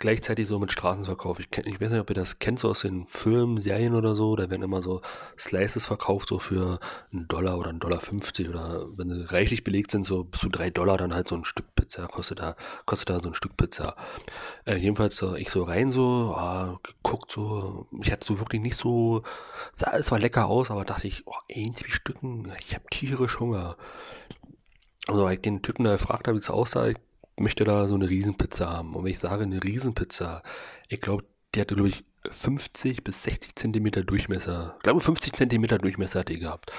gleichzeitig 0.00 0.48
so 0.48 0.58
mit 0.58 0.72
Straßenverkauf. 0.72 1.38
Ich, 1.38 1.50
kenn, 1.50 1.66
ich 1.66 1.80
weiß 1.80 1.90
nicht, 1.90 2.00
ob 2.00 2.10
ihr 2.10 2.14
das 2.14 2.40
kennt, 2.40 2.58
so 2.58 2.70
aus 2.70 2.80
den 2.80 3.06
Filmen, 3.06 3.60
Serien 3.60 3.94
oder 3.94 4.16
so. 4.16 4.34
Da 4.34 4.50
werden 4.50 4.62
immer 4.62 4.82
so 4.82 5.02
Slices 5.38 5.86
verkauft, 5.86 6.28
so 6.28 6.40
für 6.40 6.80
einen 7.12 7.28
Dollar 7.28 7.58
oder 7.58 7.70
einen 7.70 7.78
Dollar 7.78 8.00
50 8.00 8.48
oder 8.48 8.86
wenn 8.96 9.10
sie 9.10 9.32
reichlich 9.32 9.62
belegt 9.62 9.92
sind, 9.92 10.04
so 10.04 10.24
bis 10.24 10.40
zu 10.40 10.48
drei 10.48 10.70
Dollar 10.70 10.96
dann 10.96 11.14
halt 11.14 11.28
so 11.28 11.36
ein 11.36 11.44
Stück 11.44 11.74
Pizza 11.76 12.08
kostet 12.08 12.40
da, 12.40 12.56
kostet 12.86 13.10
da 13.10 13.20
so 13.20 13.28
ein 13.28 13.34
Stück 13.34 13.56
Pizza. 13.56 13.94
Äh, 14.64 14.76
jedenfalls 14.76 15.16
so, 15.16 15.36
ich 15.36 15.50
so 15.50 15.62
rein 15.62 15.92
so, 15.92 16.34
ah, 16.36 16.80
geguckt 16.82 17.30
so, 17.30 17.86
ich 18.02 18.10
hatte 18.10 18.26
so 18.26 18.40
wirklich 18.40 18.62
nicht 18.62 18.76
so, 18.76 19.22
sah 19.74 19.92
es 19.92 20.06
zwar 20.06 20.18
lecker 20.18 20.46
aus, 20.46 20.70
aber 20.70 20.84
dachte 20.84 21.06
ich, 21.06 21.26
oh, 21.26 21.34
ein, 21.54 21.74
zwei 21.76 21.88
Stücken, 21.88 22.52
ich 22.64 22.74
habe 22.74 22.84
tierisch 22.90 23.38
Hunger. 23.38 23.76
Also, 25.06 25.24
weil 25.24 25.34
ich 25.34 25.40
den 25.40 25.62
Typen 25.62 25.84
da 25.84 25.92
gefragt 25.92 26.28
habe, 26.28 26.36
wie 26.36 26.40
es 26.40 26.50
aussah, 26.50 26.88
ich 26.88 26.96
möchte 27.40 27.64
da 27.64 27.88
so 27.88 27.94
eine 27.94 28.08
Riesenpizza 28.08 28.70
haben. 28.70 28.94
Und 28.94 29.04
wenn 29.04 29.10
ich 29.10 29.18
sage 29.18 29.42
eine 29.42 29.62
Riesenpizza, 29.62 30.42
ich 30.88 31.00
glaube, 31.00 31.24
die 31.54 31.60
hatte, 31.60 31.74
glaube 31.74 31.88
ich, 31.88 32.04
50 32.30 33.02
bis 33.02 33.22
60 33.24 33.56
Zentimeter 33.56 34.02
Durchmesser. 34.02 34.74
Ich 34.76 34.82
glaube, 34.82 35.00
50 35.00 35.32
Zentimeter 35.32 35.78
Durchmesser 35.78 36.20
hat 36.20 36.28
die 36.28 36.38
gehabt. 36.38 36.72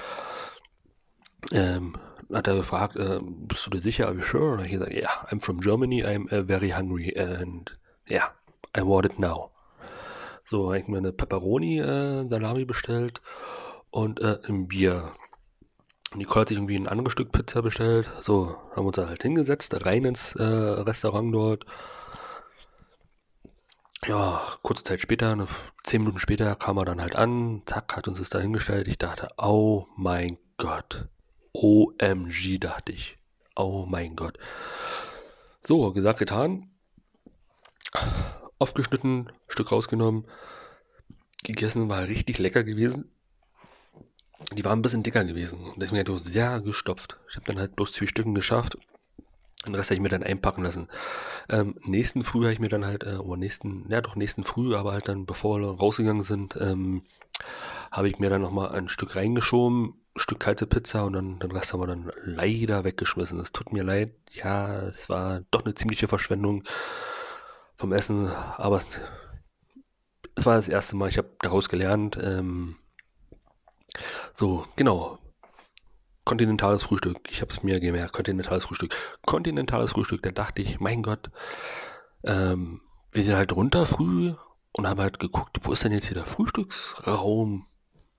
Ähm, 1.52 1.94
hat 2.32 2.46
er 2.46 2.56
gefragt, 2.56 2.96
äh, 2.96 3.18
bist 3.20 3.66
du 3.66 3.70
dir 3.70 3.80
sicher? 3.80 4.06
Are 4.06 4.14
you 4.14 4.22
sure? 4.22 4.52
Und 4.52 4.64
ich 4.64 4.72
gesagt, 4.72 4.92
yeah, 4.92 5.26
I'm 5.28 5.40
from 5.40 5.60
Germany, 5.60 6.04
I'm 6.04 6.26
uh, 6.32 6.46
very 6.46 6.70
hungry 6.70 7.14
and 7.18 7.76
yeah, 8.08 8.30
I 8.76 8.82
want 8.82 9.06
it 9.06 9.18
now. 9.18 9.50
So, 10.44 10.66
habe 10.66 10.78
ich 10.78 10.86
mir 10.86 10.98
eine 10.98 11.12
Pepperoni 11.12 11.80
äh, 11.80 12.64
bestellt 12.64 13.20
und 13.90 14.20
äh, 14.20 14.38
ein 14.46 14.68
Bier 14.68 15.12
Nicole 16.14 16.42
hat 16.42 16.48
sich 16.48 16.58
irgendwie 16.58 16.76
ein 16.76 16.88
anderes 16.88 17.12
Stück 17.12 17.32
Pizza 17.32 17.62
bestellt. 17.62 18.10
So, 18.20 18.56
haben 18.70 18.84
wir 18.84 18.88
uns 18.88 18.96
da 18.96 19.08
halt 19.08 19.22
hingesetzt, 19.22 19.74
rein 19.84 20.04
ins 20.04 20.34
äh, 20.34 20.42
Restaurant 20.42 21.34
dort. 21.34 21.64
Ja, 24.06 24.42
kurze 24.62 24.82
Zeit 24.82 25.00
später, 25.00 25.36
ne, 25.36 25.46
zehn 25.84 26.00
Minuten 26.00 26.18
später 26.18 26.56
kam 26.56 26.76
er 26.76 26.84
dann 26.84 27.00
halt 27.00 27.14
an, 27.14 27.62
zack, 27.66 27.96
hat 27.96 28.08
uns 28.08 28.18
das 28.18 28.30
da 28.30 28.40
hingestellt. 28.40 28.88
Ich 28.88 28.98
dachte, 28.98 29.28
oh 29.38 29.86
mein 29.96 30.38
Gott. 30.58 31.08
OMG, 31.52 32.58
dachte 32.58 32.92
ich. 32.92 33.18
Oh 33.54 33.86
mein 33.88 34.16
Gott. 34.16 34.38
So, 35.64 35.92
gesagt, 35.92 36.18
getan. 36.18 36.70
Aufgeschnitten, 38.58 39.30
Stück 39.48 39.70
rausgenommen. 39.70 40.26
Gegessen, 41.44 41.88
war 41.88 42.08
richtig 42.08 42.38
lecker 42.38 42.64
gewesen. 42.64 43.11
Die 44.52 44.64
waren 44.64 44.78
ein 44.78 44.82
bisschen 44.82 45.02
dicker 45.02 45.24
gewesen. 45.24 45.58
Deswegen 45.76 46.00
hat 46.00 46.08
er 46.08 46.18
sehr 46.18 46.60
gestopft. 46.60 47.18
Ich 47.28 47.36
habe 47.36 47.46
dann 47.46 47.58
halt 47.58 47.76
bloß 47.76 47.92
zwei 47.92 48.06
Stücken 48.06 48.34
geschafft. 48.34 48.76
Den 49.66 49.74
Rest 49.74 49.90
habe 49.90 49.96
ich 49.96 50.00
mir 50.00 50.08
dann 50.08 50.24
einpacken 50.24 50.64
lassen. 50.64 50.88
Ähm, 51.48 51.76
nächsten 51.84 52.24
Früh 52.24 52.42
habe 52.42 52.52
ich 52.52 52.58
mir 52.58 52.68
dann 52.68 52.84
halt, 52.84 53.04
äh, 53.04 53.16
oder 53.16 53.36
nächsten, 53.36 53.86
ja 53.88 54.00
doch 54.00 54.16
nächsten 54.16 54.42
Früh, 54.42 54.74
aber 54.74 54.92
halt 54.92 55.08
dann, 55.08 55.24
bevor 55.24 55.60
wir 55.60 55.68
rausgegangen 55.68 56.24
sind, 56.24 56.56
ähm, 56.60 57.02
habe 57.92 58.08
ich 58.08 58.18
mir 58.18 58.28
dann 58.28 58.42
nochmal 58.42 58.70
ein 58.70 58.88
Stück 58.88 59.14
reingeschoben, 59.14 59.94
ein 60.14 60.18
Stück 60.18 60.40
kalte 60.40 60.66
Pizza 60.66 61.04
und 61.04 61.12
dann 61.12 61.38
den 61.38 61.52
Rest 61.52 61.72
haben 61.72 61.80
wir 61.80 61.86
dann 61.86 62.10
leider 62.24 62.84
weggeschmissen. 62.84 63.38
Es 63.38 63.52
tut 63.52 63.72
mir 63.72 63.84
leid, 63.84 64.12
ja, 64.32 64.80
es 64.80 65.08
war 65.08 65.42
doch 65.50 65.64
eine 65.64 65.74
ziemliche 65.74 66.08
Verschwendung 66.08 66.64
vom 67.76 67.92
Essen, 67.92 68.28
aber 68.28 68.82
es 70.34 70.46
war 70.46 70.56
das 70.56 70.68
erste 70.68 70.96
Mal, 70.96 71.08
ich 71.08 71.18
habe 71.18 71.30
daraus 71.40 71.68
gelernt, 71.68 72.18
ähm, 72.20 72.76
so, 74.34 74.66
genau. 74.76 75.18
Kontinentales 76.24 76.84
Frühstück. 76.84 77.18
Ich 77.30 77.40
habe 77.40 77.52
es 77.52 77.62
mir 77.62 77.80
gemerkt. 77.80 78.12
Kontinentales 78.12 78.64
Frühstück. 78.64 78.94
Kontinentales 79.26 79.92
Frühstück. 79.92 80.22
Da 80.22 80.30
dachte 80.30 80.62
ich, 80.62 80.78
mein 80.78 81.02
Gott, 81.02 81.30
ähm, 82.24 82.80
wir 83.10 83.24
sind 83.24 83.34
halt 83.34 83.52
runter 83.52 83.86
früh 83.86 84.34
und 84.72 84.86
haben 84.86 85.00
halt 85.00 85.18
geguckt, 85.18 85.58
wo 85.62 85.72
ist 85.72 85.84
denn 85.84 85.92
jetzt 85.92 86.06
hier 86.06 86.14
der 86.14 86.26
Frühstücksraum? 86.26 87.66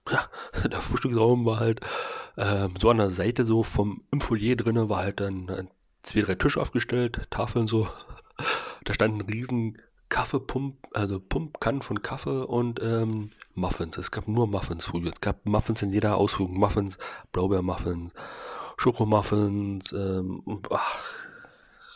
Ja, 0.09 0.29
der 0.69 0.81
Frühstücksraum 0.81 1.45
war 1.45 1.59
halt 1.59 1.79
ähm, 2.37 2.73
so 2.79 2.89
an 2.89 2.97
der 2.97 3.11
Seite 3.11 3.45
so 3.45 3.63
vom 3.63 4.03
im 4.11 4.21
Foyer 4.21 4.55
drinnen 4.55 4.89
war 4.89 4.99
halt 4.99 5.19
dann 5.21 5.47
äh, 5.47 5.63
zwei, 6.03 6.21
drei 6.21 6.35
Tische 6.35 6.59
aufgestellt, 6.61 7.21
Tafeln 7.29 7.67
so. 7.67 7.87
Da 8.83 8.93
stand 8.93 9.15
ein 9.15 9.21
riesen 9.21 9.77
Kaffeepump, 10.13 10.75
also 10.93 11.19
Pumpkannen 11.19 11.81
von 11.81 12.03
Kaffee 12.03 12.45
und 12.45 12.79
ähm, 12.83 13.31
Muffins. 13.55 13.97
Es 13.97 14.11
gab 14.11 14.27
nur 14.27 14.45
Muffins 14.45 14.85
früher. 14.85 15.07
Es 15.07 15.21
gab 15.21 15.43
Muffins 15.47 15.81
in 15.81 15.91
jeder 15.91 16.17
Ausführung. 16.17 16.53
Muffins, 16.53 16.99
Blaubeermuffins, 17.31 18.11
Schokomuffins, 18.77 19.91
ähm, 19.91 20.61
ach, 20.69 21.15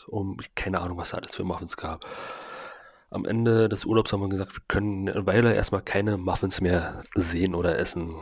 um, 0.08 0.38
keine 0.56 0.82
Ahnung, 0.82 0.98
was 0.98 1.12
da 1.12 1.18
alles 1.18 1.36
für 1.36 1.44
Muffins 1.44 1.78
gab. 1.78 2.08
Am 3.12 3.24
Ende 3.26 3.70
des 3.70 3.86
Urlaubs 3.86 4.12
haben 4.12 4.22
wir 4.22 4.30
gesagt, 4.30 4.56
wir 4.56 4.64
können 4.68 5.08
eine 5.08 5.28
Weile 5.28 5.54
erstmal 5.54 5.84
keine 5.84 6.18
Muffins 6.18 6.60
mehr 6.60 7.04
sehen 7.14 7.54
oder 7.54 7.78
essen. 7.78 8.16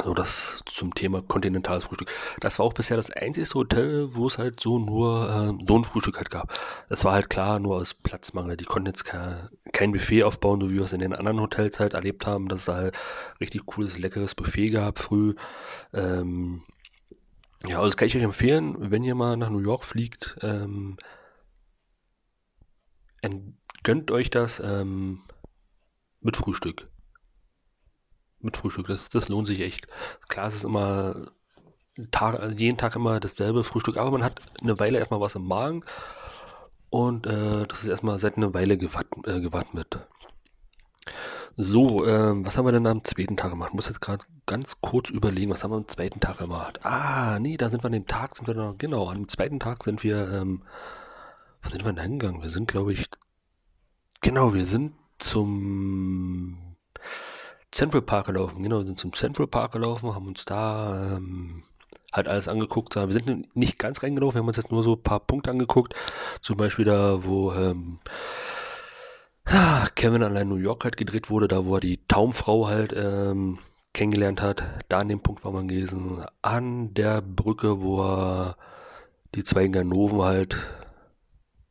Also 0.00 0.14
das 0.14 0.62
zum 0.66 0.94
Thema 0.94 1.22
kontinentales 1.22 1.84
Frühstück. 1.84 2.10
Das 2.40 2.58
war 2.58 2.66
auch 2.66 2.72
bisher 2.72 2.96
das 2.96 3.10
einzige 3.10 3.46
Hotel, 3.54 4.14
wo 4.14 4.26
es 4.26 4.38
halt 4.38 4.58
so 4.58 4.78
nur 4.78 5.28
äh, 5.28 5.64
so 5.66 5.76
ein 5.76 5.84
Frühstück 5.84 6.16
halt 6.16 6.30
gab. 6.30 6.52
Das 6.88 7.04
war 7.04 7.12
halt 7.12 7.28
klar 7.28 7.58
nur 7.58 7.76
aus 7.76 7.94
Platzmangel. 7.94 8.56
Die 8.56 8.64
konnten 8.64 8.86
jetzt 8.86 9.04
kein, 9.04 9.50
kein 9.72 9.92
Buffet 9.92 10.24
aufbauen, 10.24 10.60
so 10.60 10.70
wie 10.70 10.76
wir 10.76 10.84
es 10.84 10.92
in 10.92 11.00
den 11.00 11.14
anderen 11.14 11.40
Hotels 11.40 11.78
halt 11.78 11.94
erlebt 11.94 12.26
haben, 12.26 12.48
dass 12.48 12.62
es 12.62 12.68
halt 12.68 12.96
richtig 13.40 13.66
cooles, 13.66 13.98
leckeres 13.98 14.34
Buffet 14.34 14.70
gab 14.70 14.98
früh. 14.98 15.34
Ähm, 15.92 16.62
ja, 17.66 17.76
also 17.76 17.88
das 17.88 17.96
kann 17.96 18.08
ich 18.08 18.16
euch 18.16 18.22
empfehlen, 18.22 18.74
wenn 18.78 19.04
ihr 19.04 19.14
mal 19.14 19.36
nach 19.36 19.50
New 19.50 19.58
York 19.58 19.84
fliegt, 19.84 20.38
ähm, 20.40 20.96
gönnt 23.82 24.10
euch 24.10 24.30
das 24.30 24.60
ähm, 24.60 25.20
mit 26.20 26.36
Frühstück 26.36 26.89
mit 28.42 28.56
Frühstück. 28.56 28.86
Das, 28.86 29.08
das 29.08 29.28
lohnt 29.28 29.46
sich 29.46 29.60
echt. 29.60 29.86
Klar, 30.28 30.48
es 30.48 30.56
ist 30.56 30.64
immer 30.64 31.32
Tag, 32.10 32.40
also 32.40 32.56
jeden 32.56 32.78
Tag 32.78 32.96
immer 32.96 33.20
dasselbe 33.20 33.64
Frühstück, 33.64 33.96
aber 33.96 34.10
man 34.10 34.24
hat 34.24 34.40
eine 34.62 34.78
Weile 34.78 34.98
erstmal 34.98 35.20
was 35.20 35.34
im 35.34 35.46
Magen 35.46 35.84
und 36.88 37.26
äh, 37.26 37.66
das 37.66 37.82
ist 37.82 37.88
erstmal 37.88 38.18
seit 38.18 38.36
einer 38.36 38.54
Weile 38.54 38.78
gewappnet. 38.78 39.94
Äh. 39.94 39.98
So, 41.56 42.04
äh, 42.04 42.32
was 42.44 42.56
haben 42.56 42.64
wir 42.64 42.72
denn 42.72 42.86
am 42.86 43.04
zweiten 43.04 43.36
Tag 43.36 43.50
gemacht? 43.50 43.70
Ich 43.70 43.74
muss 43.74 43.88
jetzt 43.88 44.00
gerade 44.00 44.24
ganz 44.46 44.80
kurz 44.80 45.10
überlegen, 45.10 45.50
was 45.50 45.62
haben 45.62 45.72
wir 45.72 45.76
am 45.76 45.88
zweiten 45.88 46.20
Tag 46.20 46.38
gemacht? 46.38 46.84
Ah, 46.84 47.38
nee, 47.38 47.56
da 47.56 47.70
sind 47.70 47.82
wir 47.82 47.86
an 47.86 47.92
dem 47.92 48.06
Tag, 48.06 48.36
sind 48.36 48.46
wir 48.46 48.54
noch, 48.54 48.78
genau, 48.78 49.12
dem 49.12 49.28
zweiten 49.28 49.60
Tag 49.60 49.84
sind 49.84 50.02
wir, 50.02 50.30
ähm, 50.32 50.62
wo 51.62 51.70
sind 51.70 51.84
wir 51.84 51.92
denn 51.92 52.02
hingegangen? 52.02 52.42
Wir 52.42 52.50
sind, 52.50 52.68
glaube 52.68 52.92
ich, 52.92 53.06
genau, 54.20 54.54
wir 54.54 54.64
sind 54.64 54.94
zum 55.18 56.69
Central 57.80 58.02
Park 58.02 58.26
gelaufen. 58.26 58.62
Genau, 58.62 58.80
wir 58.80 58.84
sind 58.84 58.98
zum 58.98 59.14
Central 59.14 59.46
Park 59.46 59.72
gelaufen, 59.72 60.14
haben 60.14 60.26
uns 60.26 60.44
da 60.44 61.16
ähm, 61.16 61.62
halt 62.12 62.28
alles 62.28 62.46
angeguckt. 62.46 62.94
Wir 62.94 63.10
sind 63.10 63.56
nicht 63.56 63.78
ganz 63.78 64.02
reingelaufen, 64.02 64.34
wir 64.34 64.40
haben 64.40 64.48
uns 64.48 64.58
jetzt 64.58 64.70
nur 64.70 64.84
so 64.84 64.96
ein 64.96 65.02
paar 65.02 65.20
Punkte 65.20 65.50
angeguckt. 65.50 65.94
Zum 66.42 66.58
Beispiel 66.58 66.84
da, 66.84 67.24
wo 67.24 67.54
ähm, 67.54 67.98
Kevin 69.94 70.22
allein 70.22 70.48
New 70.48 70.56
York 70.56 70.84
halt 70.84 70.98
gedreht 70.98 71.30
wurde, 71.30 71.48
da 71.48 71.64
wo 71.64 71.76
er 71.76 71.80
die 71.80 72.06
Taumfrau 72.06 72.68
halt 72.68 72.92
ähm, 72.94 73.56
kennengelernt 73.94 74.42
hat. 74.42 74.62
Da 74.90 74.98
an 74.98 75.08
dem 75.08 75.20
Punkt 75.20 75.42
war 75.46 75.52
man 75.52 75.66
gewesen. 75.66 76.22
An 76.42 76.92
der 76.92 77.22
Brücke, 77.22 77.80
wo 77.80 78.02
er 78.02 78.56
die 79.34 79.42
zwei 79.42 79.66
Ganoven 79.68 80.20
halt 80.20 80.54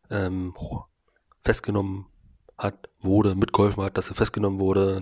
ähm, 0.10 0.56
festgenommen 1.44 2.08
hat, 2.58 2.90
wurde, 3.00 3.36
mitgeholfen 3.36 3.84
hat, 3.84 4.00
dass 4.00 4.10
er 4.10 4.16
festgenommen 4.16 4.60
wurde. 4.60 5.00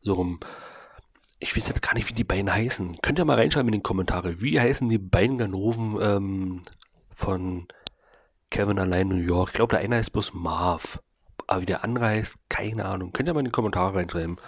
So 0.00 0.14
rum. 0.14 0.40
Ich 1.38 1.56
weiß 1.56 1.68
jetzt 1.68 1.82
gar 1.82 1.94
nicht, 1.94 2.08
wie 2.08 2.14
die 2.14 2.24
beiden 2.24 2.52
heißen. 2.52 2.98
Könnt 3.02 3.18
ihr 3.18 3.24
mal 3.24 3.36
reinschreiben 3.36 3.68
in 3.68 3.80
den 3.80 3.82
Kommentare. 3.82 4.40
Wie 4.40 4.58
heißen 4.58 4.88
die 4.88 4.98
beiden 4.98 5.38
Ganoven 5.38 5.98
ähm, 6.00 6.62
von 7.14 7.68
Kevin 8.50 8.78
allein 8.78 9.08
New 9.08 9.16
York? 9.16 9.50
Ich 9.50 9.54
glaube, 9.54 9.74
der 9.76 9.80
eine 9.80 9.96
heißt 9.96 10.12
bloß 10.12 10.32
Marv. 10.34 11.00
Aber 11.46 11.60
wie 11.60 11.66
der 11.66 11.84
andere 11.84 12.06
heißt, 12.06 12.36
keine 12.48 12.86
Ahnung. 12.86 13.12
Könnt 13.12 13.28
ihr 13.28 13.34
mal 13.34 13.40
in 13.40 13.46
die 13.46 13.50
Kommentare 13.52 13.94
reinschreiben. 13.94 14.38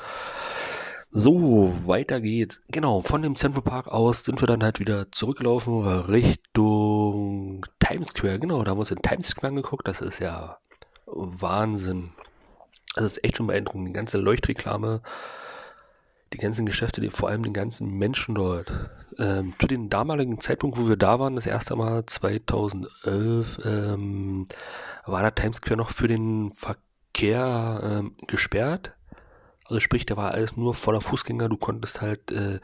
So, 1.10 1.72
weiter 1.86 2.20
geht's. 2.20 2.60
Genau, 2.68 3.00
von 3.00 3.22
dem 3.22 3.34
Central 3.34 3.62
Park 3.62 3.88
aus 3.88 4.24
sind 4.24 4.42
wir 4.42 4.46
dann 4.46 4.62
halt 4.62 4.78
wieder 4.78 5.10
zurückgelaufen 5.10 5.82
Richtung 5.82 7.64
Times 7.80 8.08
Square. 8.08 8.38
Genau, 8.38 8.62
da 8.62 8.70
haben 8.70 8.76
wir 8.76 8.80
uns 8.80 8.90
in 8.90 9.00
Times 9.00 9.28
Square 9.28 9.48
angeguckt. 9.48 9.88
Das 9.88 10.02
ist 10.02 10.18
ja 10.18 10.58
Wahnsinn. 11.06 12.12
Das 12.98 13.12
ist 13.12 13.24
echt 13.24 13.36
schon 13.36 13.46
beeindruckend. 13.46 13.88
Die 13.88 13.92
ganze 13.92 14.18
Leuchtreklame, 14.18 15.02
die 16.32 16.38
ganzen 16.38 16.66
Geschäfte, 16.66 17.00
die, 17.00 17.10
vor 17.10 17.28
allem 17.28 17.44
den 17.44 17.52
ganzen 17.52 17.90
Menschen 17.96 18.34
dort. 18.34 18.72
Ähm, 19.18 19.54
zu 19.60 19.68
dem 19.68 19.88
damaligen 19.88 20.40
Zeitpunkt, 20.40 20.76
wo 20.76 20.88
wir 20.88 20.96
da 20.96 21.20
waren, 21.20 21.36
das 21.36 21.46
erste 21.46 21.76
Mal 21.76 22.04
2011, 22.06 23.60
ähm, 23.64 24.46
war 25.06 25.22
der 25.22 25.34
Times 25.34 25.58
Square 25.58 25.76
noch 25.76 25.90
für 25.90 26.08
den 26.08 26.52
Verkehr 26.52 27.80
ähm, 27.84 28.16
gesperrt. 28.26 28.94
Also 29.64 29.78
sprich, 29.78 30.04
da 30.04 30.16
war 30.16 30.32
alles 30.32 30.56
nur 30.56 30.74
voller 30.74 31.00
Fußgänger. 31.00 31.48
Du 31.48 31.56
konntest 31.56 32.00
halt, 32.00 32.32
äh, 32.32 32.58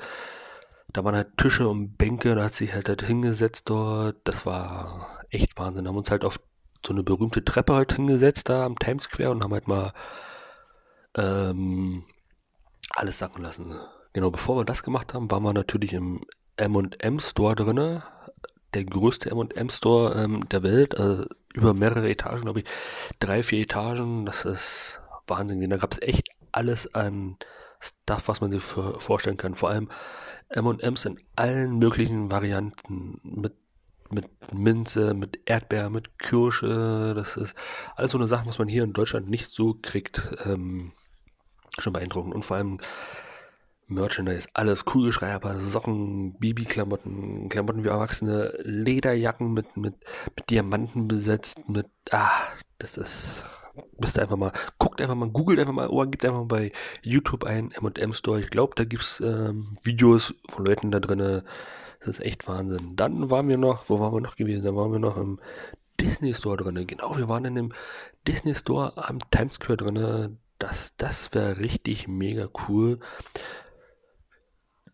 da 0.92 1.04
waren 1.04 1.14
halt 1.14 1.36
Tische 1.36 1.68
und 1.68 1.96
Bänke, 1.96 2.34
da 2.34 2.44
hat 2.44 2.54
sich 2.54 2.74
halt, 2.74 2.88
halt 2.88 3.02
hingesetzt 3.02 3.68
dort. 3.68 4.16
Das 4.24 4.46
war 4.46 5.20
echt 5.30 5.56
Wahnsinn. 5.58 5.84
Da 5.84 5.90
haben 5.90 5.98
uns 5.98 6.10
halt 6.10 6.24
auf 6.24 6.40
so 6.86 6.92
eine 6.92 7.02
berühmte 7.02 7.44
Treppe 7.44 7.74
halt 7.74 7.92
hingesetzt 7.94 8.48
da 8.48 8.64
am 8.64 8.78
Times 8.78 9.04
Square 9.04 9.30
und 9.30 9.42
haben 9.42 9.52
halt 9.52 9.68
mal 9.68 9.92
ähm, 11.16 12.04
alles 12.90 13.18
sacken 13.18 13.42
lassen. 13.42 13.74
Genau, 14.12 14.30
bevor 14.30 14.56
wir 14.56 14.64
das 14.64 14.82
gemacht 14.82 15.14
haben, 15.14 15.30
waren 15.30 15.42
wir 15.42 15.52
natürlich 15.52 15.92
im 15.92 16.24
M&M 16.56 17.18
Store 17.18 17.54
drinne, 17.54 18.04
der 18.74 18.84
größte 18.84 19.30
M&M 19.30 19.70
Store 19.70 20.14
ähm, 20.14 20.48
der 20.48 20.62
Welt, 20.62 20.98
also 20.98 21.26
über 21.52 21.74
mehrere 21.74 22.08
Etagen, 22.08 22.42
glaube 22.42 22.60
ich, 22.60 22.66
drei, 23.20 23.42
vier 23.42 23.62
Etagen, 23.62 24.26
das 24.26 24.44
ist 24.44 25.00
Wahnsinn. 25.26 25.68
Da 25.70 25.76
gab 25.76 25.92
es 25.92 26.02
echt 26.02 26.28
alles 26.52 26.92
an 26.94 27.36
Stuff, 27.80 28.28
was 28.28 28.40
man 28.40 28.50
sich 28.50 28.62
vorstellen 28.62 29.36
kann. 29.36 29.54
Vor 29.54 29.70
allem 29.70 29.88
M&M's 30.48 31.04
in 31.04 31.20
allen 31.36 31.78
möglichen 31.78 32.30
Varianten 32.30 33.20
mit 33.22 33.54
mit 34.14 34.52
Minze, 34.52 35.14
mit 35.14 35.40
Erdbeer, 35.44 35.90
mit 35.90 36.18
Kirsche. 36.18 37.12
Das 37.14 37.36
ist 37.36 37.54
alles 37.96 38.12
so 38.12 38.18
eine 38.18 38.28
Sache, 38.28 38.46
was 38.46 38.58
man 38.58 38.68
hier 38.68 38.84
in 38.84 38.92
Deutschland 38.92 39.28
nicht 39.28 39.50
so 39.50 39.76
kriegt. 39.80 40.36
Ähm, 40.44 40.92
schon 41.78 41.92
beeindruckend. 41.92 42.34
Und 42.34 42.44
vor 42.44 42.56
allem 42.56 42.78
Merchandise, 43.86 44.48
alles 44.54 44.84
Kugelschreiber, 44.84 45.60
Socken, 45.60 46.38
Babyklamotten, 46.38 47.48
Klamotten 47.48 47.84
wie 47.84 47.88
Erwachsene, 47.88 48.54
Lederjacken 48.62 49.52
mit, 49.52 49.76
mit, 49.76 49.94
mit 50.36 50.50
Diamanten 50.50 51.06
besetzt, 51.06 51.68
mit, 51.68 51.86
ah, 52.10 52.30
das 52.78 52.96
ist 52.96 53.44
Bist 53.98 54.18
einfach 54.18 54.36
mal, 54.36 54.52
guckt 54.78 55.00
einfach 55.00 55.14
mal, 55.14 55.30
googelt 55.30 55.58
einfach 55.58 55.72
mal 55.72 55.88
oder 55.88 56.08
gibt 56.08 56.24
einfach 56.24 56.40
mal 56.40 56.46
bei 56.46 56.72
YouTube 57.02 57.44
ein 57.44 57.72
M&M 57.72 58.12
Store. 58.12 58.40
Ich 58.40 58.50
glaube, 58.50 58.74
da 58.76 58.84
gibt's 58.84 59.20
ähm, 59.20 59.76
Videos 59.82 60.34
von 60.48 60.64
Leuten 60.64 60.90
da 60.90 61.00
drinnen. 61.00 61.42
Das 62.04 62.18
ist 62.18 62.24
echt 62.24 62.46
Wahnsinn. 62.46 62.96
Dann 62.96 63.30
waren 63.30 63.48
wir 63.48 63.56
noch, 63.56 63.88
wo 63.88 63.98
waren 63.98 64.12
wir 64.12 64.20
noch 64.20 64.36
gewesen? 64.36 64.64
Dann 64.64 64.76
waren 64.76 64.92
wir 64.92 64.98
noch 64.98 65.16
im 65.16 65.40
Disney 65.98 66.34
Store 66.34 66.56
drinne. 66.56 66.84
Genau, 66.84 67.16
wir 67.16 67.28
waren 67.28 67.46
in 67.46 67.54
dem 67.54 67.72
Disney 68.28 68.54
Store 68.54 68.92
am 68.96 69.18
Times 69.30 69.54
Square 69.54 69.78
drinne. 69.78 70.36
Das, 70.58 70.92
das 70.98 71.32
wäre 71.32 71.58
richtig 71.58 72.06
mega 72.06 72.48
cool. 72.68 73.00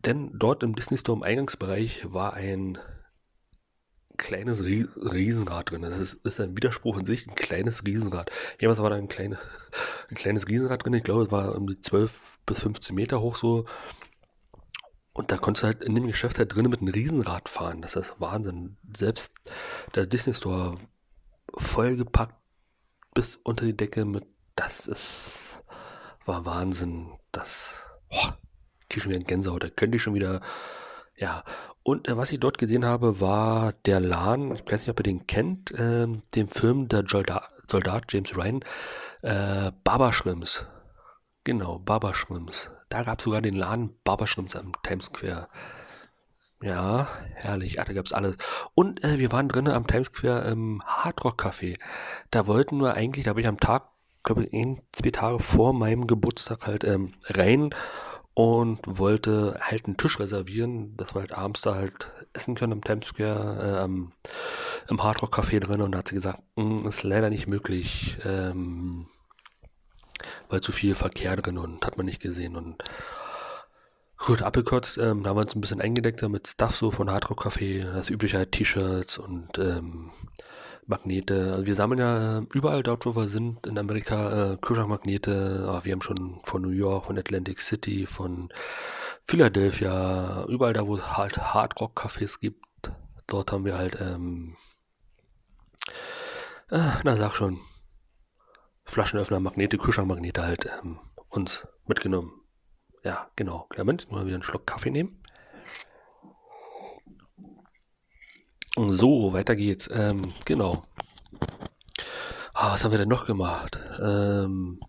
Denn 0.05 0.31
dort 0.33 0.63
im 0.63 0.73
Disney 0.73 0.97
Store 0.97 1.17
im 1.17 1.23
Eingangsbereich 1.23 2.11
war 2.13 2.33
ein 2.33 2.77
kleines 4.17 4.63
Riesenrad 4.63 5.71
drin. 5.71 5.81
Das 5.81 5.99
ist, 5.99 6.13
ist, 6.25 6.39
ein 6.39 6.55
Widerspruch 6.55 6.97
in 6.97 7.05
sich, 7.05 7.27
ein 7.27 7.35
kleines 7.35 7.85
Riesenrad. 7.85 8.31
Jemals 8.59 8.79
war 8.79 8.89
da 8.89 8.95
ein, 8.95 9.09
kleine, 9.09 9.37
ein 10.09 10.15
kleines 10.15 10.47
Riesenrad 10.47 10.85
drin. 10.85 10.93
Ich 10.93 11.03
glaube, 11.03 11.23
es 11.23 11.31
war 11.31 11.55
um 11.55 11.67
die 11.67 11.79
12 11.79 12.39
bis 12.45 12.61
15 12.61 12.95
Meter 12.95 13.19
hoch 13.19 13.35
so. 13.35 13.65
Und 15.13 15.31
da 15.31 15.37
konntest 15.37 15.63
du 15.63 15.67
halt 15.67 15.83
in 15.83 15.95
dem 15.95 16.07
Geschäft 16.07 16.37
halt 16.39 16.53
drinnen 16.55 16.71
mit 16.71 16.81
einem 16.81 16.93
Riesenrad 16.93 17.49
fahren. 17.49 17.81
Das 17.81 17.95
ist 17.95 18.15
Wahnsinn. 18.19 18.77
Selbst 18.97 19.33
der 19.95 20.05
Disney 20.05 20.33
Store 20.33 20.77
vollgepackt 21.57 22.35
bis 23.13 23.35
unter 23.35 23.65
die 23.65 23.75
Decke 23.75 24.05
mit, 24.05 24.25
das 24.55 24.87
ist, 24.87 25.63
war 26.25 26.45
Wahnsinn. 26.45 27.11
Das, 27.31 27.81
boah, 28.09 28.37
ich 28.89 29.03
schon 29.03 29.11
wieder 29.11 29.21
in 29.21 29.27
Gänsehaut. 29.27 29.63
Da 29.63 29.69
könnte 29.69 29.97
ich 29.97 30.03
schon 30.03 30.13
wieder, 30.13 30.41
ja. 31.17 31.43
Und 31.83 32.07
äh, 32.07 32.15
was 32.15 32.31
ich 32.31 32.39
dort 32.39 32.57
gesehen 32.57 32.85
habe, 32.85 33.19
war 33.19 33.73
der 33.85 33.99
Lahn, 33.99 34.55
ich 34.55 34.71
weiß 34.71 34.81
nicht, 34.81 34.89
ob 34.89 34.99
ihr 34.99 35.03
den 35.03 35.27
kennt, 35.27 35.71
äh, 35.71 36.07
den 36.35 36.47
Film 36.47 36.87
der 36.87 37.05
Soldat, 37.07 37.49
Soldat 37.69 38.05
James 38.09 38.35
Ryan, 38.35 38.63
äh, 39.23 39.71
Barberschrimps. 39.83 40.65
Genau, 41.43 41.79
Barberschrimps. 41.79 42.69
Da 42.91 43.03
gab 43.03 43.19
es 43.19 43.23
sogar 43.23 43.41
den 43.41 43.55
Laden 43.55 43.95
Barberschrimps 44.03 44.57
am 44.57 44.73
Times 44.83 45.05
Square. 45.05 45.47
Ja, 46.61 47.07
herrlich. 47.35 47.79
Ach, 47.79 47.85
da 47.85 47.93
gab's 47.93 48.11
alles. 48.11 48.35
Und 48.75 49.01
äh, 49.03 49.17
wir 49.17 49.31
waren 49.31 49.47
drinnen 49.47 49.73
am 49.73 49.87
Times 49.87 50.07
Square 50.07 50.41
im 50.49 50.83
Hardrock 50.85 51.41
Café. 51.41 51.79
Da 52.31 52.47
wollten 52.47 52.81
wir 52.81 52.93
eigentlich, 52.95 53.23
da 53.25 53.33
bin 53.33 53.43
ich 53.43 53.47
am 53.47 53.61
Tag, 53.61 53.87
glaube 54.23 54.43
ich, 54.43 54.53
ein, 54.53 54.81
zwei 54.91 55.09
Tage 55.11 55.39
vor 55.39 55.73
meinem 55.73 56.05
Geburtstag 56.05 56.67
halt 56.67 56.83
ähm, 56.83 57.13
rein 57.29 57.73
und 58.33 58.79
wollte 58.85 59.57
halt 59.61 59.85
einen 59.85 59.95
Tisch 59.95 60.19
reservieren, 60.19 60.97
dass 60.97 61.15
wir 61.15 61.21
halt 61.21 61.31
abends 61.31 61.61
da 61.61 61.75
halt 61.75 62.11
essen 62.33 62.55
können 62.55 62.73
am 62.73 62.83
Times 62.83 63.07
Square, 63.07 63.81
äh, 63.81 64.89
im 64.89 65.03
Hardrock 65.03 65.33
Café 65.33 65.61
drin 65.61 65.81
und 65.81 65.93
da 65.93 65.99
hat 65.99 66.09
sie 66.09 66.15
gesagt, 66.15 66.41
mm, 66.57 66.87
ist 66.87 67.03
leider 67.03 67.29
nicht 67.29 67.47
möglich, 67.47 68.17
ähm, 68.25 69.07
weil 70.49 70.61
zu 70.61 70.71
viel 70.71 70.95
Verkehr 70.95 71.35
drin 71.35 71.57
und 71.57 71.85
hat 71.85 71.97
man 71.97 72.05
nicht 72.05 72.21
gesehen 72.21 72.55
und 72.55 72.83
gut 74.17 74.41
abgekürzt, 74.41 74.97
ähm, 74.97 75.23
da 75.23 75.31
haben 75.31 75.37
wir 75.37 75.41
uns 75.41 75.55
ein 75.55 75.61
bisschen 75.61 75.81
eingedeckt 75.81 76.21
mit 76.29 76.47
Stuff 76.47 76.75
so 76.75 76.91
von 76.91 77.09
Hardrock 77.09 77.45
Café, 77.45 77.83
das 77.83 78.09
übliche 78.09 78.37
halt 78.37 78.51
T-Shirts 78.51 79.17
und 79.17 79.57
ähm, 79.57 80.11
Magnete. 80.87 81.53
Also 81.53 81.65
wir 81.65 81.75
sammeln 81.75 81.99
ja 81.99 82.39
äh, 82.39 82.45
überall 82.53 82.83
dort, 82.83 83.05
wo 83.05 83.15
wir 83.15 83.29
sind, 83.29 83.65
in 83.65 83.77
Amerika, 83.77 84.53
äh, 84.53 84.57
Kühlschrankmagnete. 84.57 85.65
Aber 85.67 85.85
wir 85.85 85.93
haben 85.93 86.01
schon 86.01 86.39
von 86.43 86.61
New 86.61 86.69
York, 86.69 87.05
von 87.05 87.17
Atlantic 87.17 87.61
City, 87.61 88.05
von 88.05 88.49
Philadelphia, 89.23 90.45
überall 90.47 90.73
da, 90.73 90.85
wo 90.85 90.95
es 90.95 91.17
halt 91.17 91.37
Hardrock-Cafés 91.37 92.39
gibt. 92.39 92.63
Dort 93.27 93.51
haben 93.51 93.65
wir 93.65 93.77
halt, 93.77 93.97
ähm, 94.01 94.55
äh, 96.69 96.91
na 97.03 97.15
sag 97.15 97.35
schon, 97.35 97.59
Flaschenöffner, 98.85 99.39
Magnete, 99.39 99.77
Kühlschrankmagnete 99.77 100.43
halt 100.43 100.65
ähm, 100.81 100.99
uns 101.29 101.67
mitgenommen. 101.87 102.41
Ja, 103.03 103.29
genau. 103.35 103.65
Clement, 103.69 104.11
mal 104.11 104.25
wieder 104.25 104.35
einen 104.35 104.43
Schluck 104.43 104.67
Kaffee 104.67 104.91
nehmen. 104.91 105.23
So, 108.75 109.33
weiter 109.33 109.55
geht's. 109.55 109.89
Ähm, 109.91 110.33
genau. 110.45 110.83
Ah, 112.53 112.73
was 112.73 112.83
haben 112.83 112.91
wir 112.91 112.99
denn 112.99 113.09
noch 113.09 113.25
gemacht? 113.25 113.77
Ähm, 114.01 114.79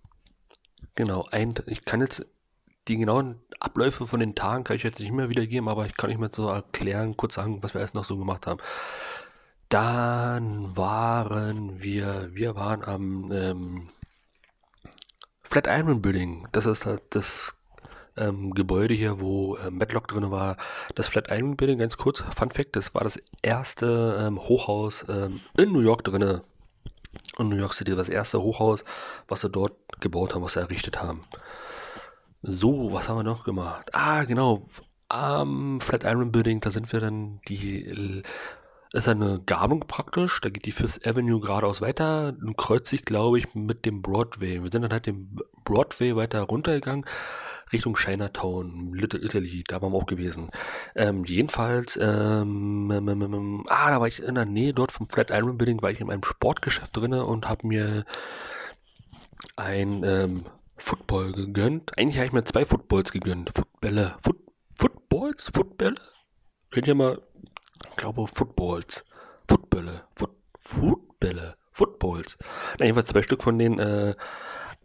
genau, 0.94 1.26
ein, 1.31 1.55
ich 1.66 1.85
kann 1.85 2.00
jetzt 2.00 2.26
die 2.88 2.96
genauen 2.96 3.40
Abläufe 3.61 4.07
von 4.07 4.20
den 4.20 4.35
Tagen 4.35 4.64
kann 4.64 4.76
ich 4.76 4.83
jetzt 4.83 4.98
nicht 4.98 5.12
mehr 5.12 5.28
wiedergeben, 5.28 5.68
aber 5.68 5.87
ich 5.87 5.96
kann 5.96 6.11
nicht 6.11 6.18
mehr 6.18 6.31
so 6.33 6.48
erklären, 6.48 7.16
kurz 7.16 7.35
sagen, 7.35 7.62
was 7.62 7.74
wir 7.74 7.81
erst 7.81 7.94
noch 7.94 8.05
so 8.05 8.18
gemacht 8.18 8.46
haben. 8.46 8.61
Dann 9.72 10.76
waren 10.76 11.82
wir, 11.82 12.28
wir 12.35 12.54
waren 12.56 12.85
am 12.85 13.32
ähm, 13.32 13.88
Flatiron 15.44 16.02
Building. 16.02 16.46
Das 16.52 16.66
ist 16.66 16.85
halt 16.85 17.00
das 17.08 17.54
ähm, 18.18 18.52
Gebäude 18.52 18.92
hier, 18.92 19.18
wo 19.18 19.56
äh, 19.56 19.70
Matlock 19.70 20.08
drin 20.08 20.30
war. 20.30 20.58
Das 20.94 21.08
Flatiron 21.08 21.56
Building, 21.56 21.78
ganz 21.78 21.96
kurz, 21.96 22.20
Fun 22.20 22.50
Fact, 22.50 22.76
das 22.76 22.94
war 22.94 23.02
das 23.02 23.18
erste 23.40 24.22
ähm, 24.22 24.38
Hochhaus 24.40 25.06
ähm, 25.08 25.40
in 25.56 25.72
New 25.72 25.80
York 25.80 26.04
drinne. 26.04 26.42
In 27.38 27.48
New 27.48 27.56
York 27.56 27.72
City, 27.72 27.96
das 27.96 28.11
erste 28.11 28.42
Hochhaus, 28.42 28.85
was 29.26 29.40
sie 29.40 29.48
dort 29.48 29.72
gebaut 30.00 30.35
haben, 30.35 30.42
was 30.42 30.52
sie 30.52 30.61
errichtet 30.61 31.00
haben. 31.00 31.24
So, 32.42 32.92
was 32.92 33.08
haben 33.08 33.16
wir 33.16 33.22
noch 33.22 33.44
gemacht? 33.44 33.88
Ah, 33.94 34.24
genau. 34.24 34.66
Am 35.08 35.80
Flatiron 35.80 36.30
Building, 36.30 36.61
da 36.61 36.70
sind 36.70 36.92
wir 36.92 37.00
dann 37.00 37.40
die 37.48 38.22
ist 38.92 39.09
eine 39.09 39.40
Gabelung 39.46 39.87
praktisch. 39.87 40.40
Da 40.40 40.50
geht 40.50 40.66
die 40.66 40.72
Fifth 40.72 41.07
Avenue 41.07 41.40
geradeaus 41.40 41.81
weiter 41.81 42.35
und 42.40 42.57
kreuzt 42.57 42.88
sich, 42.88 43.05
glaube 43.05 43.38
ich, 43.38 43.55
mit 43.55 43.87
dem 43.87 44.02
Broadway. 44.02 44.62
Wir 44.62 44.70
sind 44.70 44.83
dann 44.83 44.92
halt 44.92 45.07
den 45.07 45.38
Broadway 45.64 46.14
weiter 46.16 46.42
runtergegangen 46.42 47.07
Richtung 47.72 47.96
Chinatown, 47.96 48.92
Little 48.92 49.24
Italy, 49.24 49.64
da 49.66 49.81
waren 49.81 49.92
wir 49.92 49.98
auch 49.98 50.07
gewesen. 50.07 50.50
Ähm, 50.94 51.24
jedenfalls, 51.24 51.96
ähm, 51.96 52.90
ähm, 52.92 53.09
ähm, 53.09 53.22
ähm, 53.22 53.35
ähm 53.35 53.64
ah, 53.68 53.90
da 53.90 54.00
war 54.00 54.09
ich 54.09 54.22
in 54.22 54.35
der 54.35 54.44
Nähe 54.44 54.74
dort 54.74 54.92
vom 54.92 55.07
Flatiron 55.07 55.57
Building, 55.57 55.81
war 55.83 55.90
ich 55.90 56.00
in 56.00 56.11
einem 56.11 56.24
Sportgeschäft 56.24 56.96
drinne 56.96 57.24
und 57.24 57.48
habe 57.48 57.66
mir 57.66 58.05
ein 59.57 60.05
ähm, 60.05 60.44
Football 60.76 61.33
gegönnt. 61.33 61.98
Eigentlich 61.98 62.16
habe 62.16 62.26
ich 62.26 62.33
mir 62.33 62.44
zwei 62.44 62.66
Footballs 62.66 63.12
gegönnt. 63.12 63.50
Footbälle. 63.55 64.16
Foot, 64.22 64.38
Footballs? 64.74 65.50
Footbälle? 65.55 65.96
Könnt 66.70 66.88
ihr 66.88 66.94
mal 66.94 67.20
glaube 68.02 68.26
Footballs. 68.26 69.04
Footbälle. 69.48 70.02
Foot, 70.14 70.30
Footbälle. 70.58 71.54
Footballs. 71.70 72.36
Na, 72.78 72.84
jedenfalls 72.84 73.08
zwei 73.08 73.22
Stück 73.22 73.42
von 73.42 73.58
den 73.58 73.78
äh, 73.78 74.14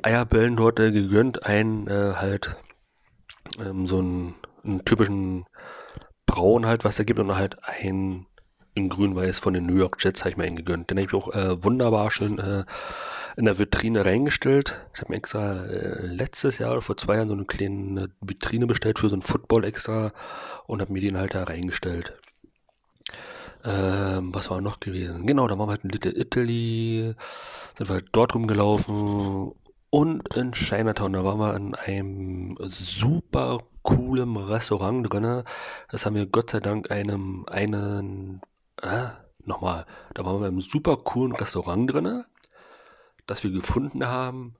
Eierbällen 0.03 0.55
dort 0.55 0.79
äh, 0.79 0.91
gegönnt. 0.91 1.45
Ein 1.45 1.87
äh, 1.87 2.13
halt 2.15 2.55
ähm, 3.59 3.87
so 3.87 3.97
einen, 3.97 4.35
einen 4.63 4.85
typischen 4.85 5.45
Braun 6.25 6.65
halt, 6.65 6.85
was 6.85 6.95
da 6.95 7.03
gibt 7.03 7.19
und 7.19 7.35
halt 7.35 7.57
ein 7.63 8.27
in 8.75 8.89
grün-weiß 8.89 9.39
von 9.39 9.55
den 9.55 9.65
New 9.65 9.77
York 9.77 9.97
Jets 9.99 10.21
habe 10.21 10.29
ich 10.29 10.37
mir 10.37 10.43
einen 10.43 10.55
gegönnt. 10.55 10.91
Den 10.91 10.99
habe 10.99 11.07
ich 11.07 11.13
auch 11.15 11.33
äh, 11.33 11.63
wunderbar 11.63 12.11
schön 12.11 12.37
äh, 12.37 12.63
in 13.35 13.45
der 13.45 13.57
Vitrine 13.57 14.05
reingestellt. 14.05 14.77
Ich 14.93 15.01
habe 15.01 15.11
mir 15.11 15.17
extra 15.17 15.65
äh, 15.65 16.05
letztes 16.05 16.59
Jahr 16.59 16.79
vor 16.81 16.95
zwei 16.95 17.15
Jahren 17.15 17.29
so 17.29 17.33
eine 17.33 17.45
kleine 17.45 18.11
Vitrine 18.21 18.67
bestellt 18.67 18.99
für 18.99 19.09
so 19.09 19.15
einen 19.15 19.23
Football 19.23 19.63
extra 19.63 20.13
und 20.67 20.81
habe 20.81 20.93
mir 20.93 21.01
den 21.01 21.17
halt 21.17 21.33
da 21.33 21.45
reingestellt. 21.45 22.13
Ähm, 23.63 24.33
was 24.33 24.49
war 24.49 24.61
noch 24.61 24.79
gewesen? 24.79 25.25
Genau, 25.25 25.47
da 25.47 25.57
waren 25.57 25.67
wir 25.67 25.71
halt 25.73 25.83
in 25.83 25.89
Little 25.89 26.17
Italy, 26.17 27.15
sind 27.77 27.89
wir 27.89 27.95
halt 27.95 28.09
dort 28.11 28.35
rumgelaufen 28.35 29.53
und 29.89 30.35
in 30.35 30.51
Chinatown, 30.51 31.13
da 31.13 31.23
waren 31.23 31.39
wir 31.39 31.55
in 31.55 31.75
einem 31.75 32.57
super 32.69 33.59
coolen 33.83 34.35
Restaurant 34.35 35.11
drinne. 35.11 35.43
Das 35.89 36.05
haben 36.05 36.15
wir 36.15 36.25
Gott 36.25 36.51
sei 36.51 36.59
Dank 36.59 36.91
einem, 36.91 37.45
einen, 37.49 38.41
äh, 38.81 39.07
nochmal, 39.45 39.85
da 40.13 40.25
waren 40.25 40.41
wir 40.41 40.47
in 40.47 40.53
einem 40.53 40.61
super 40.61 40.97
coolen 40.97 41.31
Restaurant 41.33 41.91
drinne, 41.91 42.25
das 43.27 43.43
wir 43.43 43.51
gefunden 43.51 44.05
haben 44.05 44.55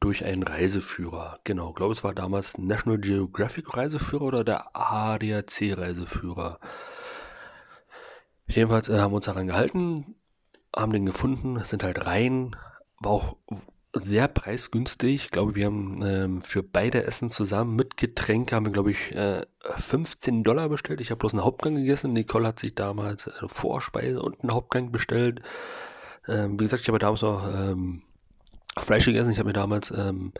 durch 0.00 0.24
einen 0.24 0.44
Reiseführer. 0.44 1.40
Genau, 1.44 1.72
glaube 1.72 1.92
es 1.92 2.04
war 2.04 2.14
damals 2.14 2.56
National 2.58 2.98
Geographic 2.98 3.76
Reiseführer 3.76 4.22
oder 4.22 4.44
der 4.44 4.76
ADAC 4.76 5.76
Reiseführer. 5.76 6.60
Jedenfalls 8.48 8.88
äh, 8.88 8.98
haben 8.98 9.12
wir 9.12 9.16
uns 9.16 9.26
daran 9.26 9.46
gehalten, 9.46 10.16
haben 10.74 10.92
den 10.92 11.06
gefunden, 11.06 11.58
sind 11.64 11.82
halt 11.82 12.06
rein, 12.06 12.56
war 13.00 13.12
auch 13.12 13.36
sehr 13.92 14.28
preisgünstig. 14.28 15.24
Ich 15.24 15.30
glaube, 15.30 15.54
wir 15.54 15.66
haben 15.66 16.00
ähm, 16.04 16.42
für 16.42 16.62
beide 16.62 17.04
Essen 17.04 17.30
zusammen 17.30 17.76
mit 17.76 17.96
Getränke 17.96 18.54
haben 18.54 18.66
wir, 18.66 18.72
glaube 18.72 18.90
ich, 18.90 19.14
äh, 19.14 19.44
15 19.76 20.44
Dollar 20.44 20.68
bestellt. 20.68 21.00
Ich 21.00 21.10
habe 21.10 21.18
bloß 21.18 21.32
einen 21.32 21.44
Hauptgang 21.44 21.74
gegessen. 21.74 22.12
Nicole 22.12 22.46
hat 22.46 22.58
sich 22.58 22.74
damals 22.74 23.28
eine 23.28 23.48
Vorspeise 23.48 24.20
und 24.22 24.40
einen 24.40 24.52
Hauptgang 24.52 24.92
bestellt. 24.92 25.42
Ähm, 26.26 26.58
wie 26.60 26.64
gesagt, 26.64 26.82
ich 26.82 26.88
habe 26.88 26.98
damals 26.98 27.22
auch 27.24 27.46
ähm, 27.48 28.02
Fleisch 28.76 29.06
gegessen. 29.06 29.30
Ich 29.30 29.38
habe 29.38 29.48
mir 29.48 29.54
damals 29.54 29.90
ähm, 29.90 30.32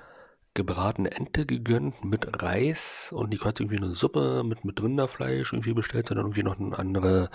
gebratene 0.59 1.13
Ente 1.13 1.47
gegönnt 1.47 2.05
mit 2.05 2.43
Reis 2.43 3.13
und 3.15 3.31
Nicole 3.31 3.51
hat 3.51 3.61
irgendwie 3.61 3.79
eine 3.79 3.95
Suppe 3.95 4.43
mit, 4.45 4.65
mit 4.65 4.83
Rinderfleisch 4.83 5.53
irgendwie 5.53 5.73
bestellt 5.73 6.11
und 6.11 6.17
dann 6.17 6.27
irgendwie 6.27 6.43
noch 6.43 6.59
einen 6.59 6.75
andere, 6.75 7.31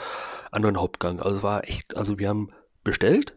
anderen 0.52 0.78
Hauptgang. 0.78 1.20
Also 1.22 1.38
es 1.38 1.44
war 1.44 1.68
echt, 1.68 1.96
also 1.96 2.20
wir 2.20 2.30
haben 2.30 2.50
bestellt 2.84 3.34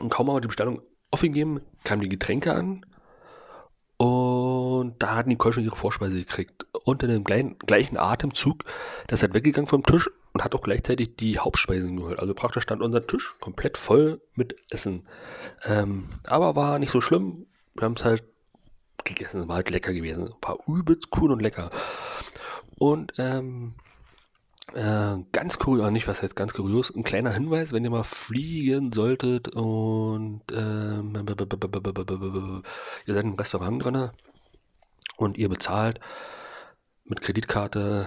und 0.00 0.08
kaum 0.08 0.28
haben 0.28 0.36
wir 0.36 0.40
die 0.40 0.48
Bestellung 0.48 0.80
aufgegeben, 1.10 1.60
kamen 1.84 2.00
die 2.00 2.08
Getränke 2.08 2.54
an 2.54 2.86
und 3.98 5.00
da 5.00 5.14
hatten 5.14 5.30
die 5.30 5.36
Kölsch 5.36 5.56
schon 5.56 5.64
ihre 5.64 5.76
Vorspeise 5.76 6.16
gekriegt. 6.16 6.66
Und 6.84 7.02
in 7.02 7.10
dem 7.10 7.24
gleichen, 7.24 7.58
gleichen 7.58 7.96
Atemzug, 7.98 8.64
das 9.06 9.22
halt 9.22 9.34
weggegangen 9.34 9.68
vom 9.68 9.84
Tisch 9.84 10.10
und 10.32 10.42
hat 10.42 10.54
auch 10.54 10.62
gleichzeitig 10.62 11.14
die 11.16 11.38
Hauptspeisen 11.38 11.98
geholt. 11.98 12.18
Also 12.18 12.34
praktisch 12.34 12.64
stand 12.64 12.82
unser 12.82 13.06
Tisch 13.06 13.36
komplett 13.38 13.76
voll 13.76 14.20
mit 14.34 14.56
Essen. 14.70 15.06
Ähm, 15.62 16.08
aber 16.26 16.56
war 16.56 16.78
nicht 16.78 16.90
so 16.90 17.00
schlimm. 17.00 17.46
Wir 17.74 17.84
haben 17.84 17.94
es 17.96 18.04
halt 18.04 18.24
gegessen, 19.04 19.48
war 19.48 19.56
halt 19.56 19.70
lecker 19.70 19.92
gewesen. 19.92 20.34
War 20.42 20.58
übelst 20.66 21.08
cool 21.16 21.32
und 21.32 21.42
lecker. 21.42 21.70
Und 22.78 23.12
ähm, 23.18 23.74
äh, 24.74 25.16
ganz 25.32 25.58
kurios, 25.58 25.90
nicht 25.90 26.08
was 26.08 26.22
heißt 26.22 26.36
ganz 26.36 26.54
kurios, 26.54 26.94
ein 26.94 27.04
kleiner 27.04 27.30
Hinweis, 27.32 27.72
wenn 27.72 27.84
ihr 27.84 27.90
mal 27.90 28.04
fliegen 28.04 28.92
solltet 28.92 29.48
und 29.48 30.42
ähm, 30.50 31.12
ihr 33.06 33.14
seid 33.14 33.24
im 33.24 33.34
Restaurant 33.34 33.84
drin 33.84 34.10
und 35.16 35.36
ihr 35.36 35.48
bezahlt 35.48 36.00
mit 37.04 37.20
Kreditkarte, 37.20 38.06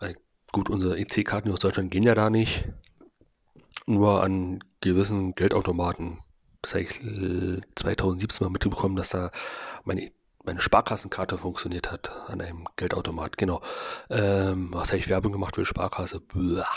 äh, 0.00 0.14
gut, 0.52 0.68
unsere 0.68 0.98
EC-Karten 0.98 1.50
aus 1.50 1.60
Deutschland 1.60 1.90
gehen 1.90 2.02
ja 2.02 2.14
da 2.14 2.28
nicht, 2.28 2.68
nur 3.86 4.22
an 4.22 4.62
gewissen 4.80 5.34
Geldautomaten. 5.34 6.18
Das 6.66 6.74
habe 6.74 6.82
ich 6.82 7.62
2017 7.76 8.44
mal 8.44 8.50
mitbekommen, 8.50 8.96
dass 8.96 9.10
da 9.10 9.30
meine 9.84 10.10
meine 10.44 10.60
Sparkassenkarte 10.60 11.38
funktioniert 11.38 11.90
hat 11.90 12.10
an 12.28 12.40
einem 12.40 12.66
Geldautomat. 12.76 13.36
Genau. 13.36 13.62
Ähm, 14.08 14.68
was 14.72 14.88
habe 14.88 14.98
ich 14.98 15.08
Werbung 15.08 15.32
gemacht 15.32 15.56
für 15.56 15.64
Sparkasse? 15.64 16.20
Blah. 16.20 16.68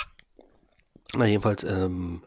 Na, 1.13 1.25
jedenfalls, 1.25 1.63
ähm, 1.63 2.23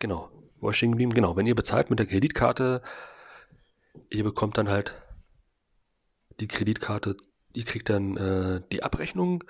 genau. 0.00 0.30
Stehen 0.70 0.92
geblieben? 0.92 1.12
Genau. 1.14 1.36
Wenn 1.36 1.46
ihr 1.46 1.54
bezahlt 1.54 1.90
mit 1.90 1.98
der 1.98 2.06
Kreditkarte, 2.06 2.82
ihr 4.10 4.24
bekommt 4.24 4.58
dann 4.58 4.68
halt 4.68 4.94
die 6.40 6.48
Kreditkarte, 6.48 7.16
ihr 7.52 7.64
kriegt 7.64 7.88
dann 7.88 8.16
äh, 8.16 8.60
die 8.70 8.82
Abrechnung 8.82 9.44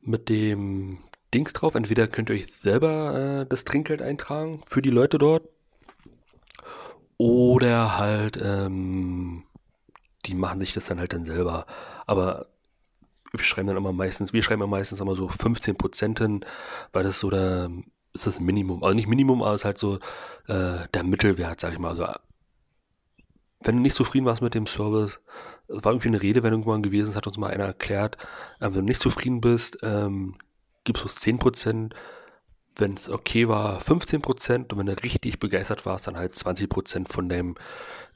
mit 0.00 0.28
dem 0.28 0.98
Dings 1.32 1.52
drauf. 1.52 1.74
Entweder 1.74 2.08
könnt 2.08 2.30
ihr 2.30 2.36
euch 2.36 2.52
selber 2.54 3.42
äh, 3.42 3.46
das 3.46 3.64
Trinkgeld 3.64 4.02
eintragen 4.02 4.62
für 4.66 4.82
die 4.82 4.90
Leute 4.90 5.18
dort. 5.18 5.48
Oder 7.22 7.98
halt, 7.98 8.36
ähm, 8.42 9.44
die 10.26 10.34
machen 10.34 10.58
sich 10.58 10.72
das 10.72 10.86
dann 10.86 10.98
halt 10.98 11.12
dann 11.12 11.24
selber. 11.24 11.66
Aber 12.04 12.46
wir 13.30 13.44
schreiben 13.44 13.68
dann 13.68 13.76
immer 13.76 13.92
meistens, 13.92 14.32
wir 14.32 14.42
schreiben 14.42 14.60
ja 14.60 14.66
meistens 14.66 15.00
immer 15.00 15.14
so 15.14 15.28
15 15.28 15.76
Prozent 15.76 16.18
hin, 16.18 16.44
weil 16.92 17.04
das 17.04 17.20
so 17.20 17.30
der, 17.30 17.70
ist 18.12 18.26
das 18.26 18.40
Minimum. 18.40 18.82
Also 18.82 18.96
nicht 18.96 19.06
Minimum, 19.06 19.40
aber 19.40 19.54
es 19.54 19.60
ist 19.60 19.64
halt 19.64 19.78
so 19.78 20.00
äh, 20.48 20.88
der 20.92 21.04
Mittelwert, 21.04 21.60
sag 21.60 21.72
ich 21.72 21.78
mal. 21.78 21.90
Also 21.90 22.08
wenn 23.60 23.76
du 23.76 23.82
nicht 23.82 23.94
zufrieden 23.94 24.26
warst 24.26 24.42
mit 24.42 24.54
dem 24.54 24.66
Service, 24.66 25.20
es 25.68 25.84
war 25.84 25.92
irgendwie 25.92 26.08
eine 26.08 26.22
Redewendung 26.22 26.66
mal 26.66 26.82
gewesen, 26.82 27.06
das 27.06 27.16
hat 27.16 27.28
uns 27.28 27.38
mal 27.38 27.52
einer 27.52 27.66
erklärt, 27.66 28.16
äh, 28.58 28.64
wenn 28.64 28.72
du 28.72 28.82
nicht 28.82 29.00
zufrieden 29.00 29.40
bist, 29.40 29.78
ähm, 29.82 30.34
gibst 30.82 31.04
du 31.04 31.06
es 31.06 31.14
10 31.14 31.38
Prozent, 31.38 31.94
wenn 32.76 32.94
es 32.94 33.08
okay 33.08 33.48
war, 33.48 33.80
15 33.80 34.22
Prozent 34.22 34.72
und 34.72 34.78
wenn 34.78 34.86
du 34.86 35.02
richtig 35.02 35.38
begeistert 35.38 35.84
warst, 35.86 36.06
dann 36.06 36.16
halt 36.16 36.34
20 36.34 36.68
Prozent 36.68 37.08
von 37.12 37.28
dem, 37.28 37.56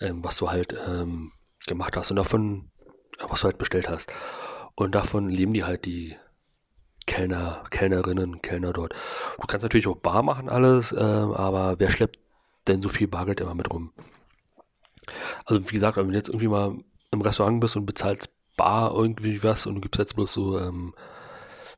ähm, 0.01 0.25
was 0.25 0.37
du 0.39 0.51
halt 0.51 0.77
ähm, 0.89 1.33
gemacht 1.67 1.97
hast 1.97 2.11
und 2.11 2.17
davon, 2.17 2.71
was 3.29 3.41
du 3.41 3.47
halt 3.47 3.59
bestellt 3.59 3.89
hast. 3.89 4.13
Und 4.75 4.95
davon 4.95 5.29
leben 5.29 5.55
die 5.55 5.65
halt 5.65 5.85
die 5.85 6.17
Kellner, 7.07 7.65
Kellnerinnen, 7.71 8.43
Kellner 8.43 8.73
dort. 8.73 8.93
Du 9.41 9.47
kannst 9.47 9.63
natürlich 9.63 9.87
auch 9.87 9.97
bar 9.97 10.23
machen 10.23 10.49
alles, 10.49 10.93
äh, 10.93 10.97
aber 10.97 11.79
wer 11.79 11.91
schleppt 11.91 12.19
denn 12.67 12.83
so 12.83 12.89
viel 12.89 13.09
Bargeld 13.09 13.41
immer 13.41 13.55
mit 13.55 13.71
rum? 13.71 13.93
Also 15.45 15.69
wie 15.71 15.75
gesagt, 15.75 15.97
wenn 15.97 16.09
du 16.09 16.15
jetzt 16.15 16.29
irgendwie 16.29 16.49
mal 16.49 16.77
im 17.13 17.21
Restaurant 17.21 17.61
bist 17.61 17.77
und 17.77 17.87
bezahlst 17.87 18.29
bar 18.57 18.93
irgendwie 18.95 19.43
was 19.43 19.67
und 19.67 19.77
du 19.77 19.81
gibst 19.81 19.99
jetzt 19.99 20.17
bloß 20.17 20.33
so 20.33 20.59
ähm, 20.59 20.95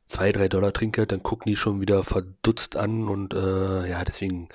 zwei, 0.09 0.31
drei 0.31 0.49
Dollar 0.49 0.73
Trinkgeld, 0.73 1.11
dann 1.11 1.23
gucken 1.23 1.49
die 1.49 1.55
schon 1.55 1.79
wieder 1.79 2.03
verdutzt 2.03 2.75
an 2.75 3.07
und 3.07 3.33
äh, 3.33 3.87
ja, 3.89 4.03
deswegen 4.03 4.49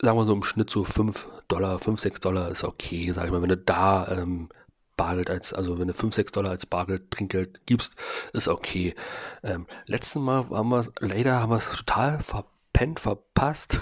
sagen 0.00 0.16
wir 0.16 0.24
so 0.24 0.32
im 0.32 0.44
Schnitt 0.44 0.70
so 0.70 0.84
5 0.84 1.26
Dollar, 1.48 1.78
5, 1.78 2.00
6 2.00 2.20
Dollar 2.20 2.50
ist 2.50 2.64
okay, 2.64 3.10
sag 3.12 3.26
ich 3.26 3.32
mal, 3.32 3.42
wenn 3.42 3.48
du 3.48 3.56
da 3.56 4.08
ähm, 4.08 4.48
Bargeld 4.96 5.28
als, 5.28 5.52
also 5.52 5.78
wenn 5.78 5.88
du 5.88 5.94
5, 5.94 6.14
6 6.14 6.32
Dollar 6.32 6.50
als 6.52 6.66
Bargeld 6.66 7.10
Trinkgeld 7.10 7.66
gibst, 7.66 7.94
ist 8.32 8.46
okay. 8.46 8.94
Ähm, 9.42 9.66
letzten 9.86 10.22
Mal 10.22 10.48
haben 10.50 10.68
wir 10.68 10.86
leider 11.00 11.40
haben 11.40 11.50
wir 11.50 11.58
es 11.58 11.70
total 11.70 12.22
verpennt, 12.22 13.00
verpasst. 13.00 13.80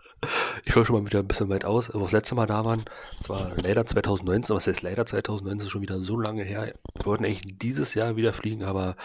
ich 0.64 0.74
höre 0.74 0.84
schon 0.84 0.96
mal 0.96 1.06
wieder 1.06 1.20
ein 1.20 1.28
bisschen 1.28 1.50
weit 1.50 1.64
aus, 1.64 1.88
aber 1.88 2.02
das 2.02 2.12
letzte 2.12 2.34
Mal 2.34 2.46
da 2.46 2.64
waren, 2.64 2.84
das 3.18 3.28
war 3.28 3.52
leider 3.62 3.86
2019, 3.86 4.56
was 4.56 4.66
heißt 4.66 4.82
leider 4.82 5.06
2019, 5.06 5.66
ist 5.66 5.70
schon 5.70 5.82
wieder 5.82 6.00
so 6.00 6.18
lange 6.18 6.42
her. 6.42 6.74
Wir 6.94 7.06
wollten 7.06 7.24
eigentlich 7.24 7.58
dieses 7.58 7.94
Jahr 7.94 8.16
wieder 8.16 8.32
fliegen, 8.32 8.64
aber 8.64 8.96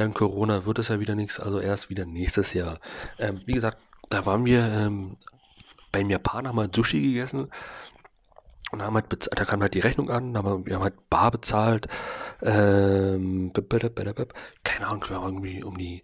dank 0.00 0.14
Corona 0.14 0.64
wird 0.64 0.78
es 0.78 0.88
ja 0.88 1.00
wieder 1.00 1.14
nichts, 1.14 1.38
also 1.40 1.60
erst 1.60 1.90
wieder 1.90 2.06
nächstes 2.06 2.52
Jahr. 2.54 2.80
Ähm, 3.18 3.40
wie 3.46 3.52
gesagt, 3.52 3.78
da 4.08 4.26
waren 4.26 4.44
wir 4.44 4.64
ähm, 4.64 5.16
beim 5.92 6.10
Japaner 6.10 6.50
haben 6.50 6.56
wir 6.56 6.70
Sushi 6.74 7.00
gegessen 7.00 7.50
und 8.72 8.82
haben 8.82 8.94
halt 8.94 9.28
da 9.36 9.44
kam 9.44 9.62
halt 9.62 9.74
die 9.74 9.80
Rechnung 9.80 10.10
an, 10.10 10.36
haben 10.36 10.66
wir, 10.66 10.74
haben 10.74 10.82
halt 10.82 11.10
bar 11.10 11.30
bezahlt, 11.30 11.88
ähm, 12.42 13.52
keine 14.64 14.86
Ahnung, 14.86 15.04
irgendwie 15.08 15.62
um 15.62 15.76
die 15.76 16.02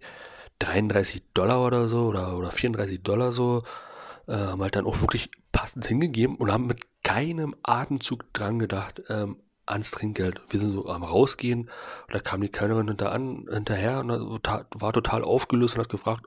33 0.59 1.23
Dollar 1.33 1.63
oder 1.63 1.87
so 1.87 2.07
oder, 2.07 2.37
oder 2.37 2.51
34 2.51 3.01
Dollar 3.03 3.31
so, 3.31 3.63
äh, 4.27 4.33
haben 4.33 4.61
halt 4.61 4.75
dann 4.75 4.85
auch 4.85 5.01
wirklich 5.01 5.29
passend 5.51 5.87
hingegeben 5.87 6.35
und 6.35 6.51
haben 6.51 6.67
mit 6.67 6.81
keinem 7.03 7.55
Atemzug 7.63 8.33
dran 8.33 8.59
gedacht, 8.59 9.01
ähm, 9.09 9.37
ans 9.67 9.91
Trinkgeld. 9.91 10.41
Wir 10.49 10.59
sind 10.59 10.71
so 10.71 10.87
am 10.87 11.03
Rausgehen 11.03 11.69
und 12.07 12.13
da 12.13 12.19
kam 12.19 12.41
die 12.41 12.49
Kellnerin 12.49 12.87
hinter 12.87 13.11
an, 13.11 13.45
hinterher 13.51 13.99
und 13.99 14.09
war 14.09 14.93
total 14.93 15.23
aufgelöst 15.23 15.75
und 15.75 15.81
hat 15.81 15.89
gefragt, 15.89 16.25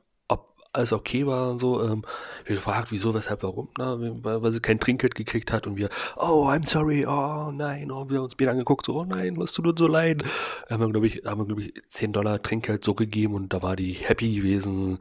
alles 0.72 0.92
okay 0.92 1.26
war 1.26 1.50
und 1.50 1.60
so. 1.60 1.82
Ähm, 1.82 2.02
wir 2.44 2.56
gefragt, 2.56 2.92
wieso, 2.92 3.14
weshalb, 3.14 3.42
warum, 3.42 3.68
na, 3.78 3.98
weil, 3.98 4.42
weil 4.42 4.52
sie 4.52 4.60
kein 4.60 4.80
Trinkgeld 4.80 5.14
gekriegt 5.14 5.52
hat 5.52 5.66
und 5.66 5.76
wir, 5.76 5.88
oh, 6.16 6.46
I'm 6.48 6.68
sorry, 6.68 7.06
oh 7.06 7.50
nein, 7.50 7.90
oh, 7.90 8.08
wir 8.08 8.22
uns 8.22 8.38
wieder 8.38 8.52
angeguckt, 8.52 8.86
so, 8.86 8.94
oh 8.96 9.04
nein, 9.04 9.36
was 9.36 9.52
tut 9.52 9.66
uns 9.66 9.78
so 9.78 9.86
leid. 9.86 10.22
Haben 10.68 10.82
wir, 10.82 10.90
glaube 10.90 11.06
ich, 11.06 11.22
haben 11.24 11.46
glaube 11.46 11.62
ich, 11.62 11.74
10 11.88 12.12
Dollar 12.12 12.42
Trinkgeld 12.42 12.84
so 12.84 12.94
gegeben 12.94 13.34
und 13.34 13.52
da 13.52 13.62
war 13.62 13.76
die 13.76 13.92
happy 13.92 14.36
gewesen. 14.36 14.98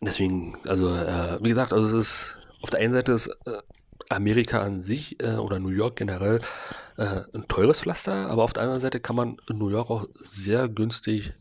Deswegen, 0.00 0.56
also, 0.66 0.94
äh, 0.94 1.38
wie 1.40 1.48
gesagt, 1.48 1.72
also 1.72 1.98
es 1.98 2.08
ist, 2.08 2.36
auf 2.62 2.70
der 2.70 2.80
einen 2.80 2.92
Seite 2.92 3.12
ist 3.12 3.28
äh, 3.46 3.62
Amerika 4.08 4.60
an 4.60 4.82
sich 4.82 5.20
äh, 5.22 5.36
oder 5.36 5.58
New 5.58 5.70
York 5.70 5.96
generell 5.96 6.40
äh, 6.96 7.22
ein 7.32 7.46
teures 7.48 7.80
Pflaster, 7.80 8.28
aber 8.28 8.44
auf 8.44 8.52
der 8.52 8.62
anderen 8.62 8.80
Seite 8.80 9.00
kann 9.00 9.16
man 9.16 9.36
in 9.48 9.58
New 9.58 9.70
York 9.70 9.90
auch 9.90 10.06
sehr 10.24 10.68
günstig 10.68 11.32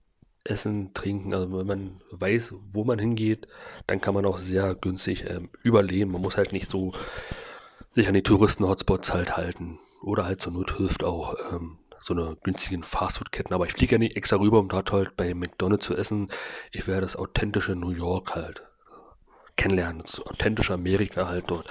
Essen, 0.43 0.93
Trinken. 0.93 1.33
Also 1.33 1.57
wenn 1.57 1.67
man 1.67 2.01
weiß, 2.11 2.53
wo 2.71 2.83
man 2.83 2.99
hingeht, 2.99 3.47
dann 3.87 4.01
kann 4.01 4.13
man 4.13 4.25
auch 4.25 4.39
sehr 4.39 4.75
günstig 4.75 5.25
ähm, 5.29 5.49
überleben. 5.63 6.11
Man 6.11 6.21
muss 6.21 6.37
halt 6.37 6.51
nicht 6.51 6.69
so 6.69 6.93
sich 7.89 8.07
an 8.07 8.13
die 8.13 8.23
Touristen-Hotspots 8.23 9.13
halt 9.13 9.37
halten. 9.37 9.79
Oder 10.01 10.25
halt 10.25 10.41
zur 10.41 10.51
Not 10.51 10.75
hilft 10.75 11.03
auch 11.03 11.35
ähm, 11.51 11.77
so 12.01 12.13
eine 12.13 12.35
günstigen 12.43 12.83
Fastfood-Ketten. 12.83 13.53
Aber 13.53 13.65
ich 13.65 13.73
fliege 13.73 13.95
ja 13.95 13.99
nicht 13.99 14.17
extra 14.17 14.37
rüber, 14.37 14.59
um 14.59 14.67
dort 14.67 14.91
halt 14.91 15.15
bei 15.15 15.33
McDonald's 15.33 15.85
zu 15.85 15.95
essen. 15.95 16.29
Ich 16.71 16.87
werde 16.87 17.01
das 17.01 17.15
authentische 17.15 17.75
New 17.75 17.91
York 17.91 18.35
halt 18.35 18.63
kennenlernen. 19.55 20.01
Das 20.01 20.19
authentische 20.21 20.73
Amerika 20.73 21.27
halt 21.27 21.45
dort. 21.47 21.67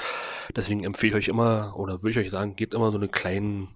Deswegen 0.54 0.84
empfehle 0.84 1.10
ich 1.10 1.16
euch 1.16 1.28
immer, 1.28 1.74
oder 1.76 2.02
würde 2.02 2.10
ich 2.10 2.26
euch 2.26 2.30
sagen, 2.30 2.56
geht 2.56 2.74
immer 2.74 2.90
so 2.90 2.98
eine 2.98 3.08
kleinen 3.08 3.68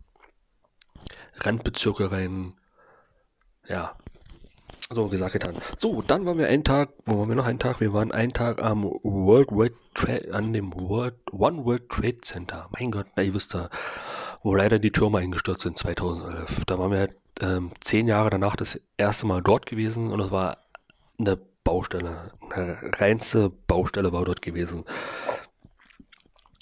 Randbezirke 1.39 2.11
rein. 2.11 2.55
Ja, 3.69 3.97
so, 4.89 5.09
gesagt, 5.09 5.33
getan. 5.33 5.57
So, 5.77 6.01
dann 6.01 6.27
waren 6.27 6.39
wir 6.39 6.47
einen 6.47 6.63
Tag, 6.63 6.91
wo 7.05 7.19
waren 7.19 7.29
wir 7.29 7.35
noch 7.35 7.47
einen 7.47 7.59
Tag? 7.59 7.81
Wir 7.81 7.93
waren 7.93 8.13
einen 8.13 8.33
Tag 8.33 8.63
am 8.63 8.85
World 8.85 9.49
Trade, 9.49 9.75
Trade, 9.95 10.33
an 10.33 10.53
dem 10.53 10.73
World, 10.75 11.17
One 11.33 11.65
World 11.65 11.89
Trade 11.89 12.21
Center. 12.21 12.69
Mein 12.79 12.93
Gott, 12.93 13.07
na, 13.17 13.25
ihr 13.25 13.35
wisst 13.35 13.53
da, 13.53 13.69
wo 14.45 14.55
leider 14.55 14.79
die 14.79 14.93
Türme 14.93 15.19
eingestürzt 15.19 15.63
sind 15.63 15.77
2011. 15.77 16.65
Da 16.67 16.79
waren 16.79 16.93
wir 16.93 16.99
halt, 17.01 17.17
ähm, 17.41 17.73
zehn 17.81 18.07
Jahre 18.07 18.31
danach 18.31 18.55
das 18.55 18.81
erste 18.97 19.27
Mal 19.27 19.43
dort 19.43 19.67
gewesen 19.67 20.13
und 20.13 20.21
es 20.21 20.31
war 20.31 20.59
eine 21.19 21.39
Baustelle. 21.67 22.33
Eine 22.51 22.79
reinste 22.95 23.51
Baustelle 23.51 24.13
war 24.13 24.25
dort 24.25 24.41
gewesen. 24.41 24.85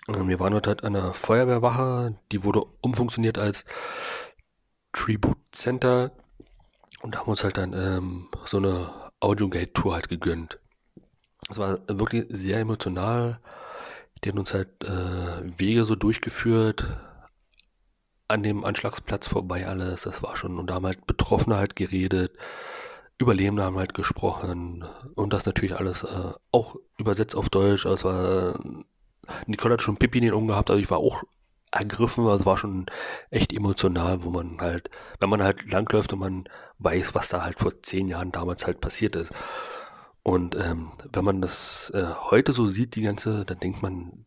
Wir 0.09 0.41
waren 0.41 0.53
dort 0.53 0.67
halt 0.67 0.83
an 0.83 0.97
einer 0.97 1.13
Feuerwehrwache, 1.13 2.19
die 2.33 2.43
wurde 2.43 2.65
umfunktioniert 2.81 3.37
als 3.37 3.67
Tribute 4.93 5.37
Center 5.53 6.11
und 7.03 7.19
haben 7.19 7.29
uns 7.29 7.45
halt 7.45 7.59
dann 7.59 7.75
ähm, 7.75 8.29
so 8.47 8.57
eine 8.57 8.91
Audio-Gate-Tour 9.21 9.93
halt 9.93 10.09
gegönnt. 10.09 10.59
Es 11.51 11.59
war 11.59 11.81
wirklich 11.87 12.25
sehr 12.31 12.61
emotional. 12.61 13.41
Die 14.23 14.31
haben 14.31 14.39
uns 14.39 14.55
halt 14.55 14.71
äh, 14.85 15.59
Wege 15.59 15.85
so 15.85 15.97
durchgeführt, 15.97 16.87
an 18.27 18.43
dem 18.43 18.65
Anschlagsplatz 18.65 19.29
vorbei 19.29 19.67
alles. 19.67 20.03
Das 20.03 20.23
war 20.23 20.37
schon, 20.39 20.59
und 20.59 20.69
da 20.69 20.75
haben 20.75 20.87
halt 20.87 21.07
Betroffene 21.07 21.57
halt 21.57 21.77
geredet, 21.77 22.33
Überlebende 23.19 23.63
haben 23.63 23.79
halt 23.79 23.95
gesprochen 23.95 24.85
und 25.15 25.33
das 25.33 25.47
natürlich 25.47 25.77
alles 25.77 26.03
äh, 26.03 26.33
auch 26.51 26.77
übersetzt 26.99 27.37
auf 27.37 27.49
Deutsch. 27.49 27.87
Also 27.87 28.09
war 28.09 28.59
Nicole 29.47 29.75
hat 29.75 29.83
schon 29.83 29.97
Pipi 29.97 30.19
in 30.19 30.25
den 30.25 30.35
Augen 30.35 30.49
gehabt, 30.49 30.71
also 30.71 30.81
ich 30.81 30.91
war 30.91 30.99
auch 30.99 31.23
ergriffen, 31.71 32.27
also 32.27 32.47
war 32.47 32.57
schon 32.57 32.87
echt 33.31 33.53
emotional, 33.53 34.23
wo 34.23 34.31
man 34.31 34.61
halt, 34.61 34.91
wenn 35.19 35.29
man 35.29 35.43
halt 35.43 35.71
langläuft 35.71 36.13
und 36.13 36.21
man 36.21 36.45
weiß, 36.79 37.15
was 37.15 37.29
da 37.29 37.43
halt 37.43 37.59
vor 37.59 37.83
zehn 37.83 38.09
Jahren 38.09 38.33
damals 38.33 38.67
halt 38.67 38.81
passiert 38.81 39.17
ist. 39.17 39.33
Und 40.23 40.55
ähm, 40.57 40.93
wenn 41.13 41.25
man 41.25 41.43
das 41.43 41.91
äh, 41.95 42.07
heute 42.31 42.53
so 42.53 42.67
sieht, 42.69 42.95
die 42.97 43.03
ganze, 43.03 43.45
dann 43.45 43.61
denkt 43.61 43.83
man, 43.83 44.25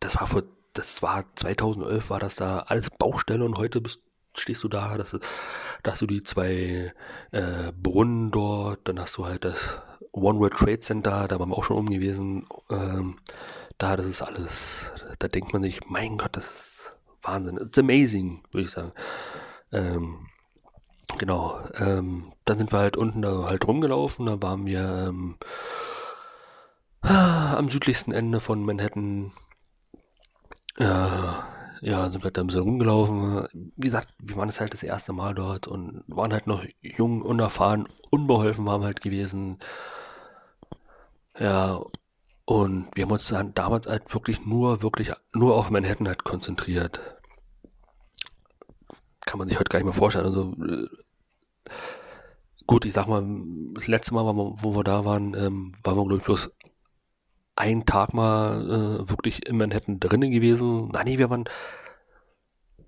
das 0.00 0.18
war 0.18 0.26
vor, 0.26 0.44
das 0.72 1.02
war 1.02 1.24
2011, 1.36 2.10
war 2.10 2.20
das 2.20 2.36
da 2.36 2.60
alles 2.60 2.90
Baustelle 2.90 3.44
und 3.44 3.58
heute 3.58 3.80
bist, 3.80 4.00
stehst 4.36 4.64
du 4.64 4.68
da, 4.68 4.96
das, 4.96 5.18
da 5.82 5.92
hast 5.92 6.02
du 6.02 6.06
die 6.06 6.22
zwei 6.22 6.92
äh, 7.30 7.72
Brunnen 7.80 8.30
dort, 8.30 8.88
dann 8.88 9.00
hast 9.00 9.16
du 9.16 9.26
halt 9.26 9.44
das 9.44 9.82
One 10.12 10.38
World 10.38 10.54
Trade 10.54 10.80
Center, 10.80 11.26
da 11.28 11.38
waren 11.38 11.48
wir 11.48 11.56
auch 11.56 11.64
schon 11.64 11.78
umgewesen. 11.78 12.46
Ähm, 12.70 13.18
da, 13.78 13.96
das 13.96 14.06
ist 14.06 14.22
alles, 14.22 14.90
da 15.18 15.28
denkt 15.28 15.52
man 15.52 15.62
sich, 15.62 15.80
mein 15.88 16.18
Gott, 16.18 16.36
das 16.36 16.44
ist 16.44 16.96
Wahnsinn. 17.22 17.56
It's 17.56 17.78
amazing, 17.78 18.42
würde 18.52 18.66
ich 18.66 18.70
sagen. 18.70 18.92
Ähm, 19.72 20.26
genau. 21.18 21.60
Ähm, 21.74 22.32
dann 22.44 22.58
sind 22.58 22.72
wir 22.72 22.78
halt 22.78 22.96
unten 22.96 23.22
da 23.22 23.44
halt 23.44 23.66
rumgelaufen, 23.66 24.26
da 24.26 24.42
waren 24.42 24.66
wir 24.66 25.06
ähm, 25.08 25.36
am 27.02 27.70
südlichsten 27.70 28.12
Ende 28.12 28.40
von 28.40 28.64
Manhattan. 28.64 29.32
Äh, 30.78 30.86
ja, 31.82 32.04
sind 32.10 32.20
wir 32.20 32.26
halt 32.26 32.36
da 32.36 32.42
ein 32.42 32.46
bisschen 32.46 32.62
rumgelaufen. 32.62 33.48
Wie 33.76 33.86
gesagt, 33.88 34.14
wir 34.20 34.36
waren 34.36 34.46
das 34.46 34.60
halt 34.60 34.72
das 34.72 34.84
erste 34.84 35.12
Mal 35.12 35.34
dort 35.34 35.66
und 35.66 36.04
waren 36.06 36.32
halt 36.32 36.46
noch 36.46 36.64
jung, 36.80 37.22
unerfahren, 37.22 37.88
unbeholfen 38.08 38.64
waren 38.64 38.82
wir 38.82 38.86
halt 38.86 39.00
gewesen. 39.00 39.58
Ja, 41.36 41.80
und 42.44 42.88
wir 42.94 43.04
haben 43.04 43.10
uns 43.10 43.26
dann 43.28 43.52
damals 43.54 43.88
halt 43.88 44.14
wirklich 44.14 44.46
nur, 44.46 44.82
wirklich 44.82 45.10
nur 45.34 45.56
auf 45.56 45.70
Manhattan 45.70 46.06
halt 46.06 46.22
konzentriert. 46.22 47.00
Kann 49.26 49.38
man 49.38 49.48
sich 49.48 49.58
heute 49.58 49.68
gar 49.68 49.80
nicht 49.80 49.86
mehr 49.86 49.92
vorstellen. 49.92 50.26
Also, 50.26 50.52
äh, 50.64 50.88
gut, 52.64 52.84
ich 52.84 52.92
sag 52.92 53.08
mal, 53.08 53.24
das 53.74 53.88
letzte 53.88 54.14
Mal, 54.14 54.24
wo 54.24 54.76
wir 54.76 54.84
da 54.84 55.04
waren, 55.04 55.34
ähm, 55.34 55.72
waren 55.82 55.96
wir, 55.96 56.04
glaube 56.04 56.18
ich, 56.18 56.22
bloß 56.22 56.50
einen 57.56 57.86
Tag 57.86 58.14
mal 58.14 58.62
äh, 58.62 59.10
wirklich 59.10 59.46
in 59.46 59.58
Manhattan 59.58 60.00
drinnen 60.00 60.30
gewesen. 60.30 60.88
Nein, 60.92 61.04
nee, 61.06 61.18
wir 61.18 61.30
waren 61.30 61.44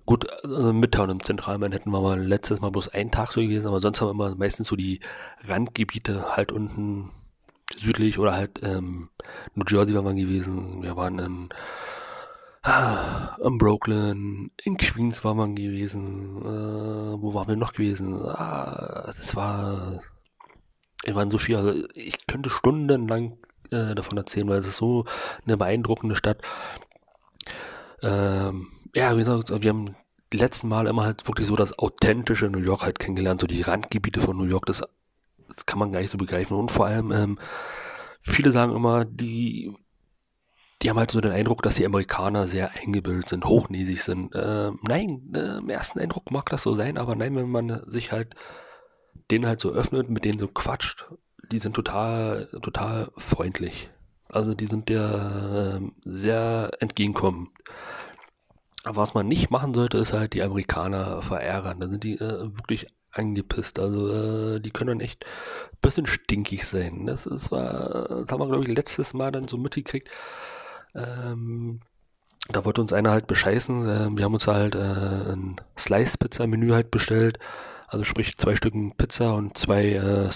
gut, 0.07 0.27
also 0.43 0.73
Midtown 0.73 1.11
im 1.11 1.25
zentralen 1.25 1.61
Manhattan 1.61 1.93
waren 1.93 2.21
wir 2.21 2.27
letztes 2.29 2.61
Mal 2.61 2.71
bloß 2.71 2.89
einen 2.89 3.11
Tag 3.11 3.33
so 3.33 3.41
gewesen, 3.41 3.67
aber 3.67 3.81
sonst 3.81 4.01
haben 4.01 4.09
wir 4.09 4.13
immer 4.13 4.35
meistens 4.35 4.69
so 4.69 4.77
die 4.77 5.01
Randgebiete 5.45 6.37
halt 6.37 6.53
unten 6.53 7.11
südlich 7.77 8.19
oder 8.19 8.35
halt 8.35 8.61
ähm, 8.63 9.09
New 9.55 9.65
Jersey 9.67 9.95
waren 9.95 10.05
wir 10.05 10.15
gewesen. 10.15 10.83
Wir 10.83 10.97
waren 10.97 11.19
in, 11.19 11.49
ah, 12.63 13.37
in 13.43 13.59
Brooklyn, 13.59 14.51
in 14.63 14.77
Queens 14.77 15.25
waren 15.25 15.37
wir 15.39 15.49
gewesen. 15.49 16.43
Äh, 16.43 17.23
wo 17.23 17.35
waren 17.35 17.49
wir 17.49 17.57
noch 17.57 17.73
gewesen? 17.73 18.21
Ah, 18.23 19.07
das 19.07 19.35
war, 19.37 20.01
es 21.05 21.15
waren 21.15 21.31
so 21.31 21.39
viel. 21.39 21.57
Also 21.57 21.73
ich 21.95 22.27
könnte 22.27 22.51
stundenlang 22.51 23.39
äh, 23.71 23.95
davon 23.95 24.19
erzählen, 24.19 24.49
weil 24.49 24.59
es 24.59 24.67
ist 24.67 24.77
so 24.77 25.05
eine 25.45 25.57
beeindruckende 25.57 26.17
Stadt. 26.17 26.43
Ähm, 28.03 28.69
ja, 28.95 29.15
wie 29.15 29.25
gesagt, 29.25 29.51
wir 29.63 29.71
haben 29.71 29.97
die 30.33 30.39
letzten 30.39 30.69
Mal 30.69 30.87
immer 30.87 31.05
halt 31.05 31.27
wirklich 31.27 31.47
so 31.47 31.57
das 31.57 31.79
authentische 31.79 32.47
New 32.47 32.59
York 32.59 32.83
halt 32.83 32.99
kennengelernt, 32.99 33.41
so 33.41 33.47
die 33.47 33.63
Randgebiete 33.63 34.21
von 34.21 34.37
New 34.37 34.45
York, 34.45 34.67
das 34.67 34.83
das 35.49 35.67
kann 35.67 35.79
man 35.79 35.93
gar 35.93 36.01
nicht 36.01 36.11
so 36.11 36.19
begreifen. 36.19 36.57
Und 36.57 36.71
vor 36.71 36.87
allem, 36.87 37.13
ähm, 37.13 37.39
viele 38.21 38.53
sagen 38.53 38.75
immer, 38.75 39.05
die, 39.05 39.73
die 40.83 40.91
haben 40.91 40.99
halt 40.99 41.11
so 41.11 41.21
den 41.21 41.33
Eindruck, 41.33 41.63
dass 41.63 41.77
die 41.77 41.87
Amerikaner 41.87 42.47
sehr 42.47 42.73
eingebildet 42.75 43.29
sind, 43.29 43.45
hochnäsig 43.45 44.03
sind. 44.03 44.33
Ähm, 44.35 44.79
nein, 44.87 45.33
äh, 45.35 45.59
im 45.59 45.69
ersten 45.69 45.99
Eindruck 45.99 46.31
mag 46.31 46.49
das 46.51 46.63
so 46.63 46.75
sein, 46.75 46.99
aber 46.99 47.15
nein, 47.15 47.37
wenn 47.37 47.51
man 47.51 47.83
sich 47.87 48.13
halt 48.13 48.35
denen 49.31 49.47
halt 49.47 49.61
so 49.61 49.71
öffnet, 49.71 50.11
mit 50.11 50.25
denen 50.25 50.39
so 50.39 50.49
quatscht, 50.49 51.07
die 51.55 51.61
sind 51.61 51.75
total, 51.75 52.49
total 52.63 53.13
freundlich. 53.17 53.89
Also 54.29 54.55
die 54.55 54.67
sind 54.67 54.89
dir 54.89 55.81
äh, 55.81 55.91
sehr 56.05 56.73
entgegenkommend. 56.81 57.51
Aber 58.83 58.97
was 58.97 59.15
man 59.15 59.29
nicht 59.29 59.51
machen 59.51 59.73
sollte, 59.73 59.99
ist 59.99 60.13
halt 60.13 60.35
die 60.35 60.43
Amerikaner 60.43 61.23
verärgern. 61.23 61.79
Da 61.79 61.89
sind 61.89 62.03
die 62.03 62.17
äh, 62.17 62.51
wirklich 62.57 62.89
angepisst. 63.13 63.79
Also 63.79 64.57
äh, 64.57 64.61
die 64.61 64.73
können 64.73 64.99
dann 64.99 65.01
echt 65.01 65.25
ein 65.25 65.79
bisschen 65.81 66.07
stinkig 66.07 66.67
sein. 66.67 67.07
Das 67.07 67.25
ist 67.25 67.53
war, 67.53 68.09
das 68.09 68.33
haben 68.33 68.41
wir 68.41 68.49
glaube 68.49 68.65
ich 68.65 68.77
letztes 68.77 69.15
Mal 69.15 69.31
dann 69.31 69.47
so 69.47 69.57
mitgekriegt. 69.57 70.09
Ähm, 70.97 71.79
da 72.49 72.65
wollte 72.65 72.81
uns 72.81 72.93
einer 72.93 73.13
halt 73.13 73.29
bescheißen. 73.29 73.89
Äh, 73.89 74.19
wir 74.19 74.25
haben 74.25 74.35
uns 74.35 74.49
halt 74.49 74.75
äh, 74.75 74.79
ein 75.33 75.55
Slice-Pizza-Menü 75.79 76.71
halt 76.71 76.91
bestellt. 76.91 77.39
Also 77.87 78.03
sprich 78.05 78.37
zwei 78.39 78.57
Stücken 78.57 78.97
Pizza 78.97 79.35
und 79.35 79.57
zwei 79.57 79.93
äh, 79.93 80.33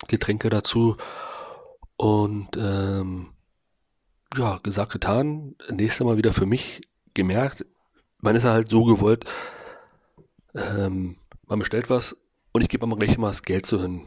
Soda-Getränke 0.00 0.50
dazu. 0.50 0.96
Und 1.96 2.56
ähm, 2.56 3.28
ja, 4.36 4.58
gesagt, 4.62 4.92
getan. 4.92 5.54
Nächstes 5.68 6.04
Mal 6.04 6.16
wieder 6.16 6.32
für 6.32 6.46
mich 6.46 6.80
gemerkt. 7.14 7.66
Man 8.18 8.36
ist 8.36 8.44
halt 8.44 8.70
so 8.70 8.84
gewollt, 8.84 9.24
ähm, 10.54 11.16
man 11.46 11.58
bestellt 11.58 11.88
was 11.88 12.16
und 12.52 12.60
ich 12.60 12.68
gebe 12.68 12.86
mal 12.86 12.96
gleich 12.96 13.16
mal 13.16 13.28
das 13.28 13.42
Geld 13.42 13.66
so 13.66 13.80
hin. 13.80 14.06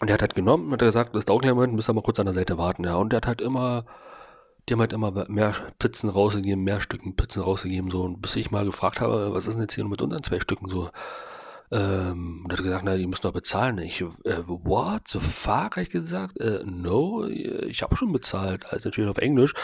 Und 0.00 0.08
er 0.08 0.14
hat 0.14 0.20
halt 0.20 0.34
genommen 0.34 0.66
und 0.66 0.72
hat 0.72 0.80
gesagt, 0.80 1.14
das 1.14 1.24
dauert 1.24 1.44
einen 1.44 1.54
Moment, 1.54 1.74
müsst 1.74 1.88
ihr 1.88 1.94
mal 1.94 2.02
kurz 2.02 2.18
an 2.18 2.26
der 2.26 2.34
Seite 2.34 2.58
warten, 2.58 2.84
ja. 2.84 2.96
Und 2.96 3.12
der 3.12 3.18
hat 3.18 3.26
halt 3.26 3.40
immer, 3.40 3.86
die 4.68 4.74
haben 4.74 4.80
halt 4.80 4.92
immer 4.92 5.26
mehr 5.28 5.54
Pizzen 5.78 6.10
rausgegeben, 6.10 6.64
mehr 6.64 6.80
Stücken 6.80 7.16
Pizzen 7.16 7.42
rausgegeben, 7.42 7.90
so. 7.90 8.02
Und 8.02 8.20
bis 8.20 8.36
ich 8.36 8.50
mal 8.50 8.66
gefragt 8.66 9.00
habe, 9.00 9.32
was 9.32 9.46
ist 9.46 9.54
denn 9.54 9.62
jetzt 9.62 9.74
hier 9.74 9.84
mit 9.84 10.02
unseren 10.02 10.22
zwei 10.22 10.40
Stücken 10.40 10.68
so? 10.68 10.90
Ähm, 11.70 12.42
und 12.44 12.52
hat 12.52 12.62
gesagt, 12.62 12.84
na, 12.84 12.96
die 12.96 13.06
müssen 13.06 13.22
doch 13.22 13.32
bezahlen. 13.32 13.78
Ich, 13.78 14.00
äh, 14.00 14.06
what 14.46 15.08
the 15.08 15.18
fuck, 15.18 15.76
hab 15.76 15.78
ich 15.78 15.90
gesagt, 15.90 16.38
äh, 16.40 16.62
no, 16.64 17.26
ich 17.26 17.82
habe 17.82 17.96
schon 17.96 18.12
bezahlt, 18.12 18.66
also 18.70 18.88
natürlich 18.88 19.10
auf 19.10 19.18
Englisch. 19.18 19.54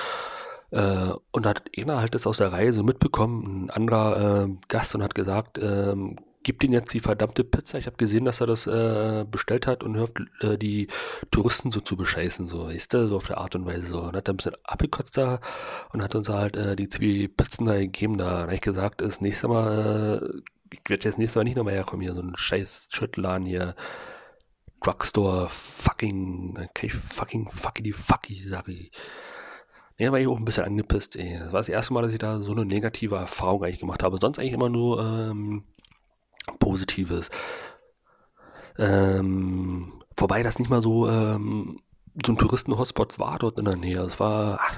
Äh, 0.70 1.12
und 1.32 1.46
hat 1.46 1.64
einer 1.76 2.00
halt 2.00 2.14
das 2.14 2.26
aus 2.26 2.38
der 2.38 2.52
Reihe 2.52 2.72
so 2.72 2.82
mitbekommen, 2.82 3.66
ein 3.66 3.70
anderer 3.70 4.44
äh, 4.44 4.48
Gast 4.68 4.94
und 4.94 5.02
hat 5.02 5.14
gesagt, 5.14 5.58
ähm, 5.58 6.16
gib 6.42 6.60
den 6.60 6.72
jetzt 6.72 6.92
die 6.94 7.00
verdammte 7.00 7.44
Pizza. 7.44 7.78
Ich 7.78 7.86
habe 7.86 7.96
gesehen, 7.96 8.24
dass 8.24 8.40
er 8.40 8.46
das 8.46 8.66
äh, 8.66 9.24
bestellt 9.30 9.66
hat 9.66 9.82
und 9.84 9.96
hört 9.96 10.12
äh, 10.40 10.56
die 10.56 10.88
Touristen 11.30 11.70
so 11.70 11.80
zu 11.80 11.96
bescheißen, 11.96 12.48
so, 12.48 12.66
weißt 12.66 12.94
du, 12.94 13.08
so 13.08 13.16
auf 13.16 13.26
der 13.26 13.38
Art 13.38 13.54
und 13.56 13.66
Weise 13.66 13.86
so. 13.86 14.00
Und 14.00 14.16
hat 14.16 14.28
dann 14.28 14.34
ein 14.34 14.36
bisschen 14.38 14.56
abgekotzt 14.64 15.16
da 15.16 15.40
und 15.92 16.02
hat 16.02 16.14
uns 16.14 16.28
halt 16.28 16.56
äh, 16.56 16.76
die 16.76 16.88
zwei 16.88 17.28
Pizzen 17.28 17.66
da 17.66 17.76
gegeben. 17.76 18.16
Da 18.18 18.42
habe 18.42 18.54
ich 18.54 18.60
gesagt, 18.60 19.00
das 19.00 19.20
nächste 19.20 19.48
Mal, 19.48 20.22
äh, 20.22 20.40
ich 20.72 20.80
werde 20.88 21.08
jetzt 21.08 21.18
nächstes 21.18 21.36
Mal 21.36 21.44
nicht 21.44 21.56
nochmal 21.56 21.74
herkommen 21.74 22.02
hier, 22.02 22.14
so 22.14 22.22
ein 22.22 22.36
scheiß 22.36 22.88
Schüttladen 22.90 23.46
hier. 23.46 23.74
Drugstore, 24.82 25.48
fucking, 25.48 26.58
okay, 26.70 26.88
fucking, 26.88 27.48
fucky, 27.48 27.92
fucky, 27.92 28.40
sag 28.42 28.68
ich. 28.68 28.90
Ja, 29.98 30.12
war 30.12 30.18
ich 30.18 30.26
auch 30.26 30.38
ein 30.38 30.46
bisschen 30.46 30.64
angepisst, 30.64 31.16
ey. 31.16 31.38
Das 31.38 31.52
war 31.52 31.60
das 31.60 31.68
erste 31.68 31.92
Mal, 31.92 32.02
dass 32.02 32.12
ich 32.12 32.18
da 32.18 32.40
so 32.40 32.52
eine 32.52 32.64
negative 32.64 33.16
Erfahrung 33.16 33.62
eigentlich 33.62 33.80
gemacht 33.80 34.02
habe. 34.02 34.16
Sonst 34.18 34.38
eigentlich 34.38 34.54
immer 34.54 34.70
nur 34.70 35.04
ähm, 35.04 35.64
Positives. 36.58 37.30
Ähm, 38.78 40.02
wobei 40.16 40.42
das 40.42 40.58
nicht 40.58 40.70
mal 40.70 40.80
so 40.80 41.06
ähm, 41.06 41.80
so 42.24 42.32
ein 42.32 42.38
Touristen-Hotspot 42.38 43.18
war 43.18 43.38
dort 43.38 43.58
in 43.58 43.66
der 43.66 43.76
Nähe. 43.76 44.00
Es 44.00 44.18
war. 44.18 44.58
Ach, 44.62 44.74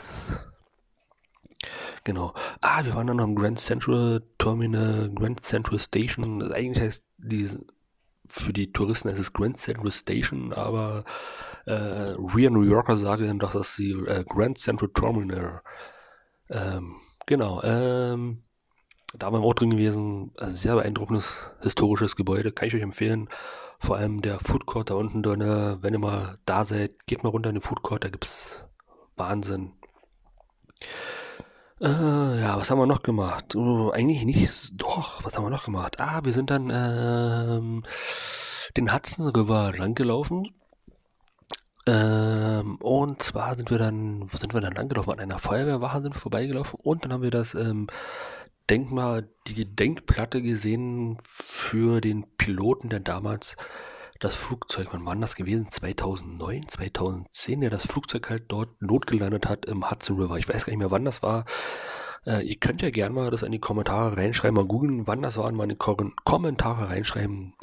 genau. 2.04 2.34
Ah, 2.60 2.84
wir 2.84 2.94
waren 2.94 3.06
dann 3.06 3.16
noch 3.16 3.24
im 3.26 3.34
Grand 3.36 3.60
Central 3.60 4.22
Terminal, 4.38 5.10
Grand 5.14 5.44
Central 5.44 5.78
Station. 5.78 6.52
Eigentlich 6.52 6.82
heißt 6.82 7.04
diese 7.18 7.64
für 8.32 8.52
die 8.52 8.72
Touristen 8.72 9.08
ist 9.08 9.18
es 9.18 9.32
Grand 9.32 9.58
Central 9.58 9.92
Station, 9.92 10.54
aber 10.54 11.04
äh, 11.66 12.14
wir 12.16 12.50
New 12.50 12.62
Yorker 12.62 12.96
sagen, 12.96 13.38
dass 13.38 13.52
das 13.52 13.76
die 13.76 13.92
äh, 13.92 14.24
Grand 14.24 14.58
Central 14.58 14.90
Terminal. 14.94 15.60
Ähm, 16.48 16.96
genau. 17.26 17.62
Ähm, 17.62 18.42
da 19.14 19.30
waren 19.30 19.42
wir 19.42 19.46
auch 19.46 19.54
drin 19.54 19.70
gewesen. 19.70 20.32
Sehr 20.48 20.76
beeindruckendes 20.76 21.50
historisches 21.60 22.16
Gebäude. 22.16 22.52
Kann 22.52 22.68
ich 22.68 22.74
euch 22.74 22.82
empfehlen. 22.82 23.28
Vor 23.78 23.96
allem 23.96 24.22
der 24.22 24.38
Food 24.38 24.64
Court 24.64 24.90
da 24.90 24.94
unten 24.94 25.22
drin. 25.22 25.40
Wenn 25.40 25.92
ihr 25.92 25.98
mal 25.98 26.38
da 26.46 26.64
seid, 26.64 27.06
geht 27.06 27.24
mal 27.24 27.30
runter 27.30 27.50
in 27.50 27.56
den 27.56 27.62
Food 27.62 27.82
Court. 27.82 28.04
Da 28.04 28.08
gibt's 28.08 28.66
Wahnsinn. 29.16 29.72
Äh, 31.82 32.40
ja, 32.40 32.56
was 32.56 32.70
haben 32.70 32.78
wir 32.78 32.86
noch 32.86 33.02
gemacht? 33.02 33.56
Oh, 33.56 33.90
eigentlich 33.90 34.24
nicht. 34.24 34.80
Doch, 34.80 35.24
was 35.24 35.36
haben 35.36 35.44
wir 35.44 35.50
noch 35.50 35.64
gemacht? 35.64 35.98
Ah, 35.98 36.20
wir 36.22 36.32
sind 36.32 36.50
dann 36.50 36.70
ähm, 36.72 37.82
den 38.76 38.94
Hudson 38.94 39.26
River 39.26 39.72
langgelaufen. 39.76 40.54
Ähm, 41.86 42.76
und 42.76 43.22
zwar 43.24 43.56
sind 43.56 43.70
wir 43.72 43.78
dann, 43.78 44.32
wo 44.32 44.36
sind 44.36 44.54
wir 44.54 44.60
dann 44.60 44.74
langgelaufen? 44.74 45.12
An 45.14 45.18
einer 45.18 45.40
Feuerwehrwache 45.40 46.02
sind 46.02 46.14
wir 46.14 46.20
vorbeigelaufen 46.20 46.78
und 46.80 47.04
dann 47.04 47.12
haben 47.12 47.22
wir 47.22 47.32
das 47.32 47.54
ähm, 47.54 47.88
Denkmal, 48.70 49.28
die 49.48 49.54
Gedenkplatte 49.54 50.40
gesehen 50.40 51.18
für 51.24 52.00
den 52.00 52.24
Piloten, 52.36 52.90
der 52.90 53.00
damals 53.00 53.56
das 54.24 54.36
Flugzeug, 54.36 54.88
wann 54.92 55.04
war 55.04 55.16
das 55.16 55.34
gewesen? 55.34 55.66
2009, 55.70 56.68
2010, 56.68 57.60
der 57.60 57.70
das 57.70 57.86
Flugzeug 57.86 58.30
halt 58.30 58.44
dort 58.48 58.80
notgelandet 58.80 59.46
hat 59.48 59.66
im 59.66 59.90
Hudson 59.90 60.18
River. 60.20 60.38
Ich 60.38 60.48
weiß 60.48 60.64
gar 60.64 60.70
nicht 60.70 60.78
mehr, 60.78 60.90
wann 60.90 61.04
das 61.04 61.22
war. 61.22 61.44
Äh, 62.24 62.46
ihr 62.46 62.56
könnt 62.56 62.82
ja 62.82 62.90
gerne 62.90 63.14
mal 63.14 63.30
das 63.30 63.42
in 63.42 63.52
die 63.52 63.58
Kommentare 63.58 64.16
reinschreiben, 64.16 64.54
mal 64.54 64.66
googeln, 64.66 65.06
wann 65.06 65.22
das 65.22 65.36
war, 65.36 65.50
in 65.50 65.68
die 65.68 65.76
Ko 65.76 65.96
Kommentare 66.24 66.88
reinschreiben, 66.88 67.54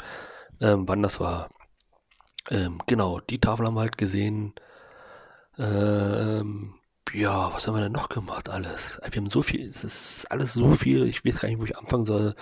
ähm, 0.59 0.87
wann 0.87 1.01
das 1.01 1.19
war. 1.19 1.49
Ähm, 2.49 2.79
genau, 2.87 3.19
die 3.21 3.39
Tafel 3.39 3.65
haben 3.65 3.75
wir 3.75 3.81
halt 3.81 3.97
gesehen. 3.97 4.53
Ähm, 5.57 6.75
ja, 7.13 7.53
was 7.53 7.67
haben 7.67 7.75
wir 7.75 7.81
denn 7.83 7.91
noch 7.91 8.09
gemacht 8.09 8.49
alles? 8.49 8.99
Wir 9.09 9.21
haben 9.21 9.29
so 9.29 9.41
viel, 9.41 9.67
es 9.67 9.83
ist 9.83 10.25
alles 10.31 10.53
so 10.53 10.73
viel, 10.73 11.07
ich 11.07 11.23
weiß 11.25 11.39
gar 11.39 11.49
nicht, 11.49 11.59
wo 11.59 11.65
ich 11.65 11.77
anfangen 11.77 12.05
soll. 12.05 12.35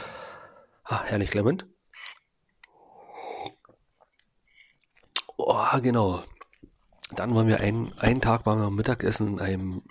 Ah, 0.84 1.04
herrlich, 1.04 1.30
Clement. 1.30 1.68
Oh, 5.38 5.80
genau. 5.82 6.24
Dann 7.12 7.34
waren 7.36 7.48
wir 7.48 7.60
einen, 7.60 7.94
einen 7.98 8.22
Tag 8.22 8.46
waren 8.46 8.60
wir 8.60 8.72
Mittagessen 8.72 9.28
in 9.34 9.40
einem 9.40 9.84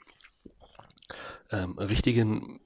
ähm, 1.50 1.78
richtigen 1.78 2.60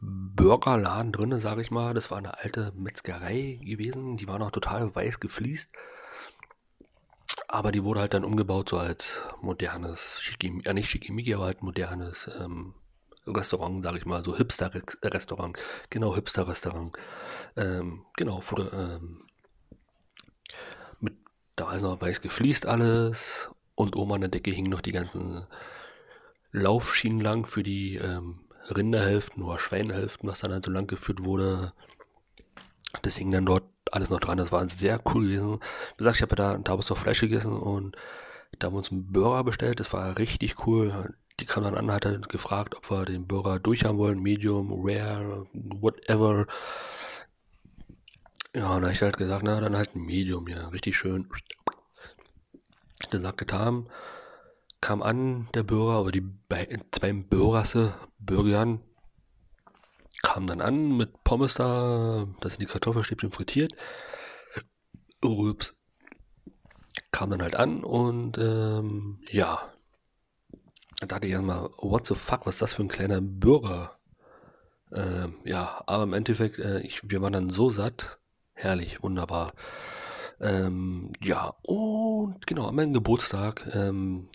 Burgerladen 0.00 1.12
drinne, 1.12 1.40
sage 1.40 1.62
ich 1.62 1.70
mal. 1.70 1.94
Das 1.94 2.10
war 2.10 2.18
eine 2.18 2.38
alte 2.38 2.72
Metzgerei 2.76 3.58
gewesen. 3.62 4.16
Die 4.16 4.28
war 4.28 4.38
noch 4.38 4.50
total 4.50 4.94
weiß 4.94 5.18
gefliest. 5.20 5.70
Aber 7.48 7.72
die 7.72 7.82
wurde 7.82 8.00
halt 8.00 8.14
dann 8.14 8.24
umgebaut 8.24 8.68
so 8.68 8.78
als 8.78 9.20
modernes, 9.40 10.20
Schickimi, 10.20 10.62
ja 10.64 10.72
nicht 10.72 10.90
Schickimicki, 10.90 11.34
aber 11.34 11.46
halt 11.46 11.62
modernes 11.62 12.30
ähm, 12.38 12.74
Restaurant, 13.26 13.82
sage 13.82 13.98
ich 13.98 14.06
mal, 14.06 14.24
so 14.24 14.36
Hipster-Restaurant. 14.36 15.58
Genau, 15.90 16.14
Hipster-Restaurant. 16.14 16.96
Ähm, 17.56 18.04
genau, 18.16 18.42
wurde, 18.48 18.70
ähm, 19.00 19.26
da 21.56 21.72
ist 21.72 21.82
noch 21.82 22.00
weiß 22.00 22.20
gefliest 22.20 22.66
alles 22.66 23.48
und 23.74 23.96
oben 23.96 24.12
an 24.12 24.20
der 24.20 24.30
Decke 24.30 24.50
hingen 24.50 24.70
noch 24.70 24.82
die 24.82 24.92
ganzen 24.92 25.46
Laufschienen 26.52 27.20
lang 27.20 27.46
für 27.46 27.62
die 27.62 27.96
ähm, 27.96 28.40
Rinderhälften 28.74 29.42
oder 29.42 29.58
Schweinehälften, 29.58 30.28
was 30.28 30.40
dann 30.40 30.52
halt 30.52 30.64
so 30.64 30.70
lang 30.70 30.86
geführt 30.86 31.24
wurde. 31.24 31.72
Das 33.02 33.16
hing 33.16 33.30
dann 33.30 33.46
dort 33.46 33.64
alles 33.92 34.10
noch 34.10 34.20
dran. 34.20 34.38
Das 34.38 34.52
war 34.52 34.68
sehr 34.68 35.00
cool 35.14 35.26
gewesen. 35.26 35.60
Wie 35.96 35.98
gesagt, 35.98 36.16
ich 36.16 36.22
habe 36.22 36.36
ja 36.36 36.54
da 36.54 36.58
damals 36.58 36.88
noch 36.90 36.98
Fleisch 36.98 37.20
gegessen 37.20 37.56
und 37.56 37.96
da 38.58 38.66
haben 38.66 38.74
wir 38.74 38.78
uns 38.78 38.90
einen 38.90 39.12
Burger 39.12 39.44
bestellt. 39.44 39.80
Das 39.80 39.92
war 39.92 40.18
richtig 40.18 40.66
cool. 40.66 41.14
Die 41.40 41.46
kam 41.46 41.64
dann 41.64 41.74
an, 41.74 41.92
hat 41.92 42.06
halt 42.06 42.28
gefragt, 42.28 42.74
ob 42.74 42.90
wir 42.90 43.04
den 43.04 43.26
Burger 43.26 43.58
durchhaben 43.58 43.98
wollen, 43.98 44.22
Medium, 44.22 44.72
Rare, 44.72 45.46
whatever. 45.52 46.46
Ja, 48.56 48.74
und 48.74 48.82
da 48.84 48.90
ich 48.90 49.02
halt 49.02 49.18
gesagt, 49.18 49.42
na, 49.44 49.60
dann 49.60 49.76
halt 49.76 49.94
ein 49.94 50.00
Medium, 50.00 50.48
ja, 50.48 50.68
richtig 50.68 50.96
schön. 50.96 51.28
Gesagt, 53.10 53.36
getan. 53.36 53.90
Kam 54.80 55.02
an, 55.02 55.50
der 55.52 55.62
Burger, 55.62 56.00
oder 56.00 56.10
die 56.10 56.24
zwei 56.90 57.12
Burgerasse, 57.12 57.92
Burgern, 58.18 58.80
kam 60.22 60.46
dann 60.46 60.62
an 60.62 60.96
mit 60.96 61.22
Pommes 61.22 61.52
da, 61.52 62.26
da 62.40 62.48
sind 62.48 62.62
die 62.62 62.66
Kartoffelstäbchen 62.66 63.30
frittiert. 63.30 63.74
Ups. 65.20 65.74
Kam 67.10 67.28
dann 67.28 67.42
halt 67.42 67.56
an 67.56 67.84
und 67.84 68.38
ähm, 68.38 69.20
ja. 69.28 69.70
Da 71.00 71.06
dachte 71.06 71.26
ich 71.26 71.34
erstmal, 71.34 71.68
what 71.76 72.06
the 72.06 72.14
fuck, 72.14 72.46
was 72.46 72.54
ist 72.54 72.62
das 72.62 72.72
für 72.72 72.84
ein 72.84 72.88
kleiner 72.88 73.20
Burger? 73.20 73.98
Ähm, 74.92 75.34
ja, 75.44 75.82
aber 75.86 76.04
im 76.04 76.14
Endeffekt, 76.14 76.58
äh, 76.58 76.80
ich, 76.80 77.02
wir 77.10 77.20
waren 77.20 77.34
dann 77.34 77.50
so 77.50 77.68
satt. 77.68 78.18
Herrlich, 78.56 79.02
wunderbar. 79.02 79.52
Ähm, 80.40 81.12
ja, 81.22 81.54
und 81.62 82.46
genau, 82.46 82.66
an 82.68 82.74
meinem 82.74 82.94
Geburtstag 82.94 83.68
ähm, 83.74 84.28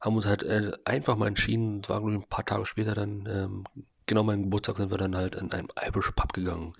haben 0.00 0.16
uns 0.16 0.26
halt 0.26 0.42
äh, 0.42 0.72
einfach 0.84 1.16
mal 1.16 1.28
entschieden, 1.28 1.80
es 1.82 1.88
war 1.88 2.00
ein 2.00 2.24
paar 2.24 2.44
Tage 2.44 2.66
später 2.66 2.94
dann, 2.94 3.28
ähm, 3.30 3.64
genau 4.06 4.24
meinem 4.24 4.44
Geburtstag 4.44 4.78
sind 4.78 4.90
wir 4.90 4.98
dann 4.98 5.16
halt 5.16 5.36
in 5.36 5.52
einen 5.52 5.68
Irish 5.86 6.10
Pub 6.10 6.32
gegangen. 6.32 6.72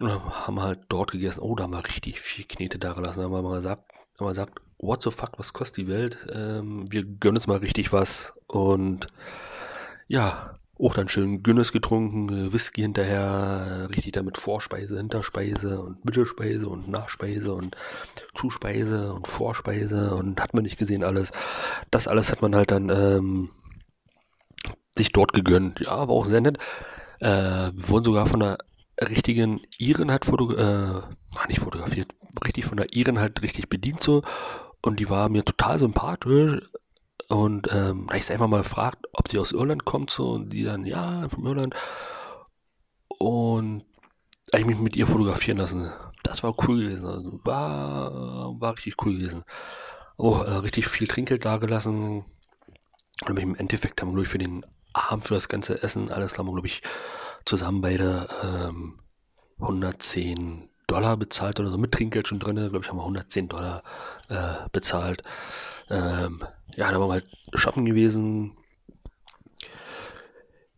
Und 0.00 0.10
haben 0.10 0.60
halt 0.60 0.80
dort 0.88 1.12
gegessen. 1.12 1.40
Oh, 1.40 1.54
da 1.54 1.64
haben 1.64 1.72
wir 1.74 1.86
richtig 1.86 2.20
viel 2.20 2.46
Knete 2.46 2.78
da 2.78 2.94
gelassen. 2.94 3.18
Da 3.18 3.24
haben 3.26 3.32
wir 3.32 3.42
mal 3.42 3.58
gesagt, 3.58 3.92
haben 4.18 4.26
wir 4.26 4.30
gesagt, 4.30 4.60
what 4.78 5.02
the 5.02 5.10
fuck, 5.10 5.38
was 5.38 5.52
kostet 5.52 5.76
die 5.76 5.88
Welt? 5.88 6.26
Ähm, 6.32 6.90
wir 6.90 7.04
gönnen 7.04 7.36
uns 7.36 7.46
mal 7.46 7.58
richtig 7.58 7.92
was. 7.92 8.32
Und 8.46 9.08
ja, 10.08 10.58
auch 10.82 10.94
dann 10.94 11.08
schön 11.08 11.42
Guinness 11.42 11.72
getrunken, 11.72 12.28
äh, 12.28 12.52
Whisky 12.52 12.82
hinterher, 12.82 13.88
richtig 13.90 14.12
damit 14.12 14.38
Vorspeise, 14.38 14.96
Hinterspeise 14.96 15.80
und 15.80 16.04
Mittelspeise 16.04 16.68
und 16.68 16.88
Nachspeise 16.88 17.52
und 17.52 17.76
Zuspeise 18.34 19.12
und 19.12 19.26
Vorspeise 19.26 20.14
und 20.14 20.40
hat 20.40 20.54
man 20.54 20.64
nicht 20.64 20.78
gesehen 20.78 21.04
alles. 21.04 21.32
Das 21.90 22.08
alles 22.08 22.30
hat 22.30 22.42
man 22.42 22.54
halt 22.54 22.70
dann 22.70 22.88
ähm, 22.88 23.50
sich 24.96 25.12
dort 25.12 25.32
gegönnt. 25.32 25.80
Ja, 25.80 26.08
war 26.08 26.10
auch 26.10 26.26
sehr 26.26 26.40
nett. 26.40 26.58
Äh, 27.20 27.28
wir 27.28 27.88
wurden 27.88 28.04
sogar 28.04 28.26
von 28.26 28.42
einer 28.42 28.58
richtigen 29.00 29.60
Iren 29.78 30.10
halt 30.10 30.24
foto 30.24 30.52
äh, 30.54 31.02
nicht 31.48 31.60
fotografiert, 31.60 32.12
richtig 32.44 32.66
von 32.66 32.76
der 32.76 32.92
Iren 32.92 33.18
halt 33.18 33.42
richtig 33.42 33.68
bedient 33.68 34.02
so. 34.02 34.22
Und 34.82 34.98
die 35.00 35.10
war 35.10 35.28
mir 35.28 35.44
total 35.44 35.78
sympathisch. 35.78 36.62
Und 37.30 37.72
ähm, 37.72 38.08
da 38.08 38.16
ich 38.16 38.26
sie 38.26 38.32
einfach 38.32 38.48
mal 38.48 38.62
gefragt, 38.62 39.06
ob 39.12 39.28
sie 39.28 39.38
aus 39.38 39.52
Irland 39.52 39.84
kommt, 39.84 40.10
so, 40.10 40.32
und 40.32 40.50
die 40.50 40.64
dann, 40.64 40.84
ja, 40.84 41.28
von 41.28 41.46
Irland. 41.46 41.76
Und 43.06 43.84
ich 44.52 44.66
mich 44.66 44.78
mit 44.78 44.96
ihr 44.96 45.06
fotografieren 45.06 45.58
lassen. 45.58 45.92
Das 46.24 46.42
war 46.42 46.56
cool 46.66 46.80
gewesen. 46.80 47.06
Also 47.06 47.40
war, 47.44 48.60
war 48.60 48.72
richtig 48.72 48.96
cool 49.04 49.16
gewesen. 49.16 49.44
Oh, 50.16 50.38
äh, 50.38 50.56
richtig 50.56 50.88
viel 50.88 51.06
Trinkgeld 51.06 51.44
dagelassen. 51.44 52.24
Und 53.28 53.38
im 53.38 53.54
Endeffekt 53.54 54.00
haben 54.00 54.08
wir, 54.08 54.14
glaube 54.14 54.24
ich, 54.24 54.28
für 54.28 54.38
den 54.38 54.66
Abend, 54.92 55.24
für 55.24 55.34
das 55.34 55.48
ganze 55.48 55.80
Essen, 55.84 56.10
alles 56.10 56.36
haben 56.36 56.46
wir, 56.46 56.52
glaube 56.52 56.66
ich, 56.66 56.82
zusammen 57.44 57.80
beide 57.80 58.28
ähm, 58.42 58.98
110 59.60 60.68
Dollar 60.88 61.16
bezahlt 61.16 61.60
oder 61.60 61.70
so, 61.70 61.78
mit 61.78 61.92
Trinkgeld 61.92 62.26
schon 62.26 62.40
drin, 62.40 62.56
glaube 62.56 62.80
ich, 62.80 62.88
haben 62.88 62.96
wir 62.96 63.02
110 63.02 63.48
Dollar 63.48 63.84
äh, 64.28 64.68
bezahlt. 64.72 65.22
Ähm, 65.88 66.42
ja, 66.76 66.90
da 66.90 67.00
waren 67.00 67.08
wir 67.08 67.14
halt 67.14 67.30
shoppen 67.54 67.84
gewesen. 67.84 68.56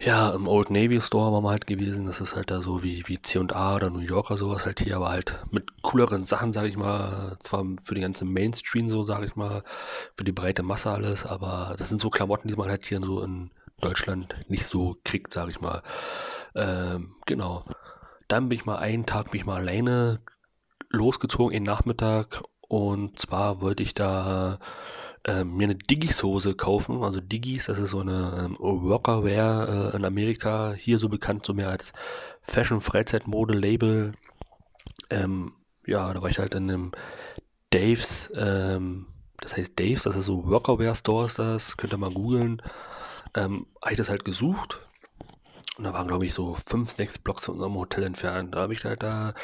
Ja, 0.04 0.30
im 0.30 0.48
Old 0.48 0.70
Navy 0.70 1.00
Store 1.00 1.32
waren 1.32 1.44
wir 1.44 1.50
halt 1.50 1.68
gewesen. 1.68 2.06
Das 2.06 2.20
ist 2.20 2.34
halt 2.34 2.50
da 2.50 2.60
so 2.60 2.82
wie, 2.82 3.06
wie 3.06 3.22
C&A 3.22 3.76
oder 3.76 3.88
New 3.88 4.00
Yorker 4.00 4.36
sowas 4.36 4.66
halt 4.66 4.80
hier, 4.80 4.96
aber 4.96 5.10
halt 5.10 5.44
mit 5.52 5.80
cooleren 5.82 6.24
Sachen, 6.24 6.52
sag 6.52 6.66
ich 6.66 6.76
mal. 6.76 7.36
Zwar 7.40 7.64
für 7.84 7.94
die 7.94 8.00
ganze 8.00 8.24
Mainstream 8.24 8.90
so, 8.90 9.04
sag 9.04 9.24
ich 9.24 9.36
mal, 9.36 9.62
für 10.16 10.24
die 10.24 10.32
breite 10.32 10.64
Masse 10.64 10.90
alles, 10.90 11.24
aber 11.24 11.76
das 11.78 11.88
sind 11.88 12.00
so 12.00 12.10
Klamotten, 12.10 12.48
die 12.48 12.56
man 12.56 12.68
halt 12.68 12.84
hier 12.84 13.00
so 13.00 13.22
in 13.22 13.52
Deutschland 13.80 14.34
nicht 14.48 14.66
so 14.66 14.96
kriegt, 15.04 15.32
sag 15.32 15.48
ich 15.50 15.60
mal. 15.60 15.82
Ähm, 16.56 17.14
genau. 17.26 17.64
Dann 18.26 18.48
bin 18.48 18.58
ich 18.58 18.64
mal 18.64 18.78
einen 18.78 19.06
Tag, 19.06 19.30
bin 19.30 19.40
ich 19.40 19.46
mal 19.46 19.58
alleine 19.58 20.20
losgezogen, 20.90 21.54
in 21.54 21.62
Nachmittag. 21.62 22.42
Und 22.68 23.20
zwar 23.20 23.60
wollte 23.60 23.84
ich 23.84 23.94
da 23.94 24.58
äh, 25.24 25.44
mir 25.44 25.64
eine 25.64 25.74
Digis-Hose 25.74 26.54
kaufen. 26.54 27.02
Also 27.02 27.20
Digis, 27.20 27.66
das 27.66 27.78
ist 27.78 27.90
so 27.90 28.00
eine 28.00 28.44
ähm, 28.44 28.56
Workerwear 28.58 29.92
äh, 29.92 29.96
in 29.96 30.04
Amerika, 30.04 30.72
hier 30.72 30.98
so 30.98 31.08
bekannt, 31.08 31.46
so 31.46 31.54
mehr 31.54 31.68
als 31.68 31.92
Fashion-Freizeitmode-Label. 32.42 34.12
Ähm, 35.10 35.52
ja, 35.86 36.12
da 36.12 36.22
war 36.22 36.30
ich 36.30 36.38
halt 36.38 36.54
in 36.54 36.70
einem 36.70 36.92
Daves, 37.70 38.30
ähm, 38.36 39.06
das 39.40 39.56
heißt 39.56 39.78
Daves, 39.78 40.02
das 40.02 40.16
ist 40.16 40.26
so 40.26 40.46
Workerwear-Stores, 40.46 41.34
das 41.34 41.76
könnt 41.76 41.92
ihr 41.92 41.98
mal 41.98 42.12
googeln. 42.12 42.62
Ähm, 43.34 43.66
habe 43.80 43.92
ich 43.92 43.98
das 43.98 44.08
halt 44.08 44.24
gesucht. 44.24 44.80
Und 45.78 45.84
da 45.84 45.92
waren, 45.94 46.06
glaube 46.06 46.26
ich, 46.26 46.34
so 46.34 46.54
fünf, 46.54 46.90
sechs 46.90 47.18
Blocks 47.18 47.46
von 47.46 47.54
unserem 47.54 47.74
Hotel 47.74 48.04
entfernt. 48.04 48.54
Da 48.54 48.60
habe 48.60 48.74
ich 48.74 48.84
halt 48.84 49.02
da 49.02 49.34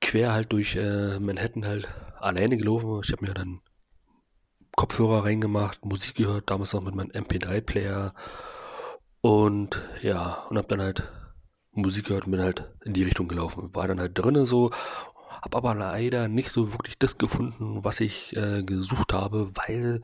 quer 0.00 0.32
halt 0.32 0.52
durch 0.52 0.76
äh, 0.76 1.18
Manhattan 1.18 1.64
halt 1.66 1.88
alleine 2.20 2.56
gelaufen. 2.56 3.00
Ich 3.04 3.12
habe 3.12 3.24
mir 3.26 3.34
dann 3.34 3.60
Kopfhörer 4.76 5.24
reingemacht, 5.24 5.84
Musik 5.84 6.16
gehört, 6.16 6.50
damals 6.50 6.72
noch 6.72 6.82
mit 6.82 6.94
meinem 6.94 7.10
MP3-Player. 7.10 8.14
Und 9.20 9.80
ja, 10.02 10.46
und 10.48 10.58
hab 10.58 10.68
dann 10.68 10.82
halt 10.82 11.08
Musik 11.72 12.06
gehört 12.06 12.26
und 12.26 12.32
bin 12.32 12.40
halt 12.40 12.70
in 12.84 12.94
die 12.94 13.04
Richtung 13.04 13.28
gelaufen. 13.28 13.74
War 13.74 13.88
dann 13.88 14.00
halt 14.00 14.18
drinnen 14.18 14.46
so, 14.46 14.70
hab 15.42 15.54
aber 15.54 15.74
leider 15.74 16.28
nicht 16.28 16.50
so 16.50 16.72
wirklich 16.72 16.98
das 16.98 17.18
gefunden, 17.18 17.84
was 17.84 18.00
ich 18.00 18.36
äh, 18.36 18.62
gesucht 18.62 19.12
habe, 19.12 19.50
weil 19.54 20.02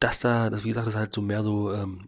das 0.00 0.18
da, 0.18 0.50
das 0.50 0.64
wie 0.64 0.68
gesagt, 0.68 0.88
ist 0.88 0.96
halt 0.96 1.14
so 1.14 1.22
mehr 1.22 1.42
so 1.42 1.72
ähm, 1.72 2.06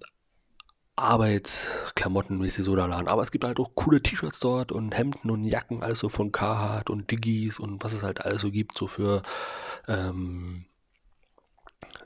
Arbeitsklamotten, 0.97 2.43
wie 2.43 2.51
sie 2.51 2.63
so 2.63 2.77
da 2.77 2.87
laden. 2.87 3.09
Aber 3.09 3.23
es 3.23 3.33
gibt 3.33 3.45
halt 3.45 3.59
auch 3.59 3.75
coole 3.75 4.03
T-Shirts 4.03 4.41
dort 4.41 4.73
und 4.73 4.97
Hemden 4.97 5.31
und 5.31 5.45
Jacken, 5.45 5.83
alles 5.83 5.99
so 6.01 6.09
von 6.09 6.33
Carhartt 6.33 6.91
und 6.91 7.11
Diggis 7.11 7.59
und 7.59 7.83
was 7.83 7.93
es 7.93 8.03
halt 8.03 8.21
alles 8.21 8.43
so 8.43 8.51
gibt, 8.51 8.79
so 8.79 8.87
für 8.87 9.23
ähm, 9.89 10.67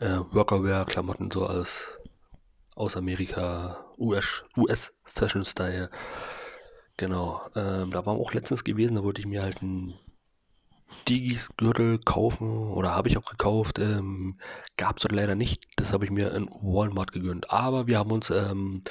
äh, 0.01 0.19
Workerwear-Klamotten, 0.31 1.31
so 1.31 1.47
aus, 1.47 1.89
aus 2.75 2.97
Amerika, 2.97 3.85
US, 3.99 4.43
US 4.57 4.93
Fashion 5.05 5.45
Style. 5.45 5.91
Genau. 6.97 7.41
Ähm, 7.55 7.91
da 7.91 8.05
waren 8.05 8.19
wir 8.19 8.23
auch 8.23 8.33
letztens 8.33 8.65
gewesen, 8.65 8.97
da 8.97 9.05
wollte 9.05 9.21
ich 9.21 9.27
mir 9.27 9.43
halt 9.43 9.63
ein 9.63 9.95
Digis 11.09 11.49
Gürtel 11.57 11.99
kaufen 11.99 12.73
oder 12.73 12.95
habe 12.95 13.09
ich 13.09 13.17
auch 13.17 13.25
gekauft. 13.25 13.79
Ähm, 13.79 14.39
Gab 14.77 14.97
es 14.97 15.03
dort 15.03 15.15
leider 15.15 15.35
nicht. 15.35 15.67
Das 15.77 15.93
habe 15.93 16.05
ich 16.05 16.11
mir 16.11 16.35
in 16.35 16.49
Walmart 16.61 17.13
gegönnt. 17.13 17.51
Aber 17.51 17.87
wir 17.87 17.99
haben 17.99 18.11
uns, 18.11 18.31
ähm, 18.31 18.83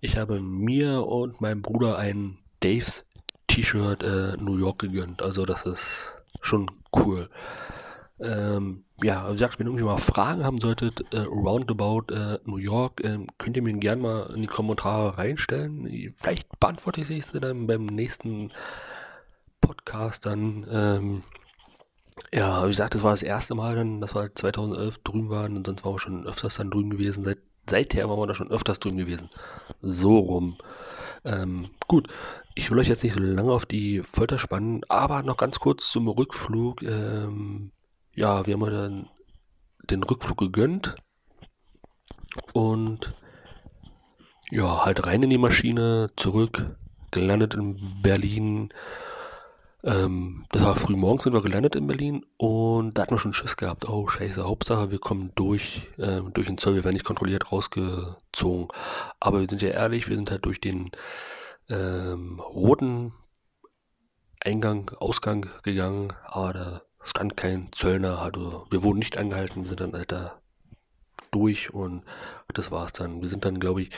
ich 0.00 0.16
habe 0.18 0.40
mir 0.40 1.06
und 1.06 1.40
meinem 1.40 1.62
Bruder 1.62 1.98
ein 1.98 2.38
Daves 2.60 3.04
T-Shirt 3.46 4.02
äh, 4.02 4.36
New 4.38 4.58
York 4.58 4.80
gegönnt. 4.80 5.22
Also 5.22 5.46
das 5.46 5.64
ist 5.64 6.12
schon 6.40 6.70
cool. 6.94 7.30
Ähm, 8.18 8.84
ja, 9.02 9.28
wie 9.28 9.32
gesagt, 9.32 9.58
wenn 9.58 9.76
ihr 9.76 9.84
mal 9.84 9.98
Fragen 9.98 10.42
haben 10.44 10.58
solltet, 10.58 11.12
äh, 11.12 11.20
roundabout 11.20 12.12
äh, 12.12 12.38
New 12.44 12.56
York, 12.56 13.04
äh, 13.04 13.18
könnt 13.36 13.56
ihr 13.56 13.62
mir 13.62 13.74
gerne 13.74 14.02
mal 14.02 14.32
in 14.34 14.40
die 14.42 14.46
Kommentare 14.46 15.18
reinstellen. 15.18 16.14
Vielleicht 16.16 16.48
beantworte 16.58 17.02
ich 17.02 17.08
sie 17.08 17.40
dann 17.40 17.66
beim 17.66 17.84
nächsten 17.86 18.50
Podcast 19.60 20.24
dann. 20.24 20.66
Ähm, 20.70 21.22
ja, 22.32 22.64
wie 22.64 22.68
gesagt, 22.68 22.94
das 22.94 23.02
war 23.02 23.10
das 23.10 23.22
erste 23.22 23.54
Mal 23.54 23.74
dann, 23.74 24.00
dass 24.00 24.14
wir 24.14 24.34
2011 24.34 24.98
drüben 25.04 25.28
waren 25.28 25.56
und 25.56 25.66
sonst 25.66 25.84
waren 25.84 25.94
wir 25.94 25.98
schon 25.98 26.26
öfters 26.26 26.56
dann 26.56 26.70
drüben 26.70 26.90
gewesen. 26.90 27.24
Seit, 27.24 27.38
seither 27.68 28.08
waren 28.08 28.18
wir 28.18 28.26
da 28.26 28.34
schon 28.34 28.50
öfters 28.50 28.78
drüben 28.78 28.96
gewesen. 28.96 29.28
So 29.82 30.18
rum. 30.18 30.56
Ähm, 31.24 31.68
gut, 31.86 32.08
ich 32.54 32.70
will 32.70 32.78
euch 32.78 32.88
jetzt 32.88 33.02
nicht 33.02 33.12
so 33.12 33.20
lange 33.20 33.52
auf 33.52 33.66
die 33.66 34.00
Folter 34.00 34.38
spannen, 34.38 34.80
aber 34.88 35.22
noch 35.22 35.36
ganz 35.36 35.58
kurz 35.58 35.90
zum 35.90 36.08
Rückflug. 36.08 36.82
Ähm, 36.82 37.72
ja, 38.16 38.46
wir 38.46 38.54
haben 38.54 38.70
dann 38.70 39.08
den 39.90 40.02
Rückflug 40.02 40.38
gegönnt 40.38 40.96
und 42.54 43.14
ja, 44.50 44.84
halt 44.84 45.06
rein 45.06 45.22
in 45.22 45.30
die 45.30 45.38
Maschine, 45.38 46.10
zurück, 46.16 46.76
gelandet 47.10 47.54
in 47.54 48.00
Berlin. 48.02 48.72
Ähm, 49.84 50.46
das 50.50 50.62
war 50.62 50.76
früh 50.76 50.96
morgens 50.96 51.24
sind 51.24 51.34
wir 51.34 51.42
gelandet 51.42 51.76
in 51.76 51.86
Berlin 51.86 52.24
und 52.38 52.94
da 52.94 53.02
hatten 53.02 53.14
wir 53.14 53.18
schon 53.18 53.34
Schiss 53.34 53.56
gehabt. 53.56 53.88
Oh 53.88 54.08
scheiße, 54.08 54.44
Hauptsache 54.44 54.90
wir 54.90 54.98
kommen 54.98 55.32
durch, 55.34 55.82
äh, 55.98 56.22
durch 56.32 56.46
den 56.46 56.58
Zoll, 56.58 56.76
wir 56.76 56.84
werden 56.84 56.94
nicht 56.94 57.04
kontrolliert 57.04 57.52
rausgezogen. 57.52 58.68
Aber 59.20 59.40
wir 59.40 59.48
sind 59.48 59.62
ja 59.62 59.70
ehrlich, 59.70 60.08
wir 60.08 60.16
sind 60.16 60.30
halt 60.30 60.46
durch 60.46 60.60
den 60.60 60.90
ähm, 61.68 62.40
roten 62.40 63.12
Eingang, 64.40 64.90
Ausgang 64.98 65.46
gegangen, 65.62 66.12
aber 66.24 66.52
da 66.52 66.82
stand 67.06 67.36
kein 67.36 67.68
Zöllner, 67.72 68.18
also 68.18 68.66
wir 68.70 68.82
wurden 68.82 68.98
nicht 68.98 69.16
angehalten, 69.16 69.62
wir 69.62 69.68
sind 69.70 69.80
dann 69.80 69.92
halt 69.92 70.12
da 70.12 70.40
durch 71.30 71.72
und 71.72 72.04
das 72.52 72.70
war's 72.70 72.92
dann. 72.92 73.22
Wir 73.22 73.28
sind 73.28 73.44
dann, 73.44 73.60
glaube 73.60 73.82
ich, 73.82 73.90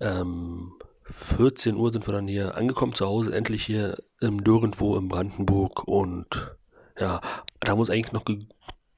ähm, 0.00 0.72
14 1.04 1.76
Uhr 1.76 1.92
sind 1.92 2.06
wir 2.06 2.12
dann 2.14 2.28
hier 2.28 2.54
angekommen 2.56 2.94
zu 2.94 3.06
Hause, 3.06 3.34
endlich 3.34 3.64
hier 3.64 3.98
im 4.20 4.36
Nirgendwo 4.36 4.96
in 4.96 5.08
Brandenburg 5.08 5.86
und 5.86 6.56
ja, 6.98 7.20
da 7.60 7.70
haben 7.70 7.78
wir 7.78 7.82
uns 7.82 7.90
eigentlich 7.90 8.12
noch 8.12 8.24
ge 8.24 8.38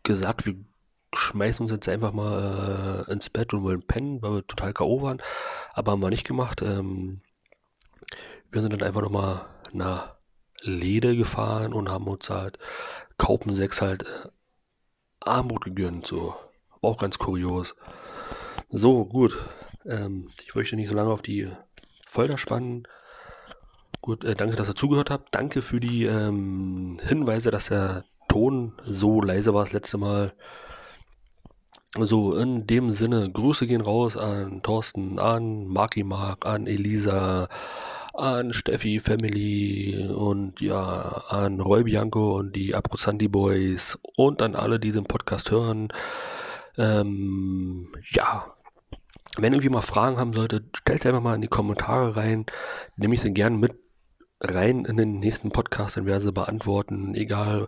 gesagt, 0.02 0.44
wir 0.46 0.56
schmeißen 1.14 1.62
uns 1.62 1.72
jetzt 1.72 1.88
einfach 1.88 2.12
mal 2.12 3.04
äh, 3.08 3.12
ins 3.12 3.30
Bett 3.30 3.54
und 3.54 3.62
wollen 3.62 3.86
pennen, 3.86 4.20
weil 4.20 4.32
wir 4.32 4.46
total 4.46 4.72
K.O. 4.72 5.02
waren, 5.02 5.22
aber 5.74 5.92
haben 5.92 6.02
wir 6.02 6.10
nicht 6.10 6.26
gemacht. 6.26 6.60
Ähm, 6.60 7.20
wir 8.50 8.60
sind 8.60 8.72
dann 8.72 8.82
einfach 8.82 9.02
nochmal 9.02 9.46
nach 9.72 10.16
Lede 10.62 11.16
gefahren 11.16 11.72
und 11.72 11.90
haben 11.90 12.06
uns 12.06 12.30
halt 12.30 12.58
Kaupen 13.18 13.54
6 13.54 13.82
halt 13.82 14.02
äh, 14.02 14.28
Armut 15.20 15.64
gegönnt, 15.64 16.06
so. 16.06 16.34
War 16.80 16.90
auch 16.90 16.98
ganz 16.98 17.18
kurios. 17.18 17.74
So, 18.68 19.04
gut. 19.04 19.38
Ähm, 19.86 20.30
ich 20.44 20.54
möchte 20.54 20.76
nicht 20.76 20.88
so 20.88 20.96
lange 20.96 21.10
auf 21.10 21.22
die 21.22 21.50
Folter 22.08 22.38
spannen. 22.38 22.86
Gut, 24.00 24.24
äh, 24.24 24.34
danke, 24.34 24.56
dass 24.56 24.68
ihr 24.68 24.74
zugehört 24.74 25.10
habt. 25.10 25.34
Danke 25.34 25.62
für 25.62 25.78
die 25.78 26.04
ähm, 26.04 26.98
Hinweise, 27.02 27.50
dass 27.50 27.66
der 27.66 28.04
Ton 28.28 28.72
so 28.84 29.20
leise 29.20 29.54
war 29.54 29.64
das 29.64 29.72
letzte 29.72 29.98
Mal. 29.98 30.32
So, 31.98 32.34
in 32.34 32.66
dem 32.66 32.92
Sinne, 32.92 33.30
Grüße 33.30 33.66
gehen 33.66 33.82
raus 33.82 34.16
an 34.16 34.62
Thorsten, 34.62 35.18
an 35.18 35.66
Marki 35.66 36.02
Mark, 36.02 36.46
an 36.46 36.66
Elisa, 36.66 37.48
an 38.14 38.52
Steffi 38.52 39.00
Family 39.00 40.08
und 40.08 40.60
ja, 40.60 41.24
an 41.28 41.60
Roy 41.60 41.84
Bianco 41.84 42.38
und 42.38 42.54
die 42.54 42.74
Abruzandi 42.74 43.28
Boys 43.28 43.98
und 44.16 44.42
an 44.42 44.54
alle, 44.54 44.78
die 44.78 44.92
den 44.92 45.04
Podcast 45.04 45.50
hören. 45.50 45.88
Ähm, 46.76 47.88
ja, 48.10 48.46
wenn 49.38 49.52
irgendwie 49.52 49.70
mal 49.70 49.82
Fragen 49.82 50.18
haben 50.18 50.34
solltet, 50.34 50.76
stellt 50.76 51.06
einfach 51.06 51.22
mal 51.22 51.34
in 51.34 51.40
die 51.40 51.48
Kommentare 51.48 52.16
rein. 52.16 52.46
Nehme 52.96 53.14
ich 53.14 53.22
sie 53.22 53.32
gerne 53.32 53.56
mit 53.56 53.74
rein 54.40 54.84
in 54.84 54.96
den 54.96 55.20
nächsten 55.20 55.50
Podcast, 55.50 55.96
dann 55.96 56.06
werde 56.06 56.24
sie 56.24 56.32
beantworten. 56.32 57.14
Egal. 57.14 57.66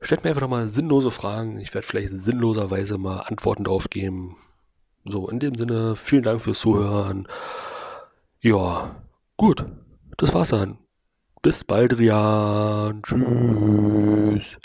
Stellt 0.00 0.22
mir 0.22 0.30
einfach 0.30 0.42
nochmal 0.42 0.68
sinnlose 0.68 1.10
Fragen. 1.10 1.58
Ich 1.58 1.74
werde 1.74 1.86
vielleicht 1.86 2.10
sinnloserweise 2.10 2.98
mal 2.98 3.20
Antworten 3.20 3.64
drauf 3.64 3.88
geben. 3.90 4.36
So, 5.04 5.28
in 5.28 5.40
dem 5.40 5.54
Sinne, 5.54 5.96
vielen 5.96 6.22
Dank 6.22 6.42
fürs 6.42 6.60
Zuhören. 6.60 7.26
Ja, 8.40 8.94
Gut, 9.38 9.64
das 10.16 10.32
war's 10.32 10.48
dann. 10.48 10.78
Bis 11.42 11.62
bald, 11.62 11.98
Rian. 11.98 13.02
Tschüss. 13.02 14.56